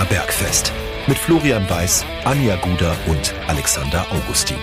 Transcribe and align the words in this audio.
Giesinger 0.00 0.04
Bergfest. 0.04 0.72
Mit 1.06 1.18
Florian 1.18 1.68
Weiß, 1.68 2.06
Anja 2.24 2.56
Guder 2.56 2.96
und 3.06 3.34
Alexander 3.48 4.06
Augustin. 4.10 4.56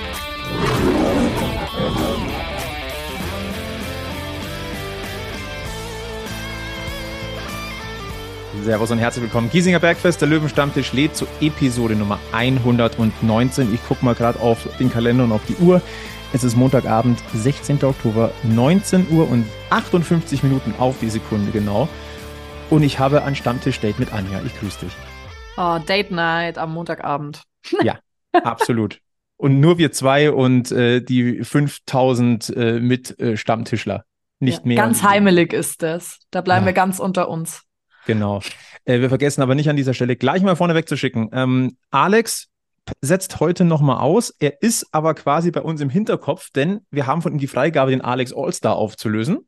Servus 8.64 8.90
und 8.90 8.98
herzlich 8.98 9.24
willkommen. 9.24 9.50
Giesinger 9.52 9.80
Bergfest, 9.80 10.22
der 10.22 10.28
Löwenstammtisch 10.28 10.94
lädt 10.94 11.16
zu 11.16 11.28
Episode 11.40 11.96
Nummer 11.96 12.20
119. 12.32 13.74
Ich 13.74 13.86
gucke 13.88 14.04
mal 14.04 14.16
gerade 14.16 14.40
auf 14.40 14.68
den 14.80 14.92
Kalender 14.92 15.26
und 15.26 15.32
auf 15.32 15.46
die 15.48 15.56
Uhr. 15.58 15.82
Es 16.34 16.44
ist 16.44 16.56
Montagabend, 16.56 17.20
16. 17.36 17.84
Oktober, 17.84 18.32
19 18.44 19.08
Uhr 19.12 19.30
und 19.30 19.46
58 19.70 20.42
Minuten 20.42 20.74
auf 20.80 20.96
die 21.00 21.10
Sekunde 21.10 21.52
genau. 21.52 21.88
Und 22.72 22.82
ich 22.82 22.98
habe 22.98 23.24
ein 23.24 23.36
Stammtisch-Date 23.36 24.00
mit 24.00 24.14
Anja. 24.14 24.42
Ich 24.44 24.60
grüße 24.60 24.80
dich. 24.86 24.94
Oh, 25.58 25.80
Date 25.80 26.12
Night 26.12 26.60
am 26.60 26.74
Montagabend. 26.74 27.42
ja, 27.82 28.00
absolut. 28.32 29.00
Und 29.38 29.60
nur 29.60 29.78
wir 29.78 29.92
zwei 29.92 30.32
und 30.32 30.72
äh, 30.72 31.02
die 31.02 31.44
5000 31.44 32.50
äh, 32.56 32.80
mit 32.80 33.20
äh, 33.20 33.38
Stammtischler. 33.38 34.06
Nicht 34.40 34.60
ja, 34.60 34.66
mehr. 34.66 34.78
Ganz 34.78 35.02
heimelig 35.02 35.54
ist 35.54 35.82
das. 35.82 36.20
Da 36.30 36.42
bleiben 36.42 36.66
ja. 36.66 36.68
wir 36.68 36.74
ganz 36.74 37.00
unter 37.00 37.28
uns. 37.28 37.64
Genau. 38.06 38.42
Äh, 38.86 39.02
wir 39.02 39.10
vergessen 39.10 39.42
aber 39.42 39.56
nicht 39.56 39.70
an 39.70 39.76
dieser 39.76 39.96
Stelle 39.96 40.16
gleich 40.16 40.44
mal 40.44 40.56
vorne 40.56 40.76
wegzuschicken. 40.76 41.30
Ähm, 41.34 41.78
Alex 41.90 42.50
setzt 43.02 43.40
heute 43.40 43.64
nochmal 43.64 44.00
aus. 44.00 44.34
Er 44.40 44.62
ist 44.62 44.88
aber 44.92 45.16
quasi 45.16 45.52
bei 45.52 45.62
uns 45.62 45.82
im 45.82 45.90
Hinterkopf, 45.90 46.52
denn 46.52 46.82
wir 46.92 47.08
haben 47.08 47.22
von 47.22 47.34
ihm 47.34 47.40
die 47.40 47.48
Freigabe, 47.48 47.92
den 47.92 48.02
Alex 48.02 48.32
Allstar 48.32 48.76
aufzulösen. 48.76 49.48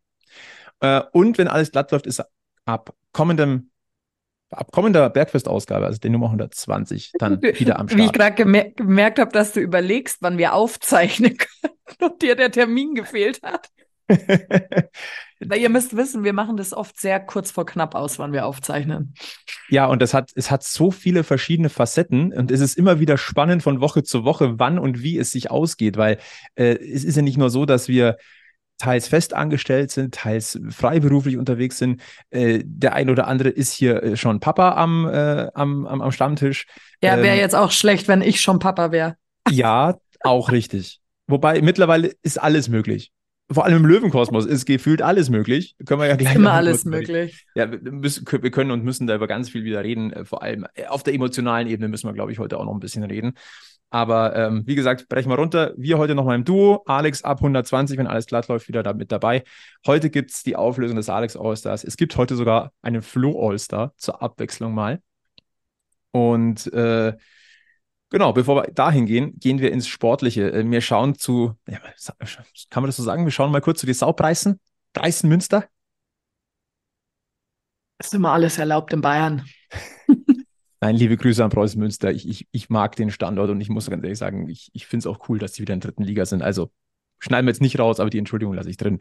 Äh, 0.79 1.01
und 1.13 1.37
wenn 1.37 1.47
alles 1.47 1.71
glatt 1.71 1.91
läuft, 1.91 2.07
ist 2.07 2.19
er 2.19 2.27
ab 2.65 2.93
kommendem 3.11 3.68
ab 4.51 4.71
kommender 4.71 5.09
Bergfest-Ausgabe, 5.09 5.85
also 5.85 5.99
die 5.99 6.09
Nummer 6.09 6.27
120, 6.27 7.13
dann 7.19 7.41
wieder 7.41 7.79
am 7.79 7.87
Start. 7.87 7.99
Wie 7.99 8.05
ich 8.05 8.13
gerade 8.13 8.35
gemer 8.35 8.65
gemerkt 8.65 9.19
habe, 9.19 9.31
dass 9.31 9.53
du 9.53 9.59
überlegst, 9.59 10.17
wann 10.21 10.37
wir 10.37 10.53
aufzeichnen 10.53 11.37
können 11.61 11.73
und 12.01 12.21
dir 12.21 12.35
der 12.35 12.51
Termin 12.51 12.95
gefehlt 12.95 13.41
hat. 13.43 13.69
Weil 15.39 15.59
ihr 15.59 15.69
müsst 15.69 15.95
wissen, 15.95 16.23
wir 16.23 16.33
machen 16.33 16.57
das 16.57 16.73
oft 16.73 16.99
sehr 16.99 17.19
kurz 17.19 17.51
vor 17.51 17.65
knapp 17.65 17.95
aus, 17.95 18.19
wann 18.19 18.33
wir 18.33 18.45
aufzeichnen. 18.45 19.13
Ja, 19.69 19.85
und 19.85 20.01
das 20.01 20.13
hat, 20.13 20.31
es 20.35 20.51
hat 20.51 20.63
so 20.63 20.91
viele 20.91 21.23
verschiedene 21.23 21.69
Facetten 21.69 22.33
und 22.33 22.51
es 22.51 22.59
ist 22.59 22.77
immer 22.77 22.99
wieder 22.99 23.17
spannend 23.17 23.63
von 23.63 23.81
Woche 23.81 24.03
zu 24.03 24.25
Woche, 24.25 24.59
wann 24.59 24.79
und 24.79 25.03
wie 25.03 25.17
es 25.17 25.31
sich 25.31 25.51
ausgeht, 25.51 25.95
weil 25.95 26.17
äh, 26.55 26.73
es 26.73 27.03
ist 27.03 27.15
ja 27.15 27.21
nicht 27.21 27.37
nur 27.37 27.51
so, 27.51 27.65
dass 27.65 27.87
wir 27.87 28.17
teils 28.79 29.07
festangestellt 29.07 29.91
sind, 29.91 30.15
teils 30.15 30.59
freiberuflich 30.69 31.37
unterwegs 31.37 31.77
sind. 31.77 32.01
Äh, 32.31 32.63
der 32.65 32.93
ein 32.93 33.09
oder 33.09 33.27
andere 33.27 33.49
ist 33.49 33.73
hier 33.73 34.01
äh, 34.01 34.17
schon 34.17 34.39
Papa 34.39 34.71
am, 34.71 35.07
äh, 35.07 35.47
am, 35.53 35.85
am, 35.85 36.01
am, 36.01 36.11
Stammtisch. 36.11 36.65
Ja, 37.03 37.17
wäre 37.17 37.35
ähm, 37.35 37.41
jetzt 37.41 37.55
auch 37.55 37.71
schlecht, 37.71 38.07
wenn 38.07 38.21
ich 38.21 38.41
schon 38.41 38.57
Papa 38.59 38.91
wäre. 38.91 39.15
Ja, 39.49 39.97
auch 40.21 40.51
richtig. 40.51 40.99
Wobei 41.27 41.61
mittlerweile 41.61 42.13
ist 42.23 42.41
alles 42.41 42.69
möglich. 42.69 43.11
Vor 43.51 43.65
allem 43.65 43.77
im 43.77 43.85
Löwenkosmos 43.85 44.45
ist 44.45 44.65
gefühlt 44.65 45.01
alles 45.01 45.29
möglich. 45.29 45.75
Können 45.85 46.01
wir 46.01 46.07
ja 46.07 46.15
gleich 46.15 46.35
Immer 46.35 46.53
alles 46.53 46.85
möglich. 46.85 47.47
Ja, 47.55 47.71
wir, 47.71 47.79
müssen, 47.91 48.25
wir 48.31 48.51
können 48.51 48.69
und 48.69 48.83
müssen 48.83 49.07
da 49.07 49.15
über 49.15 49.27
ganz 49.27 49.49
viel 49.49 49.63
wieder 49.63 49.83
reden. 49.83 50.13
Äh, 50.13 50.25
vor 50.25 50.43
allem 50.43 50.65
äh, 50.75 50.85
auf 50.85 51.03
der 51.03 51.13
emotionalen 51.13 51.67
Ebene 51.67 51.89
müssen 51.89 52.07
wir, 52.07 52.13
glaube 52.13 52.31
ich, 52.31 52.39
heute 52.39 52.57
auch 52.59 52.65
noch 52.65 52.73
ein 52.73 52.79
bisschen 52.79 53.03
reden. 53.03 53.33
Aber 53.89 54.35
ähm, 54.35 54.63
wie 54.65 54.75
gesagt, 54.75 55.09
brechen 55.09 55.29
wir 55.29 55.37
runter. 55.37 55.73
Wir 55.75 55.97
heute 55.97 56.13
noch 56.13 56.23
mal 56.23 56.35
im 56.35 56.45
Duo. 56.45 56.83
Alex 56.85 57.23
ab 57.23 57.39
120, 57.39 57.97
wenn 57.97 58.07
alles 58.07 58.27
glatt 58.27 58.47
läuft, 58.47 58.67
wieder 58.67 58.83
da 58.83 58.93
mit 58.93 59.11
dabei. 59.11 59.43
Heute 59.85 60.09
gibt 60.09 60.31
es 60.31 60.43
die 60.43 60.55
Auflösung 60.55 60.95
des 60.95 61.09
Alex 61.09 61.35
Allstars. 61.35 61.83
Es 61.83 61.97
gibt 61.97 62.15
heute 62.15 62.35
sogar 62.35 62.71
einen 62.81 63.01
Flo 63.01 63.49
Allstar 63.49 63.93
zur 63.97 64.21
Abwechslung 64.21 64.73
mal. 64.73 65.01
Und 66.11 66.71
äh, 66.71 67.15
genau, 68.09 68.33
bevor 68.33 68.63
wir 68.63 68.71
dahin 68.71 69.07
gehen, 69.07 69.39
gehen 69.39 69.59
wir 69.59 69.71
ins 69.71 69.87
Sportliche. 69.87 70.51
Äh, 70.51 70.69
wir 70.69 70.81
schauen 70.81 71.15
zu, 71.15 71.55
ja, 71.67 71.79
kann 72.69 72.83
man 72.83 72.89
das 72.89 72.97
so 72.97 73.03
sagen? 73.03 73.25
Wir 73.25 73.31
schauen 73.31 73.51
mal 73.51 73.61
kurz 73.61 73.79
zu 73.79 73.87
den 73.87 73.95
Saupreisen. 73.95 74.59
Preisen 74.93 75.29
Münster. 75.29 75.67
Ist 77.97 78.13
immer 78.13 78.31
alles 78.33 78.59
erlaubt 78.59 78.93
in 78.93 79.01
Bayern. 79.01 79.45
Nein, 80.81 80.95
liebe 80.95 81.17
Grüße 81.17 81.43
an 81.43 81.49
Preußen 81.49 81.79
Münster. 81.79 82.11
Ich, 82.11 82.27
ich, 82.27 82.47
ich 82.51 82.69
mag 82.69 82.95
den 82.95 83.11
Standort 83.11 83.49
und 83.49 83.59
ich 83.59 83.69
muss 83.69 83.89
ganz 83.89 84.01
ehrlich 84.03 84.17
sagen, 84.17 84.47
ich, 84.47 84.69
ich 84.73 84.87
finde 84.87 84.99
es 84.99 85.07
auch 85.07 85.27
cool, 85.27 85.37
dass 85.37 85.53
sie 85.53 85.61
wieder 85.61 85.73
in 85.73 85.81
der 85.81 85.89
dritten 85.89 86.03
Liga 86.03 86.25
sind. 86.25 86.41
Also 86.41 86.71
schneiden 87.19 87.45
wir 87.45 87.51
jetzt 87.51 87.61
nicht 87.61 87.77
raus, 87.79 87.99
aber 87.99 88.09
die 88.09 88.17
Entschuldigung 88.17 88.53
lasse 88.53 88.69
ich 88.69 88.77
drin. 88.77 88.99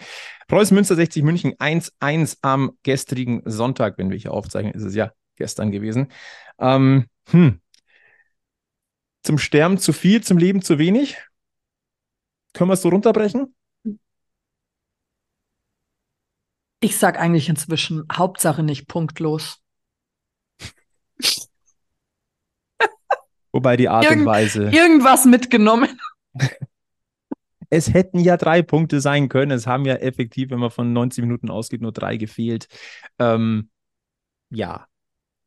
Preußen 0.49 0.75
Münster 0.75 0.97
60 0.97 1.23
München 1.23 1.55
1-1 1.55 2.39
am 2.43 2.73
gestrigen 2.83 3.43
Sonntag, 3.45 3.97
wenn 3.97 4.11
wir 4.11 4.19
hier 4.19 4.33
aufzeichnen, 4.33 4.75
ist 4.75 4.83
es 4.83 4.95
ja 4.97 5.13
gestern 5.37 5.71
gewesen. 5.71 6.09
Ähm, 6.59 7.07
hm. 7.31 7.61
Zum 9.23 9.39
Sterben 9.39 9.79
zu 9.79 9.93
viel, 9.93 10.23
zum 10.23 10.39
Leben 10.39 10.63
zu 10.63 10.79
wenig? 10.79 11.17
Können 12.55 12.71
wir 12.71 12.75
es 12.75 12.83
so 12.83 12.89
runterbrechen? 12.89 13.55
Ich 16.81 16.97
sag 16.97 17.19
eigentlich 17.21 17.49
inzwischen 17.49 18.05
Hauptsache 18.13 18.65
nicht 18.65 18.89
punktlos. 18.89 19.63
Wobei 23.59 23.77
die 23.77 23.89
Art 23.89 24.05
Irgend, 24.05 24.21
und 24.21 24.27
Weise. 24.27 24.71
Irgendwas 24.71 25.25
mitgenommen. 25.25 25.99
es 27.71 27.93
hätten 27.93 28.21
ja 28.21 28.37
drei 28.37 28.63
Punkte 28.63 29.01
sein 29.01 29.29
können. 29.29 29.51
Es 29.51 29.67
haben 29.67 29.85
ja 29.85 29.97
effektiv, 29.97 30.51
wenn 30.51 30.61
man 30.61 30.71
von 30.71 30.93
90 30.93 31.23
Minuten 31.23 31.51
ausgeht, 31.51 31.81
nur 31.81 31.91
drei 31.91 32.19
gefehlt. 32.19 32.69
Ähm, 33.19 33.69
ja. 34.51 34.87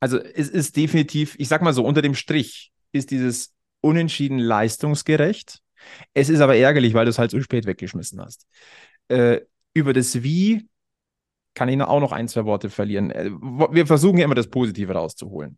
Also 0.02 0.20
es 0.20 0.50
ist 0.50 0.76
definitiv, 0.76 1.36
ich 1.40 1.48
sag 1.48 1.62
mal 1.62 1.72
so, 1.72 1.86
unter 1.86 2.02
dem 2.02 2.14
Strich 2.14 2.74
ist 2.92 3.12
dieses 3.12 3.54
Unentschieden 3.80 4.40
leistungsgerecht. 4.40 5.62
Es 6.14 6.28
ist 6.28 6.42
aber 6.42 6.58
ärgerlich, 6.58 6.94
weil 6.94 7.06
du 7.06 7.12
es 7.12 7.18
halt 7.18 7.32
so 7.32 7.40
spät 7.40 7.66
weggeschmissen 7.66 8.20
hast. 8.20 8.46
Äh, 9.08 9.40
über 9.74 9.94
das 9.94 10.22
Wie 10.22 10.68
kann 11.54 11.70
ich 11.70 11.82
auch 11.82 12.02
noch 12.02 12.12
ein, 12.12 12.28
zwei 12.28 12.44
Worte 12.44 12.70
verlieren. 12.70 13.10
Äh, 13.12 13.32
wir 13.32 13.88
versuchen 13.88 14.18
ja 14.18 14.26
immer 14.26 14.36
das 14.36 14.50
Positive 14.50 14.92
rauszuholen. 14.92 15.58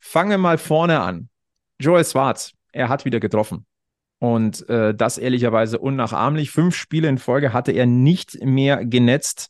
Fangen 0.00 0.30
wir 0.30 0.38
mal 0.38 0.56
vorne 0.56 1.00
an. 1.00 1.28
Joel 1.80 2.04
Schwarz, 2.04 2.52
er 2.72 2.88
hat 2.88 3.04
wieder 3.04 3.20
getroffen. 3.20 3.66
Und 4.18 4.68
äh, 4.68 4.94
das 4.94 5.16
ehrlicherweise 5.16 5.78
unnachahmlich. 5.78 6.50
Fünf 6.50 6.76
Spiele 6.76 7.08
in 7.08 7.16
Folge 7.16 7.54
hatte 7.54 7.72
er 7.72 7.86
nicht 7.86 8.44
mehr 8.44 8.84
genetzt. 8.84 9.48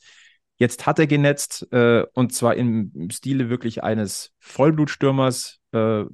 Jetzt 0.57 0.87
hat 0.87 1.01
er 1.01 1.09
genetzt 1.09 1.67
äh, 1.73 2.05
und 2.15 2.33
zwar 2.33 2.55
im 2.55 3.09
Stile 3.11 3.51
wirklich 3.51 3.83
eines 3.83 4.33
Vollblutstürmers. 4.39 5.59
Äh, 5.73 6.05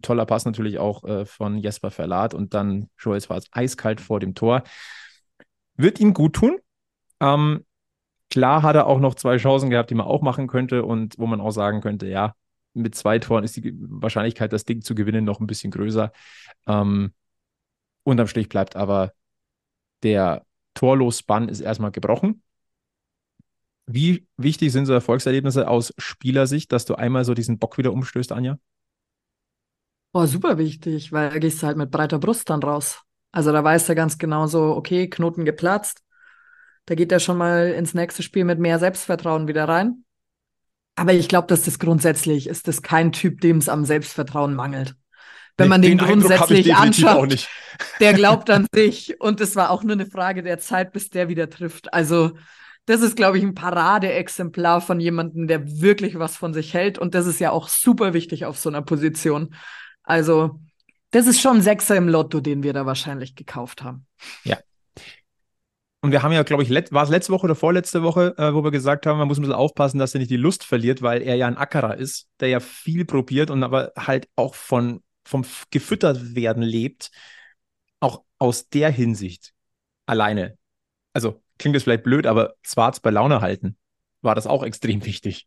toller 0.00 0.26
Pass 0.26 0.44
natürlich 0.44 0.78
auch 0.78 1.02
äh, 1.04 1.26
von 1.26 1.58
Jesper 1.58 1.90
Verlat 1.90 2.34
und 2.34 2.54
dann 2.54 2.88
Joel 2.96 3.20
Schwarz 3.20 3.46
eiskalt 3.50 4.00
vor 4.00 4.20
dem 4.20 4.36
Tor. 4.36 4.62
Wird 5.76 5.98
ihm 5.98 6.14
gut 6.14 6.34
tun. 6.34 6.58
Ähm, 7.18 7.64
klar 8.30 8.62
hat 8.62 8.76
er 8.76 8.86
auch 8.86 9.00
noch 9.00 9.16
zwei 9.16 9.38
Chancen 9.38 9.70
gehabt, 9.70 9.90
die 9.90 9.96
man 9.96 10.06
auch 10.06 10.22
machen 10.22 10.46
könnte 10.46 10.84
und 10.84 11.18
wo 11.18 11.26
man 11.26 11.40
auch 11.40 11.50
sagen 11.50 11.80
könnte, 11.80 12.06
ja, 12.06 12.34
mit 12.74 12.94
zwei 12.94 13.18
Toren 13.18 13.44
ist 13.44 13.56
die 13.56 13.74
Wahrscheinlichkeit, 13.76 14.52
das 14.52 14.64
Ding 14.64 14.82
zu 14.82 14.94
gewinnen, 14.94 15.24
noch 15.24 15.40
ein 15.40 15.46
bisschen 15.46 15.70
größer. 15.70 16.12
Ähm, 16.66 17.14
unterm 18.02 18.26
Strich 18.26 18.48
bleibt 18.48 18.76
aber 18.76 19.12
der 20.02 20.44
Torlos-Bann 20.74 21.48
ist 21.48 21.60
erstmal 21.60 21.92
gebrochen. 21.92 22.42
Wie 23.86 24.26
wichtig 24.36 24.72
sind 24.72 24.86
so 24.86 24.92
Erfolgserlebnisse 24.92 25.68
aus 25.68 25.92
Spielersicht, 25.98 26.72
dass 26.72 26.84
du 26.84 26.94
einmal 26.94 27.24
so 27.24 27.34
diesen 27.34 27.58
Bock 27.58 27.78
wieder 27.78 27.92
umstößt, 27.92 28.32
Anja? 28.32 28.58
Boah, 30.12 30.26
super 30.26 30.58
wichtig, 30.58 31.12
weil 31.12 31.30
da 31.30 31.38
gehst 31.38 31.62
du 31.62 31.66
halt 31.66 31.76
mit 31.76 31.90
breiter 31.90 32.18
Brust 32.18 32.48
dann 32.48 32.62
raus. 32.62 33.00
Also 33.32 33.52
da 33.52 33.64
weißt 33.64 33.88
du 33.88 33.94
ganz 33.94 34.16
genau 34.16 34.46
so, 34.46 34.76
okay, 34.76 35.10
Knoten 35.10 35.44
geplatzt. 35.44 36.02
Da 36.86 36.94
geht 36.94 37.10
er 37.12 37.18
schon 37.18 37.36
mal 37.36 37.70
ins 37.72 37.94
nächste 37.94 38.22
Spiel 38.22 38.44
mit 38.44 38.58
mehr 38.58 38.78
Selbstvertrauen 38.78 39.48
wieder 39.48 39.68
rein. 39.68 40.03
Aber 40.96 41.12
ich 41.12 41.28
glaube, 41.28 41.48
dass 41.48 41.62
das 41.62 41.78
grundsätzlich 41.78 42.48
ist 42.48 42.68
das 42.68 42.82
kein 42.82 43.12
Typ, 43.12 43.40
dem 43.40 43.58
es 43.58 43.68
am 43.68 43.84
Selbstvertrauen 43.84 44.54
mangelt. 44.54 44.94
Wenn 45.56 45.66
nee, 45.66 45.70
man 45.70 45.82
den, 45.82 45.98
den 45.98 46.06
grundsätzlich 46.06 46.74
anschaut, 46.74 47.48
der 48.00 48.12
glaubt 48.12 48.50
an 48.50 48.66
sich. 48.74 49.20
Und 49.20 49.40
es 49.40 49.56
war 49.56 49.70
auch 49.70 49.82
nur 49.82 49.92
eine 49.92 50.06
Frage 50.06 50.42
der 50.42 50.58
Zeit, 50.58 50.92
bis 50.92 51.10
der 51.10 51.28
wieder 51.28 51.48
trifft. 51.48 51.92
Also, 51.92 52.32
das 52.86 53.00
ist, 53.00 53.16
glaube 53.16 53.38
ich, 53.38 53.44
ein 53.44 53.54
Paradeexemplar 53.54 54.80
von 54.80 55.00
jemandem, 55.00 55.46
der 55.46 55.80
wirklich 55.80 56.18
was 56.18 56.36
von 56.36 56.52
sich 56.52 56.74
hält. 56.74 56.98
Und 56.98 57.14
das 57.14 57.26
ist 57.26 57.40
ja 57.40 57.50
auch 57.50 57.68
super 57.68 58.14
wichtig 58.14 58.46
auf 58.46 58.58
so 58.58 58.68
einer 58.68 58.82
Position. 58.82 59.54
Also, 60.02 60.60
das 61.12 61.26
ist 61.26 61.40
schon 61.40 61.58
ein 61.58 61.62
Sechser 61.62 61.96
im 61.96 62.08
Lotto, 62.08 62.40
den 62.40 62.62
wir 62.64 62.72
da 62.72 62.84
wahrscheinlich 62.84 63.36
gekauft 63.36 63.82
haben. 63.84 64.06
Ja, 64.42 64.58
und 66.04 66.12
wir 66.12 66.22
haben 66.22 66.32
ja, 66.32 66.42
glaube 66.42 66.62
ich, 66.62 66.70
war 66.92 67.02
es 67.02 67.08
letzte 67.08 67.32
Woche 67.32 67.44
oder 67.44 67.54
vorletzte 67.54 68.02
Woche, 68.02 68.34
äh, 68.36 68.52
wo 68.52 68.62
wir 68.62 68.70
gesagt 68.70 69.06
haben, 69.06 69.16
man 69.16 69.26
muss 69.26 69.38
ein 69.38 69.40
bisschen 69.40 69.54
aufpassen, 69.54 69.98
dass 69.98 70.12
er 70.12 70.18
nicht 70.18 70.30
die 70.30 70.36
Lust 70.36 70.62
verliert, 70.62 71.00
weil 71.00 71.22
er 71.22 71.34
ja 71.36 71.46
ein 71.46 71.56
Ackerer 71.56 71.96
ist, 71.96 72.28
der 72.40 72.48
ja 72.48 72.60
viel 72.60 73.06
probiert 73.06 73.50
und 73.50 73.62
aber 73.62 73.90
halt 73.96 74.28
auch 74.36 74.54
von, 74.54 75.02
vom 75.24 75.46
gefüttert 75.70 76.34
werden 76.34 76.62
lebt. 76.62 77.10
Auch 78.00 78.22
aus 78.38 78.68
der 78.68 78.90
Hinsicht 78.90 79.54
alleine. 80.04 80.58
Also 81.14 81.42
klingt 81.58 81.74
das 81.74 81.84
vielleicht 81.84 82.02
blöd, 82.02 82.26
aber 82.26 82.52
Schwarz 82.60 83.00
bei 83.00 83.08
Laune 83.08 83.40
halten 83.40 83.78
war 84.20 84.34
das 84.34 84.46
auch 84.46 84.62
extrem 84.62 85.06
wichtig. 85.06 85.46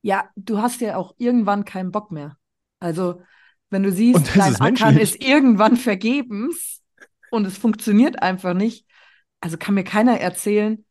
Ja, 0.00 0.30
du 0.36 0.62
hast 0.62 0.80
ja 0.80 0.96
auch 0.96 1.14
irgendwann 1.18 1.66
keinen 1.66 1.90
Bock 1.90 2.10
mehr. 2.10 2.38
Also, 2.78 3.20
wenn 3.68 3.82
du 3.82 3.92
siehst, 3.92 4.34
dein 4.34 4.52
ist 4.52 4.60
Ackern 4.62 4.96
ist 4.96 5.22
irgendwann 5.22 5.76
vergebens 5.76 6.80
und 7.30 7.46
es 7.46 7.58
funktioniert 7.58 8.22
einfach 8.22 8.54
nicht, 8.54 8.86
also 9.40 9.56
kann 9.56 9.74
mir 9.74 9.84
keiner 9.84 10.20
erzählen, 10.20 10.84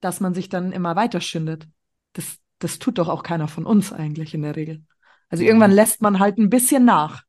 dass 0.00 0.20
man 0.20 0.34
sich 0.34 0.48
dann 0.48 0.72
immer 0.72 0.96
weiter 0.96 1.20
schindet. 1.20 1.68
Das, 2.12 2.38
das 2.58 2.78
tut 2.78 2.98
doch 2.98 3.08
auch 3.08 3.22
keiner 3.22 3.48
von 3.48 3.64
uns 3.64 3.92
eigentlich 3.92 4.34
in 4.34 4.42
der 4.42 4.56
Regel. 4.56 4.82
Also 5.28 5.44
irgendwann 5.44 5.70
mhm. 5.70 5.76
lässt 5.76 6.02
man 6.02 6.18
halt 6.18 6.38
ein 6.38 6.50
bisschen 6.50 6.84
nach. 6.84 7.22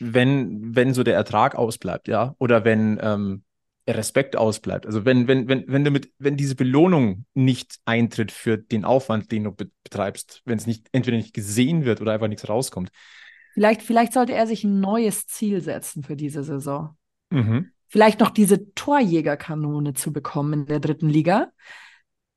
Wenn, 0.00 0.74
wenn 0.74 0.92
so 0.92 1.04
der 1.04 1.14
Ertrag 1.14 1.54
ausbleibt, 1.54 2.08
ja, 2.08 2.34
oder 2.38 2.64
wenn 2.64 2.98
ähm, 3.00 3.44
Respekt 3.86 4.36
ausbleibt. 4.36 4.86
Also 4.86 5.04
wenn, 5.04 5.28
wenn, 5.28 5.48
wenn, 5.48 5.64
wenn 5.68 5.84
du 5.84 5.90
mit, 5.90 6.12
wenn 6.18 6.36
diese 6.36 6.56
Belohnung 6.56 7.24
nicht 7.34 7.78
eintritt 7.84 8.32
für 8.32 8.58
den 8.58 8.84
Aufwand, 8.84 9.30
den 9.32 9.44
du 9.44 9.52
betreibst, 9.52 10.42
wenn 10.44 10.58
es 10.58 10.66
nicht 10.66 10.88
entweder 10.92 11.16
nicht 11.16 11.32
gesehen 11.32 11.84
wird 11.84 12.00
oder 12.00 12.12
einfach 12.12 12.28
nichts 12.28 12.48
rauskommt. 12.48 12.90
Vielleicht, 13.54 13.82
vielleicht 13.82 14.12
sollte 14.12 14.34
er 14.34 14.46
sich 14.46 14.64
ein 14.64 14.80
neues 14.80 15.26
Ziel 15.26 15.60
setzen 15.60 16.02
für 16.02 16.16
diese 16.16 16.44
Saison. 16.44 16.96
Mhm. 17.30 17.72
Vielleicht 17.88 18.20
noch 18.20 18.30
diese 18.30 18.72
Torjägerkanone 18.74 19.94
zu 19.94 20.12
bekommen 20.12 20.52
in 20.52 20.66
der 20.66 20.80
dritten 20.80 21.08
Liga. 21.08 21.50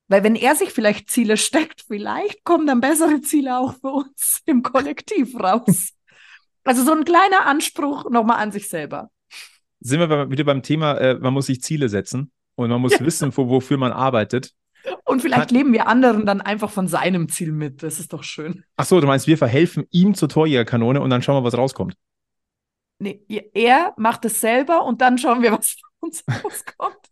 Weil 0.08 0.24
wenn 0.24 0.34
er 0.34 0.54
sich 0.56 0.70
vielleicht 0.70 1.10
Ziele 1.10 1.36
steckt, 1.36 1.84
vielleicht 1.86 2.44
kommen 2.44 2.66
dann 2.66 2.80
bessere 2.80 3.20
Ziele 3.20 3.58
auch 3.58 3.74
für 3.74 3.92
uns 3.92 4.42
im 4.46 4.62
Kollektiv 4.62 5.34
raus. 5.38 5.92
also 6.64 6.84
so 6.84 6.92
ein 6.92 7.04
kleiner 7.04 7.46
Anspruch 7.46 8.10
nochmal 8.10 8.38
an 8.38 8.52
sich 8.52 8.68
selber 8.68 9.10
sind 9.82 10.00
wir 10.00 10.30
wieder 10.30 10.44
beim 10.44 10.62
Thema, 10.62 10.96
äh, 10.98 11.14
man 11.18 11.34
muss 11.34 11.46
sich 11.46 11.60
Ziele 11.62 11.88
setzen 11.88 12.30
und 12.54 12.70
man 12.70 12.80
muss 12.80 13.00
wissen, 13.00 13.36
wo, 13.36 13.48
wofür 13.48 13.76
man 13.76 13.92
arbeitet. 13.92 14.52
Und 15.04 15.22
vielleicht 15.22 15.48
Kann, 15.48 15.56
leben 15.56 15.72
wir 15.72 15.86
anderen 15.86 16.26
dann 16.26 16.40
einfach 16.40 16.70
von 16.70 16.88
seinem 16.88 17.28
Ziel 17.28 17.52
mit. 17.52 17.82
Das 17.82 18.00
ist 18.00 18.12
doch 18.12 18.24
schön. 18.24 18.64
Ach 18.76 18.84
so, 18.84 19.00
du 19.00 19.06
meinst, 19.06 19.26
wir 19.26 19.38
verhelfen 19.38 19.84
ihm 19.90 20.14
zur 20.14 20.28
Torjägerkanone 20.28 21.00
und 21.00 21.10
dann 21.10 21.22
schauen 21.22 21.36
wir, 21.36 21.44
was 21.44 21.56
rauskommt. 21.56 21.94
Nee, 23.02 23.50
er 23.52 23.94
macht 23.96 24.24
es 24.24 24.40
selber 24.40 24.84
und 24.84 25.00
dann 25.00 25.18
schauen 25.18 25.42
wir, 25.42 25.50
was 25.58 25.72
von 25.72 26.08
uns 26.08 26.24
rauskommt. 26.44 27.10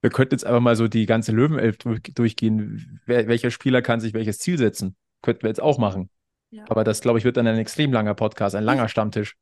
Wir 0.00 0.10
könnten 0.10 0.34
jetzt 0.34 0.44
einfach 0.44 0.60
mal 0.60 0.74
so 0.74 0.88
die 0.88 1.06
ganze 1.06 1.30
Löwenelf 1.30 1.78
durchgehen. 1.78 3.00
Wer, 3.06 3.28
welcher 3.28 3.50
Spieler 3.50 3.82
kann 3.82 4.00
sich 4.00 4.14
welches 4.14 4.38
Ziel 4.38 4.58
setzen? 4.58 4.96
Könnten 5.22 5.42
wir 5.42 5.48
jetzt 5.48 5.62
auch 5.62 5.78
machen. 5.78 6.10
Ja. 6.50 6.64
Aber 6.68 6.82
das, 6.82 7.00
glaube 7.00 7.18
ich, 7.18 7.24
wird 7.24 7.36
dann 7.36 7.46
ein 7.46 7.58
extrem 7.58 7.92
langer 7.92 8.14
Podcast, 8.14 8.56
ein 8.56 8.64
langer 8.64 8.88
Stammtisch. 8.88 9.36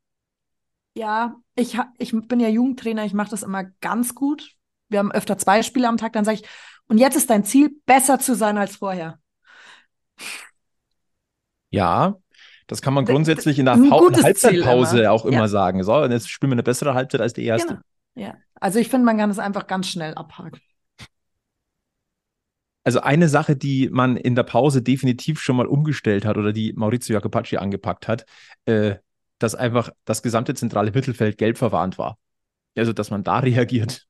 Ja, 0.94 1.36
ich, 1.56 1.78
ich 1.98 2.12
bin 2.28 2.40
ja 2.40 2.48
Jugendtrainer, 2.48 3.04
ich 3.04 3.14
mache 3.14 3.30
das 3.30 3.42
immer 3.42 3.64
ganz 3.80 4.14
gut. 4.14 4.52
Wir 4.88 4.98
haben 4.98 5.12
öfter 5.12 5.38
zwei 5.38 5.62
Spiele 5.62 5.88
am 5.88 5.96
Tag, 5.96 6.12
dann 6.12 6.24
sage 6.24 6.40
ich, 6.40 6.48
und 6.86 6.98
jetzt 6.98 7.16
ist 7.16 7.30
dein 7.30 7.44
Ziel, 7.44 7.80
besser 7.86 8.18
zu 8.18 8.34
sein 8.34 8.58
als 8.58 8.76
vorher. 8.76 9.18
Ja, 11.70 12.18
das 12.66 12.82
kann 12.82 12.94
man 12.94 13.04
grundsätzlich 13.04 13.58
in 13.58 13.66
der 13.66 13.76
Halbzeitpause 13.76 15.10
auch 15.10 15.24
immer 15.24 15.36
ja. 15.38 15.48
sagen. 15.48 15.82
So, 15.82 15.94
und 15.96 16.12
jetzt 16.12 16.30
spielen 16.30 16.50
wir 16.50 16.54
eine 16.54 16.62
bessere 16.62 16.94
Halbzeit 16.94 17.20
als 17.20 17.32
die 17.32 17.44
erste. 17.44 17.68
Genau. 17.74 17.80
Ja, 18.16 18.36
also 18.54 18.78
ich 18.78 18.88
finde, 18.88 19.06
man 19.06 19.18
kann 19.18 19.30
es 19.30 19.38
einfach 19.38 19.66
ganz 19.66 19.88
schnell 19.88 20.14
abhaken. 20.14 20.60
Also 22.84 23.00
eine 23.00 23.28
Sache, 23.28 23.56
die 23.56 23.88
man 23.88 24.16
in 24.16 24.34
der 24.34 24.42
Pause 24.42 24.82
definitiv 24.82 25.40
schon 25.40 25.56
mal 25.56 25.66
umgestellt 25.66 26.26
hat 26.26 26.36
oder 26.36 26.52
die 26.52 26.74
Maurizio 26.74 27.14
Jacopacci 27.14 27.56
angepackt 27.56 28.08
hat, 28.08 28.26
äh, 28.66 28.96
dass 29.38 29.54
einfach 29.54 29.90
das 30.04 30.22
gesamte 30.22 30.54
zentrale 30.54 30.92
Mittelfeld 30.92 31.38
gelb 31.38 31.56
verwarnt 31.56 31.98
war. 31.98 32.18
Also, 32.76 32.92
dass 32.92 33.10
man 33.10 33.24
da 33.24 33.38
reagiert, 33.40 34.06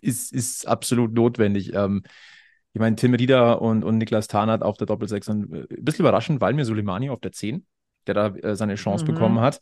ist, 0.00 0.32
ist 0.32 0.66
absolut 0.66 1.12
notwendig. 1.12 1.74
Ähm, 1.74 2.02
ich 2.76 2.80
meine, 2.80 2.94
Tim 2.94 3.14
Rieder 3.14 3.62
und, 3.62 3.84
und 3.84 3.96
Niklas 3.96 4.28
Tarnath 4.28 4.60
auf 4.60 4.76
der 4.76 4.86
Doppelsechs 4.86 5.30
und 5.30 5.50
äh, 5.50 5.60
ein 5.60 5.82
bisschen 5.82 6.02
überraschend, 6.02 6.42
weil 6.42 6.52
mir 6.52 6.66
Suleimani 6.66 7.08
auf 7.08 7.20
der 7.20 7.32
10, 7.32 7.66
der 8.06 8.12
da 8.12 8.26
äh, 8.26 8.54
seine 8.54 8.74
Chance 8.74 9.06
mhm. 9.06 9.14
bekommen 9.14 9.40
hat. 9.40 9.60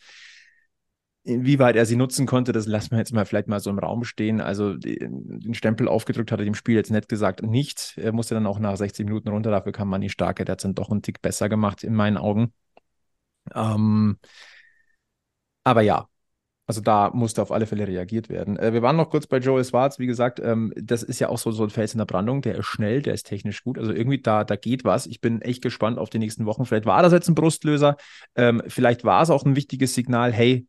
Inwieweit 1.22 1.76
er 1.76 1.86
sie 1.86 1.94
nutzen 1.94 2.26
konnte, 2.26 2.50
das 2.50 2.66
lassen 2.66 2.90
wir 2.90 2.98
jetzt 2.98 3.12
mal 3.12 3.24
vielleicht 3.24 3.46
mal 3.46 3.60
so 3.60 3.70
im 3.70 3.78
Raum 3.78 4.02
stehen. 4.02 4.40
Also 4.40 4.74
den 4.74 5.54
Stempel 5.54 5.86
aufgedrückt 5.86 6.32
hat 6.32 6.40
er 6.40 6.44
dem 6.44 6.56
Spiel 6.56 6.74
jetzt 6.74 6.90
nett 6.90 7.08
gesagt 7.08 7.44
nicht. 7.44 7.96
Er 7.98 8.10
musste 8.10 8.34
dann 8.34 8.48
auch 8.48 8.58
nach 8.58 8.76
60 8.76 9.06
Minuten 9.06 9.28
runter, 9.28 9.52
dafür 9.52 9.70
kam 9.70 9.90
Manni 9.90 10.08
Starke, 10.08 10.44
der 10.44 10.54
hat 10.54 10.58
es 10.58 10.64
dann 10.64 10.74
doch 10.74 10.90
einen 10.90 11.02
Tick 11.02 11.22
besser 11.22 11.48
gemacht 11.48 11.84
in 11.84 11.94
meinen 11.94 12.16
Augen. 12.16 12.52
Ähm, 13.54 14.18
aber 15.62 15.82
ja, 15.82 16.08
also 16.66 16.80
da 16.80 17.10
musste 17.10 17.42
auf 17.42 17.52
alle 17.52 17.66
Fälle 17.66 17.86
reagiert 17.86 18.28
werden. 18.28 18.58
Äh, 18.58 18.72
wir 18.72 18.82
waren 18.82 18.96
noch 18.96 19.10
kurz 19.10 19.26
bei 19.26 19.38
Joel 19.38 19.64
Schwarz. 19.64 19.98
Wie 19.98 20.06
gesagt, 20.06 20.40
ähm, 20.40 20.72
das 20.76 21.02
ist 21.02 21.20
ja 21.20 21.28
auch 21.28 21.38
so, 21.38 21.50
so 21.50 21.64
ein 21.64 21.70
Fels 21.70 21.92
in 21.92 21.98
der 21.98 22.06
Brandung. 22.06 22.40
Der 22.40 22.56
ist 22.56 22.66
schnell, 22.66 23.02
der 23.02 23.14
ist 23.14 23.26
technisch 23.26 23.62
gut. 23.62 23.78
Also 23.78 23.92
irgendwie 23.92 24.20
da, 24.20 24.44
da 24.44 24.56
geht 24.56 24.84
was. 24.84 25.06
Ich 25.06 25.20
bin 25.20 25.42
echt 25.42 25.62
gespannt 25.62 25.98
auf 25.98 26.10
die 26.10 26.18
nächsten 26.18 26.46
Wochen. 26.46 26.64
Vielleicht 26.64 26.86
war 26.86 27.02
das 27.02 27.12
jetzt 27.12 27.28
ein 27.28 27.34
Brustlöser. 27.34 27.96
Ähm, 28.34 28.62
vielleicht 28.66 29.04
war 29.04 29.22
es 29.22 29.30
auch 29.30 29.44
ein 29.44 29.56
wichtiges 29.56 29.94
Signal. 29.94 30.32
Hey, 30.32 30.66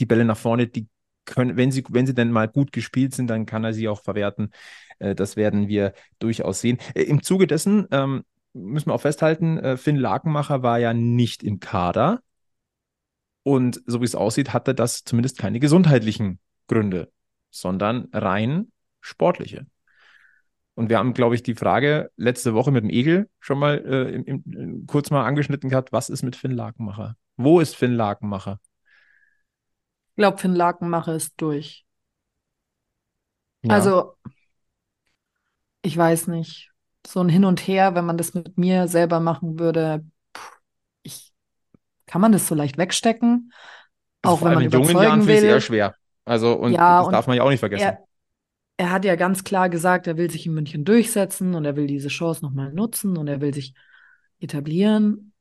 die 0.00 0.06
Bälle 0.06 0.24
nach 0.24 0.36
vorne, 0.36 0.66
die 0.66 0.88
können, 1.24 1.56
wenn 1.56 1.70
sie, 1.70 1.84
wenn 1.90 2.06
sie 2.06 2.14
denn 2.14 2.32
mal 2.32 2.48
gut 2.48 2.72
gespielt 2.72 3.14
sind, 3.14 3.28
dann 3.28 3.46
kann 3.46 3.64
er 3.64 3.74
sie 3.74 3.88
auch 3.88 4.02
verwerten. 4.02 4.50
Äh, 4.98 5.14
das 5.14 5.36
werden 5.36 5.68
wir 5.68 5.92
durchaus 6.18 6.60
sehen. 6.60 6.78
Äh, 6.94 7.02
Im 7.02 7.22
Zuge 7.22 7.46
dessen 7.46 7.86
ähm, 7.92 8.24
müssen 8.52 8.88
wir 8.88 8.94
auch 8.94 9.00
festhalten, 9.00 9.58
äh, 9.58 9.76
Finn 9.76 9.96
Lakenmacher 9.96 10.62
war 10.62 10.78
ja 10.78 10.92
nicht 10.92 11.42
im 11.42 11.60
Kader. 11.60 12.20
Und 13.42 13.82
so 13.86 14.00
wie 14.00 14.04
es 14.04 14.14
aussieht, 14.14 14.52
hatte 14.52 14.74
das 14.74 15.04
zumindest 15.04 15.38
keine 15.38 15.60
gesundheitlichen 15.60 16.38
Gründe, 16.66 17.10
sondern 17.50 18.08
rein 18.12 18.70
sportliche. 19.00 19.66
Und 20.74 20.90
wir 20.90 20.98
haben, 20.98 21.12
glaube 21.12 21.34
ich, 21.34 21.42
die 21.42 21.56
Frage 21.56 22.10
letzte 22.16 22.54
Woche 22.54 22.70
mit 22.70 22.84
dem 22.84 22.90
Egel 22.90 23.28
schon 23.40 23.58
mal 23.58 23.78
äh, 23.84 24.14
im, 24.14 24.44
im, 24.44 24.86
kurz 24.86 25.10
mal 25.10 25.24
angeschnitten 25.24 25.70
gehabt, 25.70 25.92
was 25.92 26.08
ist 26.08 26.22
mit 26.22 26.36
Finn 26.36 26.52
Lakenmacher? 26.52 27.16
Wo 27.36 27.58
ist 27.58 27.74
Finn 27.74 27.94
Lakenmacher? 27.94 28.60
Ich 30.10 30.16
glaube, 30.16 30.38
Finn 30.38 30.54
Lakenmacher 30.54 31.16
ist 31.16 31.34
durch. 31.38 31.84
Ja. 33.62 33.74
Also, 33.74 34.14
ich 35.82 35.96
weiß 35.96 36.28
nicht 36.28 36.70
so 37.06 37.20
ein 37.20 37.28
Hin 37.28 37.44
und 37.44 37.66
Her, 37.66 37.94
wenn 37.94 38.06
man 38.06 38.16
das 38.16 38.34
mit 38.34 38.56
mir 38.58 38.86
selber 38.86 39.18
machen 39.18 39.58
würde, 39.58 40.04
kann 42.08 42.20
man 42.20 42.32
das 42.32 42.48
so 42.48 42.54
leicht 42.54 42.78
wegstecken? 42.78 43.52
Auch 44.22 44.42
wenn 44.42 44.54
man 44.54 44.64
in 44.64 44.70
jungen 44.70 44.96
Jahren 44.96 45.26
will. 45.26 45.40
sehr 45.40 45.60
schwer. 45.60 45.94
Also, 46.24 46.54
und 46.54 46.72
ja, 46.72 46.98
das 46.98 47.06
und 47.06 47.12
darf 47.12 47.26
man 47.26 47.36
ja 47.36 47.44
auch 47.44 47.50
nicht 47.50 47.60
vergessen. 47.60 47.84
Er, 47.84 48.04
er 48.76 48.90
hat 48.90 49.04
ja 49.04 49.14
ganz 49.14 49.44
klar 49.44 49.68
gesagt, 49.68 50.06
er 50.06 50.16
will 50.16 50.30
sich 50.30 50.46
in 50.46 50.54
München 50.54 50.84
durchsetzen 50.84 51.54
und 51.54 51.64
er 51.64 51.76
will 51.76 51.86
diese 51.86 52.08
Chance 52.08 52.44
nochmal 52.44 52.72
nutzen 52.72 53.16
und 53.16 53.28
er 53.28 53.40
will 53.40 53.54
sich 53.54 53.74
etablieren. 54.40 55.32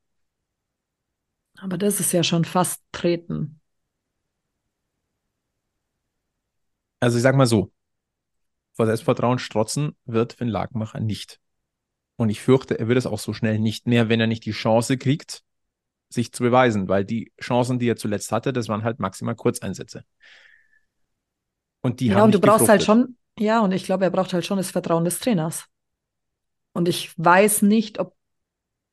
Aber 1.58 1.78
das 1.78 2.00
ist 2.00 2.12
ja 2.12 2.24
schon 2.24 2.46
fast 2.46 2.84
treten. 2.92 3.60
Also 7.00 7.18
ich 7.18 7.24
sag 7.24 7.36
mal 7.36 7.48
so, 7.48 7.72
vor 8.74 8.86
Selbstvertrauen 8.86 9.40
strotzen 9.40 9.96
wird 10.06 10.34
Finn 10.34 10.48
Lagenmacher 10.48 11.00
nicht. 11.00 11.40
Und 12.16 12.30
ich 12.30 12.42
fürchte, 12.42 12.80
er 12.80 12.88
wird 12.88 12.98
es 12.98 13.06
auch 13.06 13.20
so 13.20 13.34
schnell 13.34 13.60
nicht 13.60 13.88
mehr, 13.88 14.10
wenn 14.10 14.20
er 14.20 14.28
nicht 14.28 14.46
die 14.46 14.52
Chance 14.52 14.98
kriegt, 14.98 15.44
sich 16.10 16.32
zu 16.32 16.44
beweisen, 16.44 16.88
weil 16.88 17.06
die 17.06 17.32
Chancen, 17.42 17.80
die 17.80 17.90
er 17.90 17.96
zuletzt 17.96 18.32
hatte, 18.32 18.54
das 18.54 18.70
waren 18.70 18.84
halt 18.84 19.00
maximal 19.00 19.36
Kurzeinsätze. 19.36 20.04
Und 21.82 22.00
die 22.00 22.08
ja, 22.08 22.16
haben 22.16 22.26
und 22.26 22.36
du 22.36 22.40
brauchst 22.40 22.70
halt 22.70 22.84
schon, 22.84 23.18
ja, 23.38 23.60
und 23.60 23.72
ich 23.72 23.84
glaube, 23.84 24.06
er 24.06 24.12
braucht 24.12 24.34
halt 24.34 24.46
schon 24.46 24.58
das 24.58 24.72
Vertrauen 24.72 25.06
des 25.06 25.20
Trainers. 25.20 25.66
Und 26.74 26.88
ich 26.88 27.14
weiß 27.18 27.62
nicht, 27.64 28.00
ob 28.00 28.16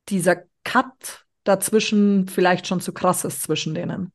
dieser 0.09 0.43
Cut 0.63 1.25
dazwischen 1.43 2.27
vielleicht 2.27 2.67
schon 2.67 2.81
zu 2.81 2.93
krass 2.93 3.23
ist 3.23 3.43
zwischen 3.43 3.75
denen. 3.75 4.11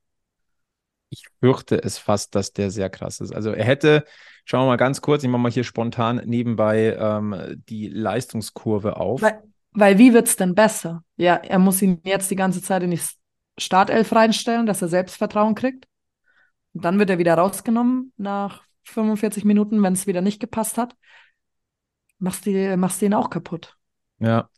Ich 1.10 1.26
fürchte 1.40 1.82
es 1.82 1.98
fast, 1.98 2.34
dass 2.34 2.52
der 2.52 2.70
sehr 2.70 2.90
krass 2.90 3.20
ist. 3.20 3.34
Also 3.34 3.50
er 3.50 3.64
hätte, 3.64 4.04
Schauen 4.50 4.62
wir 4.62 4.70
mal 4.70 4.76
ganz 4.76 5.00
kurz, 5.00 5.22
ich 5.22 5.28
mache 5.28 5.42
mal 5.42 5.52
hier 5.52 5.62
spontan 5.62 6.22
nebenbei 6.24 6.96
ähm, 6.98 7.62
die 7.68 7.88
Leistungskurve 7.88 8.96
auf. 8.96 9.22
Weil, 9.22 9.42
weil 9.72 9.98
wie 9.98 10.12
wird 10.12 10.28
es 10.28 10.36
denn 10.36 10.54
besser? 10.54 11.04
Ja, 11.16 11.36
er 11.36 11.58
muss 11.58 11.82
ihn 11.82 12.00
jetzt 12.04 12.30
die 12.30 12.36
ganze 12.36 12.62
Zeit 12.62 12.82
in 12.82 12.90
die 12.90 13.00
Startelf 13.58 14.12
reinstellen, 14.12 14.66
dass 14.66 14.82
er 14.82 14.88
Selbstvertrauen 14.88 15.54
kriegt. 15.54 15.86
Und 16.72 16.84
dann 16.84 16.98
wird 16.98 17.10
er 17.10 17.18
wieder 17.18 17.34
rausgenommen 17.34 18.12
nach 18.16 18.62
45 18.84 19.44
Minuten, 19.44 19.82
wenn 19.82 19.92
es 19.92 20.06
wieder 20.06 20.20
nicht 20.20 20.40
gepasst 20.40 20.78
hat. 20.78 20.94
Machst, 22.18 22.46
die, 22.46 22.76
machst 22.76 23.00
den 23.02 23.14
auch 23.14 23.30
kaputt. 23.30 23.76
Ja. 24.18 24.48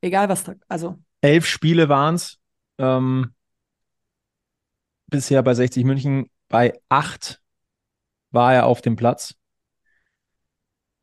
Egal 0.00 0.28
was 0.28 0.44
da, 0.44 0.54
also. 0.68 0.98
Elf 1.20 1.46
Spiele 1.46 1.88
waren 1.88 2.14
es. 2.14 2.38
Ähm, 2.78 3.34
bisher 5.06 5.42
bei 5.42 5.54
60 5.54 5.84
München. 5.84 6.30
Bei 6.48 6.80
acht 6.88 7.40
war 8.30 8.54
er 8.54 8.66
auf 8.66 8.80
dem 8.80 8.96
Platz. 8.96 9.34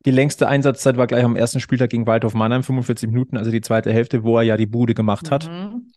Die 0.06 0.10
längste 0.10 0.48
Einsatzzeit 0.48 0.96
war 0.96 1.06
gleich 1.06 1.24
am 1.24 1.36
ersten 1.36 1.60
Spieltag 1.60 1.90
gegen 1.90 2.06
Waldhof 2.06 2.34
Mannheim, 2.34 2.62
45 2.62 3.08
Minuten, 3.08 3.36
also 3.36 3.50
die 3.50 3.60
zweite 3.60 3.92
Hälfte, 3.92 4.22
wo 4.22 4.36
er 4.36 4.44
ja 4.44 4.56
die 4.56 4.66
Bude 4.66 4.94
gemacht 4.94 5.30
hat. 5.30 5.48
Mhm. 5.48 5.92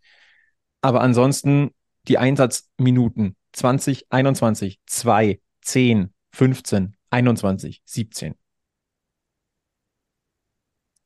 Aber 0.81 1.01
ansonsten 1.01 1.71
die 2.07 2.17
Einsatzminuten 2.17 3.35
20, 3.53 4.11
21, 4.11 4.79
2, 4.87 5.39
10, 5.61 6.13
15, 6.31 6.95
21, 7.11 7.81
17. 7.85 8.35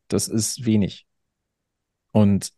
Das 0.07 0.27
ist 0.27 0.65
wenig. 0.65 1.05
Und 2.11 2.53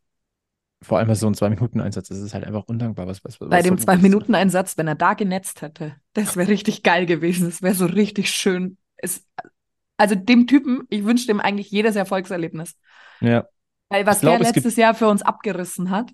Vor 0.84 1.00
allem 1.00 1.08
bei 1.08 1.16
so 1.16 1.26
einem 1.26 1.34
Zwei-Minuten-Einsatz, 1.34 2.10
das 2.10 2.20
ist 2.20 2.36
halt 2.36 2.46
einfach 2.46 2.66
undankbar. 2.68 3.08
Was, 3.08 3.24
was, 3.24 3.42
was 3.42 3.50
Bei 3.50 3.64
dem 3.64 3.80
Zwei-Minuten-Einsatz, 3.80 4.78
wenn 4.78 4.88
er 4.88 4.94
da 4.94 5.16
genetzt 5.16 5.64
hätte, 5.64 5.96
das 6.14 6.36
wäre 6.36 6.50
richtig 6.50 6.84
geil 6.84 7.08
gewesen. 7.08 7.46
Das 7.46 7.64
wäre 7.64 7.74
so 7.74 7.88
richtig 7.88 8.30
schön. 8.30 8.78
Es, 8.98 9.26
also 9.98 10.16
dem 10.16 10.48
Typen, 10.48 10.84
ich 10.90 11.04
wünsche 11.04 11.28
dem 11.28 11.40
eigentlich 11.40 11.72
jedes 11.72 11.96
Erfolgserlebnis. 11.96 12.76
Ja, 13.20 13.48
Weil 13.90 14.06
was 14.06 14.22
glaub, 14.22 14.40
gibt- 14.40 14.56
letztes 14.56 14.76
Jahr 14.76 14.94
für 14.94 15.08
uns 15.08 15.22
abgerissen 15.22 15.90
hat, 15.90 16.12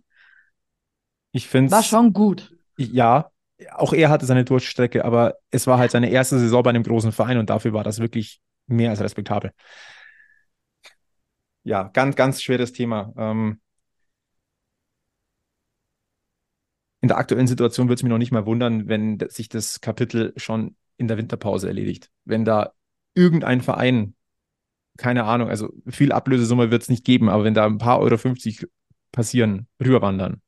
ich 1.31 1.47
finde 1.47 1.71
war 1.71 1.83
schon 1.83 2.13
gut. 2.13 2.55
Ja, 2.77 3.31
auch 3.71 3.93
er 3.93 4.09
hatte 4.09 4.25
seine 4.25 4.45
Durchstrecke, 4.45 5.03
aber 5.05 5.35
es 5.51 5.67
war 5.67 5.77
halt 5.77 5.91
seine 5.91 6.09
erste 6.09 6.37
Saison 6.39 6.63
bei 6.63 6.69
einem 6.69 6.83
großen 6.83 7.11
Verein 7.11 7.37
und 7.37 7.49
dafür 7.49 7.73
war 7.73 7.83
das 7.83 7.99
wirklich 7.99 8.39
mehr 8.67 8.89
als 8.91 9.01
respektabel. 9.01 9.51
Ja, 11.63 11.83
ganz, 11.83 12.15
ganz 12.15 12.41
schweres 12.41 12.73
Thema. 12.73 13.13
Ähm, 13.17 13.61
in 17.01 17.07
der 17.09 17.17
aktuellen 17.17 17.47
Situation 17.47 17.87
würde 17.87 17.95
es 17.95 18.03
mich 18.03 18.09
noch 18.09 18.17
nicht 18.17 18.31
mal 18.31 18.45
wundern, 18.45 18.87
wenn 18.87 19.19
sich 19.29 19.49
das 19.49 19.81
Kapitel 19.81 20.33
schon 20.37 20.75
in 20.97 21.07
der 21.07 21.17
Winterpause 21.17 21.67
erledigt. 21.67 22.09
Wenn 22.25 22.45
da 22.45 22.73
irgendein 23.15 23.61
Verein, 23.61 24.15
keine 24.97 25.25
Ahnung, 25.25 25.49
also 25.49 25.69
viel 25.87 26.11
Ablösesumme 26.11 26.71
wird 26.71 26.83
es 26.83 26.89
nicht 26.89 27.05
geben, 27.05 27.29
aber 27.29 27.43
wenn 27.43 27.53
da 27.53 27.65
ein 27.65 27.77
paar 27.77 27.99
Euro 27.99 28.17
50 28.17 28.67
passieren, 29.11 29.67
rüberwandern, 29.83 30.41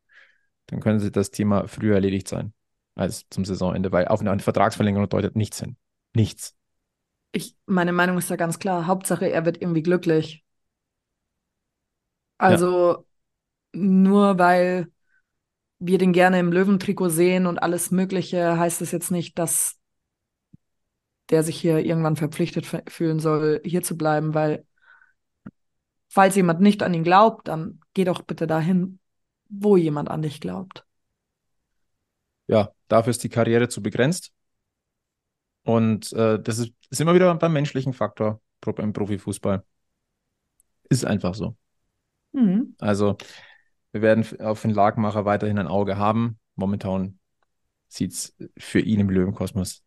dann 0.67 0.79
können 0.79 0.99
sie 0.99 1.11
das 1.11 1.31
Thema 1.31 1.67
früher 1.67 1.95
erledigt 1.95 2.27
sein 2.27 2.53
als 2.95 3.25
zum 3.29 3.45
Saisonende, 3.45 3.91
weil 3.91 4.07
auf 4.07 4.21
eine 4.21 4.39
Vertragsverlängerung 4.39 5.09
deutet 5.09 5.35
nichts 5.35 5.59
hin. 5.59 5.77
Nichts. 6.15 6.55
Ich, 7.33 7.55
meine 7.65 7.91
Meinung 7.91 8.17
ist 8.17 8.31
da 8.31 8.37
ganz 8.37 8.59
klar. 8.59 8.87
Hauptsache, 8.87 9.29
er 9.29 9.45
wird 9.45 9.61
irgendwie 9.61 9.83
glücklich. 9.83 10.43
Also 12.37 13.05
nur 13.73 14.39
weil 14.39 14.87
wir 15.79 15.97
den 15.97 16.13
gerne 16.13 16.39
im 16.39 16.51
Löwentrikot 16.51 17.09
sehen 17.09 17.45
und 17.45 17.59
alles 17.59 17.91
Mögliche, 17.91 18.57
heißt 18.57 18.81
es 18.81 18.91
jetzt 18.91 19.11
nicht, 19.11 19.37
dass 19.37 19.77
der 21.29 21.43
sich 21.43 21.59
hier 21.59 21.79
irgendwann 21.79 22.15
verpflichtet 22.15 22.65
fühlen 22.87 23.19
soll, 23.19 23.61
hier 23.63 23.81
zu 23.81 23.97
bleiben, 23.97 24.33
weil 24.33 24.65
falls 26.07 26.35
jemand 26.35 26.61
nicht 26.61 26.83
an 26.83 26.93
ihn 26.93 27.03
glaubt, 27.03 27.47
dann 27.47 27.79
geh 27.93 28.03
doch 28.03 28.21
bitte 28.21 28.47
dahin, 28.47 28.99
wo 29.49 29.77
jemand 29.77 30.09
an 30.09 30.21
dich 30.21 30.39
glaubt. 30.39 30.85
Ja, 32.47 32.71
dafür 32.87 33.11
ist 33.11 33.23
die 33.23 33.29
Karriere 33.29 33.69
zu 33.69 33.81
begrenzt. 33.81 34.31
Und 35.63 36.13
äh, 36.13 36.39
das 36.39 36.59
ist, 36.59 36.73
ist 36.89 37.01
immer 37.01 37.15
wieder 37.15 37.33
beim 37.35 37.53
menschlichen 37.53 37.93
Faktor 37.93 38.39
im 38.77 38.93
Profifußball. 38.93 39.63
Ist 40.89 41.05
einfach 41.05 41.33
so. 41.33 41.55
Mhm. 42.31 42.75
Also, 42.79 43.17
wir 43.91 44.01
werden 44.01 44.25
auf 44.41 44.61
den 44.61 44.71
Lagmacher 44.71 45.25
weiterhin 45.25 45.57
ein 45.57 45.67
Auge 45.67 45.97
haben. 45.97 46.39
Momentan 46.55 47.19
sieht 47.87 48.11
es 48.11 48.35
für 48.57 48.79
ihn 48.79 48.99
im 48.99 49.09
Löwenkosmos 49.09 49.84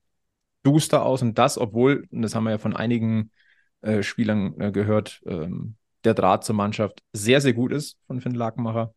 duster 0.73 1.05
aus 1.05 1.23
und 1.23 1.39
das, 1.39 1.59
obwohl, 1.59 2.07
und 2.11 2.23
das 2.23 2.35
haben 2.35 2.45
wir 2.45 2.51
ja 2.51 2.59
von 2.59 2.77
einigen 2.77 3.31
äh, 3.81 4.03
Spielern 4.03 4.61
äh, 4.61 4.73
gehört, 4.73 5.23
ähm, 5.27 5.77
der 6.05 6.15
Draht 6.15 6.45
zur 6.45 6.55
Mannschaft 6.55 7.03
sehr, 7.13 7.41
sehr 7.41 7.55
gut 7.55 7.73
ist 7.73 7.99
von 8.07 8.21
Finn 8.21 8.35
Lakenmacher. 8.35 8.95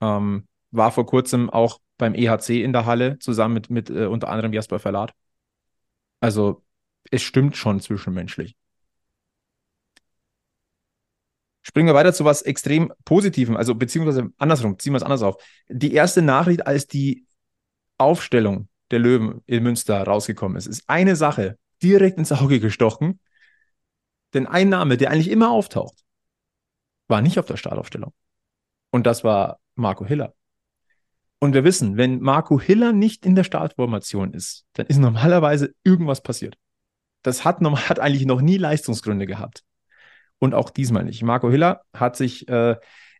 Ähm, 0.00 0.46
war 0.70 0.90
vor 0.92 1.06
kurzem 1.06 1.50
auch 1.50 1.80
beim 1.96 2.14
EHC 2.14 2.62
in 2.62 2.72
der 2.72 2.86
Halle 2.86 3.18
zusammen 3.18 3.54
mit, 3.54 3.70
mit 3.70 3.90
äh, 3.90 4.06
unter 4.06 4.28
anderem 4.28 4.52
Jasper 4.52 4.78
Verlat. 4.78 5.12
Also, 6.20 6.62
es 7.10 7.22
stimmt 7.22 7.56
schon 7.56 7.80
zwischenmenschlich. 7.80 8.56
Springen 11.62 11.88
wir 11.88 11.94
weiter 11.94 12.12
zu 12.12 12.24
was 12.24 12.42
extrem 12.42 12.92
Positivem, 13.04 13.56
also 13.56 13.74
beziehungsweise 13.74 14.30
andersrum, 14.38 14.78
ziehen 14.78 14.92
wir 14.94 14.98
es 14.98 15.02
anders 15.02 15.22
auf. 15.22 15.36
Die 15.68 15.92
erste 15.92 16.22
Nachricht, 16.22 16.66
als 16.66 16.86
die 16.86 17.26
Aufstellung 17.98 18.68
der 18.90 18.98
Löwen 18.98 19.42
in 19.46 19.62
Münster 19.62 20.02
rausgekommen 20.02 20.56
ist, 20.56 20.66
ist 20.66 20.84
eine 20.88 21.16
Sache 21.16 21.58
direkt 21.82 22.18
ins 22.18 22.32
Auge 22.32 22.60
gestochen. 22.60 23.20
Denn 24.34 24.46
ein 24.46 24.68
Name, 24.68 24.96
der 24.96 25.10
eigentlich 25.10 25.30
immer 25.30 25.50
auftaucht, 25.50 26.04
war 27.08 27.22
nicht 27.22 27.38
auf 27.38 27.46
der 27.46 27.56
Startaufstellung. 27.56 28.12
Und 28.90 29.06
das 29.06 29.24
war 29.24 29.60
Marco 29.74 30.04
Hiller. 30.04 30.34
Und 31.40 31.54
wir 31.54 31.64
wissen, 31.64 31.96
wenn 31.96 32.20
Marco 32.20 32.60
Hiller 32.60 32.92
nicht 32.92 33.24
in 33.24 33.36
der 33.36 33.44
Startformation 33.44 34.34
ist, 34.34 34.66
dann 34.72 34.86
ist 34.86 34.98
normalerweise 34.98 35.72
irgendwas 35.84 36.22
passiert. 36.22 36.56
Das 37.22 37.44
hat, 37.44 37.60
hat 37.60 38.00
eigentlich 38.00 38.26
noch 38.26 38.40
nie 38.40 38.56
Leistungsgründe 38.56 39.26
gehabt. 39.26 39.62
Und 40.38 40.54
auch 40.54 40.70
diesmal 40.70 41.04
nicht. 41.04 41.22
Marco 41.22 41.50
Hiller 41.50 41.82
hat 41.92 42.16
sich 42.16 42.48
äh, 42.48 42.76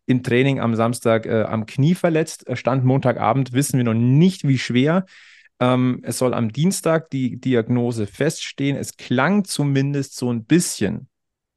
im 0.06 0.22
Training 0.22 0.60
am 0.60 0.74
Samstag 0.74 1.26
äh, 1.26 1.42
am 1.42 1.66
Knie 1.66 1.94
verletzt. 1.94 2.46
Er 2.46 2.56
stand 2.56 2.84
Montagabend, 2.84 3.52
wissen 3.52 3.76
wir 3.76 3.84
noch 3.84 3.94
nicht, 3.94 4.46
wie 4.46 4.58
schwer. 4.58 5.04
Ähm, 5.60 6.00
es 6.02 6.18
soll 6.18 6.34
am 6.34 6.52
Dienstag 6.52 7.10
die 7.10 7.40
Diagnose 7.40 8.06
feststehen. 8.06 8.76
Es 8.76 8.96
klang 8.96 9.44
zumindest 9.44 10.16
so 10.16 10.32
ein 10.32 10.44
bisschen, 10.44 11.08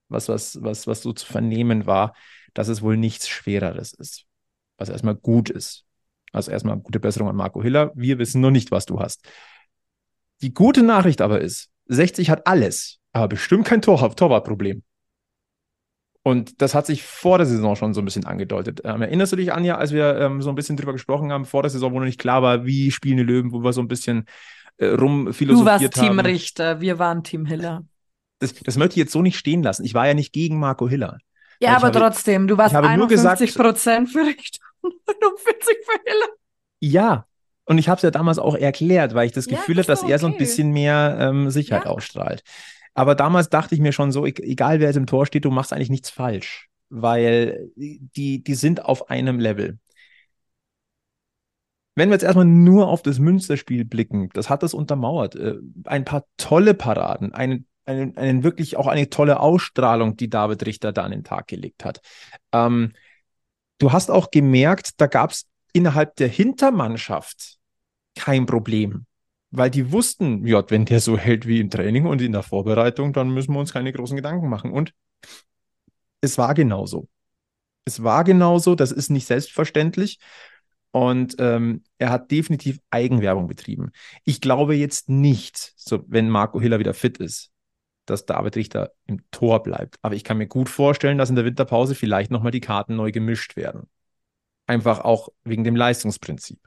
was, 0.10 0.28
was, 0.28 0.62
was, 0.62 0.88
was 0.88 1.02
so 1.02 1.14
zu 1.14 1.26
vernehmen 1.26 1.86
war, 1.86 2.14
dass 2.54 2.68
es 2.68 2.82
wohl 2.82 2.98
nichts 2.98 3.30
Schwereres 3.30 3.94
ist. 3.94 4.26
Was 4.78 4.90
erstmal 4.90 5.16
gut 5.16 5.50
ist. 5.50 5.86
Also 6.32 6.52
erstmal 6.52 6.78
gute 6.78 7.00
Besserung 7.00 7.30
an 7.30 7.36
Marco 7.36 7.62
Hiller. 7.62 7.92
Wir 7.96 8.18
wissen 8.18 8.42
noch 8.42 8.52
nicht, 8.52 8.72
was 8.72 8.86
du 8.86 9.00
hast. 9.00 9.28
Die 10.42 10.54
gute 10.54 10.82
Nachricht 10.82 11.22
aber 11.22 11.42
ist, 11.42 11.70
60 11.88 12.30
hat 12.30 12.48
alles, 12.48 13.00
aber 13.12 13.28
bestimmt 13.28 13.66
kein 13.66 13.82
Tor 13.82 14.16
Torwartproblem. 14.16 14.84
Und 16.24 16.62
das 16.62 16.76
hat 16.76 16.86
sich 16.86 17.02
vor 17.04 17.38
der 17.40 17.48
Saison 17.48 17.76
schon 17.76 17.94
so 17.96 18.02
ein 18.02 18.06
bisschen 18.06 18.26
angedeutet. 18.26 18.82
Ähm, 18.84 19.02
erinnerst 19.02 19.32
du 19.32 19.36
dich, 19.38 19.52
Anja, 19.54 19.76
als 19.78 19.92
wir 19.92 20.18
ähm, 20.20 20.42
so 20.42 20.50
ein 20.50 20.56
bisschen 20.56 20.78
drüber 20.78 20.94
gesprochen 20.94 21.32
haben, 21.32 21.46
vor 21.46 21.64
der 21.64 21.72
Saison, 21.72 21.92
wo 21.94 22.00
noch 22.00 22.06
nicht 22.06 22.20
klar 22.20 22.44
war, 22.44 22.66
wie 22.66 22.92
spielen 22.92 23.18
die 23.18 23.24
Löwen, 23.24 23.52
wo 23.52 23.64
wir 23.64 23.74
so 23.74 23.82
ein 23.82 23.88
bisschen 23.88 24.26
äh, 24.78 24.90
Du 24.96 24.96
rumphilosophiert 24.98 25.82
warst 25.82 25.94
Team 25.96 26.10
haben. 26.18 26.20
Richter, 26.20 26.80
wir 26.80 27.00
waren 27.00 27.24
Team 27.24 27.46
Hiller. 27.48 27.86
Das, 28.40 28.54
das 28.54 28.78
möchte 28.78 28.94
ich 28.94 28.98
jetzt 28.98 29.12
so 29.14 29.22
nicht 29.24 29.38
stehen 29.38 29.64
lassen. 29.64 29.84
Ich 29.84 29.94
war 29.96 30.08
ja 30.08 30.14
nicht 30.14 30.32
gegen 30.32 30.60
Marco 30.60 30.88
Hiller. 30.88 31.18
Ja, 31.60 31.76
aber 31.76 31.88
habe- 31.88 32.00
trotzdem, 32.00 32.48
du 32.48 32.58
warst 32.58 32.74
ich 32.74 32.78
habe 32.78 32.96
nur 32.98 33.08
gesagt- 33.08 33.40
51 33.42 33.56
Prozent 33.60 34.10
für 34.10 34.20
Richter 34.26 34.60
und 34.82 34.94
49 35.08 35.76
für 35.86 36.00
Hiller. 36.06 36.28
Ja. 36.80 37.26
Und 37.66 37.78
ich 37.78 37.88
habe 37.90 37.98
es 37.98 38.02
ja 38.04 38.12
damals 38.12 38.38
auch 38.40 38.56
erklärt, 38.56 39.14
weil 39.14 39.28
ich 39.28 39.32
das 39.32 39.46
Ja, 39.46 39.58
Gefühl 39.58 39.78
ist 39.80 39.86
habe, 39.86 39.94
dass 39.94 40.02
doch 40.02 40.10
er 40.10 40.20
so 40.20 40.26
ein 40.28 40.34
okay. 40.34 40.40
bisschen 40.40 40.72
mehr 40.72 41.18
ähm, 41.20 41.50
Sicherheit 41.52 41.86
Ja. 41.86 41.92
ausstrahlt. 41.92 42.42
Aber 42.94 43.16
damals 43.16 43.50
dachte 43.50 43.76
ich 43.76 43.82
mir 43.82 43.94
schon 43.94 44.12
so, 44.12 44.26
e- 44.26 44.34
egal 44.42 44.80
wer 44.80 44.88
jetzt 44.88 44.98
im 44.98 45.08
Tor 45.08 45.26
steht, 45.26 45.46
du 45.46 45.52
machst 45.52 45.74
eigentlich 45.74 45.90
nichts 45.90 46.10
falsch, 46.10 46.70
weil 46.90 47.72
die, 47.76 48.44
die 48.44 48.56
sind 48.56 48.86
auf 48.86 49.10
einem 49.10 49.40
Level. 49.40 49.80
Wenn 51.96 52.10
wir 52.10 52.14
jetzt 52.16 52.24
erstmal 52.24 52.46
nur 52.46 52.88
auf 52.88 53.02
das 53.02 53.20
Münsterspiel 53.20 53.84
blicken, 53.86 54.30
das 54.34 54.50
hat 54.50 54.64
das 54.64 54.74
untermauert. 54.74 55.36
Äh, 55.36 55.56
Ein 55.86 56.06
paar 56.06 56.26
tolle 56.38 56.74
Paraden, 56.74 57.34
einen, 57.34 57.68
einen, 57.86 58.16
einen 58.18 58.44
wirklich 58.44 58.78
auch 58.78 58.88
eine 58.88 59.10
tolle 59.10 59.40
Ausstrahlung, 59.40 60.16
die 60.16 60.30
David 60.30 60.66
Richter 60.66 60.94
da 60.94 61.04
an 61.04 61.12
den 61.12 61.24
Tag 61.24 61.48
gelegt 61.48 61.84
hat. 61.84 62.02
Ähm, 62.54 62.94
du 63.80 63.92
hast 63.94 64.12
auch 64.12 64.32
gemerkt, 64.32 65.02
da 65.02 65.08
gab 65.08 65.32
es 65.32 65.48
innerhalb 65.74 66.16
der 66.18 66.30
Hintermannschaft 66.30 67.58
kein 68.16 68.46
Problem. 68.46 69.06
Weil 69.52 69.70
die 69.70 69.92
wussten, 69.92 70.48
ja, 70.48 70.64
wenn 70.70 70.86
der 70.86 71.02
so 71.02 71.18
hält 71.18 71.46
wie 71.46 71.60
im 71.60 71.70
Training 71.70 72.06
und 72.06 72.22
in 72.22 72.32
der 72.32 72.44
Vorbereitung, 72.44 73.12
dann 73.14 73.30
müssen 73.30 73.54
wir 73.54 73.60
uns 73.60 73.74
keine 73.74 73.92
großen 73.92 74.16
Gedanken 74.16 74.50
machen. 74.50 74.72
Und 74.72 74.94
es 76.22 76.38
war 76.38 76.54
genauso. 76.54 77.10
Es 77.84 78.04
war 78.04 78.24
genauso, 78.24 78.76
das 78.76 78.92
ist 78.92 79.10
nicht 79.10 79.28
selbstverständlich. 79.28 80.20
Und 80.92 81.36
ähm, 81.40 81.84
er 81.98 82.10
hat 82.10 82.32
definitiv 82.32 82.80
Eigenwerbung 82.90 83.48
betrieben. 83.48 83.92
Ich 84.26 84.42
glaube 84.42 84.76
jetzt 84.76 85.10
nicht, 85.10 85.74
so 85.76 86.04
wenn 86.08 86.30
Marco 86.30 86.60
Hiller 86.60 86.80
wieder 86.80 86.94
fit 86.94 87.18
ist, 87.18 87.50
dass 88.06 88.26
David 88.26 88.56
Richter 88.56 88.92
im 89.06 89.22
Tor 89.32 89.64
bleibt. 89.64 89.98
Aber 90.02 90.16
ich 90.16 90.24
kann 90.24 90.38
mir 90.38 90.48
gut 90.48 90.70
vorstellen, 90.70 91.18
dass 91.18 91.30
in 91.30 91.36
der 91.36 91.46
Winterpause 91.46 91.96
vielleicht 91.96 92.30
nochmal 92.30 92.52
die 92.52 92.60
Karten 92.60 92.96
neu 92.96 93.12
gemischt 93.12 93.56
werden. 93.56 93.90
Einfach 94.68 95.00
auch 95.00 95.30
wegen 95.44 95.64
dem 95.64 95.76
Leistungsprinzip. 95.76 96.60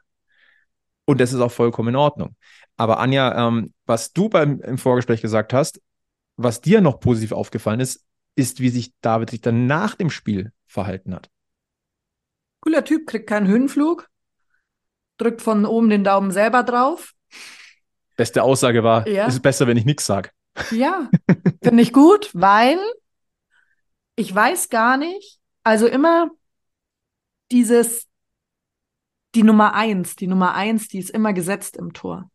Und 1.05 1.21
das 1.21 1.33
ist 1.33 1.41
auch 1.41 1.53
vollkommen 1.53 1.91
in 1.91 1.97
Ordnung. 1.97 2.37
Aber 2.77 2.99
Anja, 2.99 3.49
ähm, 3.49 3.73
was 3.87 4.13
du 4.13 4.29
beim, 4.29 4.61
im 4.61 4.79
Vorgespräch 4.79 5.23
gesagt 5.23 5.53
hast, 5.53 5.81
was 6.37 6.61
dir 6.61 6.81
noch 6.81 6.99
positiv 7.01 7.33
aufgefallen 7.33 7.81
ist, 7.81 8.05
ist, 8.37 8.61
wie 8.61 8.69
sich 8.71 8.93
David 9.01 9.33
Richter 9.33 9.53
nach 9.53 9.95
dem 9.95 10.11
Spiel 10.11 10.53
verhalten 10.67 11.15
hat. 11.15 11.31
Cooler 12.61 12.85
Typ, 12.85 13.07
kriegt 13.07 13.29
keinen 13.29 13.47
Höhenflug, 13.47 14.09
drückt 15.19 15.43
von 15.43 15.67
oben 15.67 15.91
den 15.91 16.03
Daumen 16.03 16.33
selber 16.33 16.65
drauf. 16.65 17.13
Beste 18.17 18.43
Aussage 18.43 18.83
war, 18.83 19.07
Ja. 19.07 19.27
es 19.27 19.35
ist 19.35 19.43
besser, 19.43 19.67
wenn 19.67 19.77
ich 19.77 19.85
nichts 19.85 20.07
sage. 20.07 20.31
Ja, 20.71 21.11
finde 21.63 21.83
ich 21.83 21.93
gut, 21.93 22.31
weil 22.33 22.79
ich 24.17 24.35
weiß 24.35 24.69
gar 24.69 24.97
nicht, 24.97 25.39
also 25.63 25.87
immer 25.87 26.31
dieses, 27.51 28.09
die 29.35 29.43
Nummer 29.43 29.75
eins, 29.75 30.17
die 30.17 30.27
Nummer 30.27 30.55
eins, 30.55 30.89
die 30.89 30.99
ist 30.99 31.11
immer 31.11 31.33
gesetzt 31.33 31.77
im 31.77 31.93
Tor. 31.93 32.31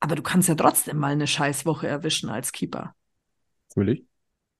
Aber 0.00 0.14
du 0.14 0.22
kannst 0.22 0.48
ja 0.48 0.54
trotzdem 0.54 0.98
mal 0.98 1.12
eine 1.12 1.26
Scheißwoche 1.26 1.88
erwischen 1.88 2.30
als 2.30 2.52
Keeper. 2.52 2.94
Natürlich. 3.70 4.04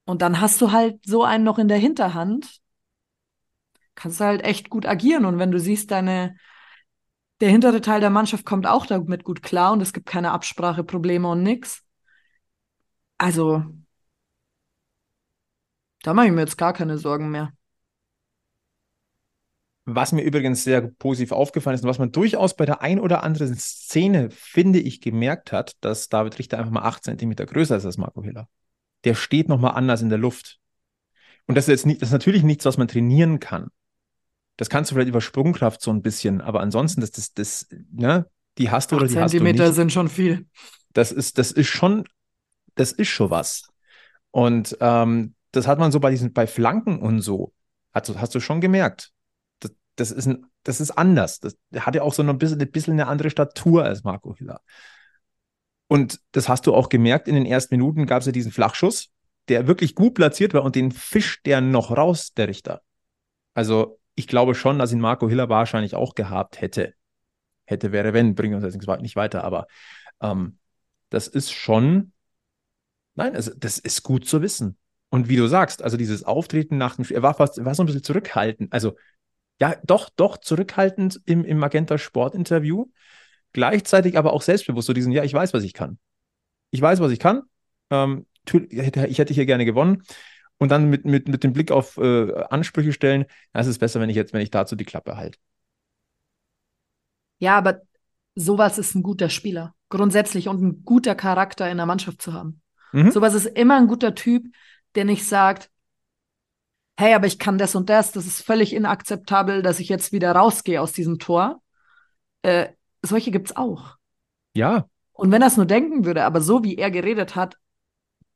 Und 0.05 0.23
dann 0.23 0.41
hast 0.41 0.61
du 0.61 0.73
halt 0.73 1.05
so 1.05 1.23
einen 1.23 1.45
noch 1.45 1.59
in 1.59 1.69
der 1.69 1.79
Hinterhand. 1.79 2.61
kannst 3.95 4.21
du 4.21 4.25
halt 4.25 4.43
echt 4.43 4.71
gut 4.71 4.87
agieren. 4.87 5.25
Und 5.25 5.39
wenn 5.39 5.51
du 5.51 5.59
siehst, 5.61 5.91
deine, 5.91 6.37
der 7.41 7.51
hintere 7.51 7.81
Teil 7.81 8.01
der 8.01 8.11
Mannschaft 8.11 8.45
kommt 8.45 8.67
auch 8.67 8.87
damit 8.87 9.25
gut 9.25 9.43
klar 9.43 9.73
und 9.73 9.81
es 9.81 9.93
gibt 9.93 10.07
keine 10.07 10.33
Abspracheprobleme 10.33 11.29
und 11.29 11.43
nix. 11.43 11.85
Also, 13.19 13.63
da 16.03 16.15
mache 16.15 16.27
ich 16.27 16.33
mir 16.33 16.41
jetzt 16.41 16.59
gar 16.59 16.73
keine 16.73 16.99
Sorgen 16.99 17.31
mehr. 17.31 17.53
Was 19.91 20.13
mir 20.13 20.21
übrigens 20.21 20.65
sehr 20.65 20.83
positiv 20.83 21.33
aufgefallen 21.33 21.75
ist 21.75 21.83
und 21.83 21.89
was 21.89 21.99
man 21.99 22.13
durchaus 22.13 22.55
bei 22.55 22.67
der 22.67 22.83
ein 22.83 23.01
oder 23.01 23.23
anderen 23.23 23.57
Szene, 23.57 24.29
finde 24.31 24.81
ich, 24.81 25.01
gemerkt 25.01 25.51
hat, 25.51 25.77
dass 25.81 26.11
David 26.11 26.39
Richter 26.39 26.59
einfach 26.59 26.71
mal 26.71 26.83
acht 26.83 27.05
Zentimeter 27.05 27.47
größer 27.47 27.75
ist 27.75 27.87
als 27.87 27.97
Marco 27.97 28.23
Hiller. 28.23 28.49
Der 29.05 29.15
steht 29.15 29.49
nochmal 29.49 29.73
anders 29.77 30.03
in 30.03 30.11
der 30.11 30.19
Luft. 30.19 30.59
Und 31.47 31.55
das 31.55 31.65
ist 31.65 31.69
jetzt 31.69 31.87
nicht, 31.87 32.03
das 32.03 32.11
ist 32.11 32.13
natürlich 32.13 32.43
nichts, 32.43 32.67
was 32.67 32.77
man 32.77 32.87
trainieren 32.87 33.41
kann. 33.41 33.69
Das 34.59 34.69
kannst 34.69 34.91
du 34.91 34.95
vielleicht 34.95 35.09
über 35.09 35.23
Sprungkraft 35.23 35.81
so 35.81 35.91
ein 35.91 36.03
bisschen, 36.03 36.43
aber 36.43 36.61
ansonsten, 36.61 37.01
das, 37.01 37.13
das, 37.13 37.33
das, 37.33 37.69
ne, 37.91 38.27
die 38.59 38.71
hast 38.71 38.93
du 38.93 38.97
oder 38.97 39.07
die 39.07 39.19
hast 39.19 39.33
du 39.33 39.43
nicht. 39.43 39.75
sind 39.75 39.91
schon 39.91 40.11
viel. 40.11 40.45
Das 40.93 41.13
ist, 41.13 41.39
das 41.39 41.51
ist 41.51 41.69
schon, 41.69 42.05
das 42.75 42.93
ist 42.93 43.09
schon 43.09 43.31
was. 43.31 43.71
Und 44.33 44.77
ähm, 44.81 45.35
das 45.53 45.67
hat 45.67 45.79
man 45.79 45.93
so 45.93 46.01
bei 46.01 46.11
diesen, 46.11 46.35
bei 46.35 46.47
Flanken 46.47 46.99
und 46.99 47.23
so, 47.23 47.55
hast, 47.95 48.15
hast 48.19 48.35
du 48.35 48.41
schon 48.41 48.61
gemerkt 48.61 49.13
das 49.99 50.13
ist, 50.13 50.27
ein, 50.27 50.47
das 50.63 50.81
ist 50.81 50.93
anders. 50.93 51.41
Das 51.41 51.57
hat 51.77 51.95
ja 51.95 52.03
auch 52.03 52.15
so 52.15 52.23
ein 52.23 52.39
bisschen, 52.39 52.61
ein 52.61 52.71
bisschen 52.71 52.95
eine 52.95 53.09
andere 53.09 53.31
Statur 53.31 53.85
als 53.85 54.05
Marco 54.05 54.35
Hiller. 54.35 54.61
Und 55.89 56.21
das 56.33 56.49
hast 56.49 56.67
du 56.67 56.75
auch 56.75 56.89
gemerkt, 56.89 57.27
in 57.29 57.35
den 57.35 57.47
ersten 57.47 57.75
Minuten 57.75 58.07
gab 58.07 58.21
es 58.21 58.27
ja 58.27 58.33
diesen 58.33 58.53
Flachschuss, 58.53 59.11
der 59.49 59.67
wirklich 59.67 59.95
gut 59.95 60.15
platziert 60.15 60.55
war 60.55 60.63
und 60.63 60.77
den 60.77 60.93
fischt 60.93 61.47
der 61.47 61.61
noch 61.61 61.97
raus, 61.97 62.33
der 62.35 62.49
Richter. 62.49 62.83
Also 63.55 63.99
ich 64.15 64.29
glaube 64.29 64.55
schon, 64.55 64.79
dass 64.79 64.93
ihn 64.93 65.01
Marco 65.01 65.29
Hiller 65.29 65.49
wahrscheinlich 65.49 65.95
auch 65.95 66.15
gehabt 66.15 66.61
hätte. 66.61 66.95
Hätte, 67.65 67.91
wäre, 67.91 68.13
wenn, 68.13 68.35
bringen 68.35 68.55
uns 68.55 68.65
jetzt 68.65 69.01
nicht 69.03 69.17
weiter, 69.17 69.45
aber 69.45 69.67
ähm, 70.21 70.59
das 71.11 71.27
ist 71.27 71.51
schon, 71.51 72.13
nein, 73.15 73.35
also 73.35 73.53
das 73.57 73.79
ist 73.79 74.03
gut 74.03 74.27
zu 74.27 74.43
wissen. 74.43 74.79
Und 75.11 75.29
wie 75.29 75.37
du 75.37 75.47
sagst, 75.49 75.83
also 75.83 75.97
dieses 75.97 76.23
Auftreten 76.23 76.77
nach 76.77 76.97
dem 76.97 77.05
Spiel, 77.05 77.17
er 77.17 77.23
war 77.23 77.35
fast, 77.35 77.59
er 77.59 77.65
war 77.65 77.75
so 77.75 77.83
ein 77.83 77.87
bisschen 77.87 78.03
zurückhaltend. 78.03 78.73
Also 78.73 78.95
ja, 79.61 79.77
doch, 79.85 80.09
doch 80.11 80.39
zurückhaltend 80.39 81.21
im, 81.25 81.45
im 81.45 81.59
Magenta 81.59 81.99
Sport-Interview, 81.99 82.87
gleichzeitig 83.53 84.17
aber 84.17 84.33
auch 84.33 84.43
selbstbewusst, 84.43 84.87
so 84.87 84.93
diesen, 84.93 85.13
ja, 85.13 85.25
ich 85.25 85.35
weiß, 85.35 85.53
was 85.55 85.65
ich 85.65 85.75
kann. 85.75 85.99
Ich 86.71 86.81
weiß, 86.81 87.01
was 87.01 87.13
ich 87.13 87.19
kann. 87.19 87.43
Ähm, 87.91 88.27
ich 88.47 89.19
hätte 89.19 89.35
hier 89.35 89.47
gerne 89.47 89.65
gewonnen. 89.65 90.03
Und 90.59 90.71
dann 90.71 90.91
mit, 90.91 91.05
mit, 91.05 91.29
mit 91.29 91.45
dem 91.45 91.53
Blick 91.53 91.71
auf 91.71 91.97
äh, 91.99 92.33
Ansprüche 92.51 92.93
stellen, 92.93 93.27
ja, 93.55 93.61
es 93.61 93.67
ist 93.69 93.79
besser, 93.79 94.01
wenn 94.01 94.11
ich 94.11 94.17
jetzt, 94.17 94.33
wenn 94.33 94.41
ich 94.41 94.51
dazu 94.51 94.75
die 94.75 94.85
Klappe 94.85 95.17
halte. 95.17 95.39
Ja, 97.39 97.57
aber 97.57 97.83
sowas 98.35 98.79
ist 98.79 98.95
ein 98.95 99.03
guter 99.03 99.29
Spieler. 99.29 99.75
Grundsätzlich 99.89 100.49
und 100.49 100.63
ein 100.63 100.85
guter 100.85 101.15
Charakter 101.15 101.71
in 101.71 101.77
der 101.77 101.87
Mannschaft 101.87 102.21
zu 102.21 102.33
haben. 102.33 102.61
Mhm. 102.93 103.11
Sowas 103.13 103.35
ist 103.35 103.47
immer 103.47 103.77
ein 103.77 103.87
guter 103.87 104.15
Typ, 104.15 104.47
der 104.95 105.05
nicht 105.05 105.27
sagt, 105.27 105.71
hey, 106.99 107.15
aber 107.15 107.29
ich 107.29 107.39
kann 107.39 107.59
das 107.59 107.77
und 107.77 107.89
das, 107.89 108.11
das 108.11 108.27
ist 108.27 108.43
völlig 108.43 108.73
inakzeptabel, 108.73 109.63
dass 109.63 109.79
ich 109.79 109.89
jetzt 109.89 110.11
wieder 110.11 110.33
rausgehe 110.33 110.83
aus 110.83 110.93
diesem 110.93 111.21
Tor. 111.21 111.63
Äh, 112.43 112.71
solche 113.03 113.31
es 113.31 113.55
auch. 113.55 113.97
Ja. 114.55 114.89
Und 115.13 115.31
wenn 115.31 115.41
er 115.41 115.47
es 115.47 115.57
nur 115.57 115.67
denken 115.67 116.05
würde, 116.05 116.25
aber 116.25 116.41
so 116.41 116.65
wie 116.65 116.77
er 116.77 116.91
geredet 116.91 117.37
hat, 117.37 117.57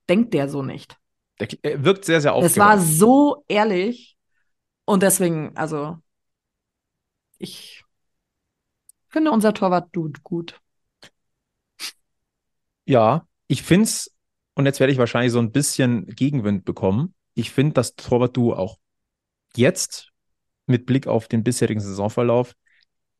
denkt 0.08 0.32
der 0.32 0.48
so 0.48 0.62
nicht. 0.62 0.96
Der, 1.40 1.48
er 1.62 1.84
wirkt 1.84 2.04
sehr, 2.04 2.20
sehr 2.20 2.34
aufgeräumt. 2.34 2.52
Es 2.52 2.58
war 2.58 2.78
so 2.78 3.44
ehrlich 3.48 4.16
und 4.84 5.02
deswegen, 5.02 5.56
also 5.56 5.98
ich 7.38 7.82
finde 9.08 9.32
unser 9.32 9.54
Torwart 9.54 9.92
tut 9.92 10.22
gut. 10.22 10.60
Ja, 12.84 13.26
ich 13.48 13.64
finde 13.64 13.84
es, 13.84 14.14
und 14.54 14.66
jetzt 14.66 14.78
werde 14.78 14.92
ich 14.92 15.00
wahrscheinlich 15.00 15.32
so 15.32 15.40
ein 15.40 15.50
bisschen 15.50 16.06
Gegenwind 16.06 16.64
bekommen 16.64 17.12
ich 17.34 17.50
finde 17.50 17.74
das 17.74 17.94
Torwart-Duo 17.94 18.54
auch 18.54 18.78
jetzt 19.56 20.12
mit 20.66 20.86
Blick 20.86 21.06
auf 21.06 21.28
den 21.28 21.42
bisherigen 21.42 21.80
Saisonverlauf 21.80 22.54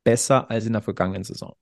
besser 0.04 0.50
als 0.50 0.66
in 0.66 0.72
der 0.72 0.82
vergangenen 0.82 1.24
Saison. 1.24 1.54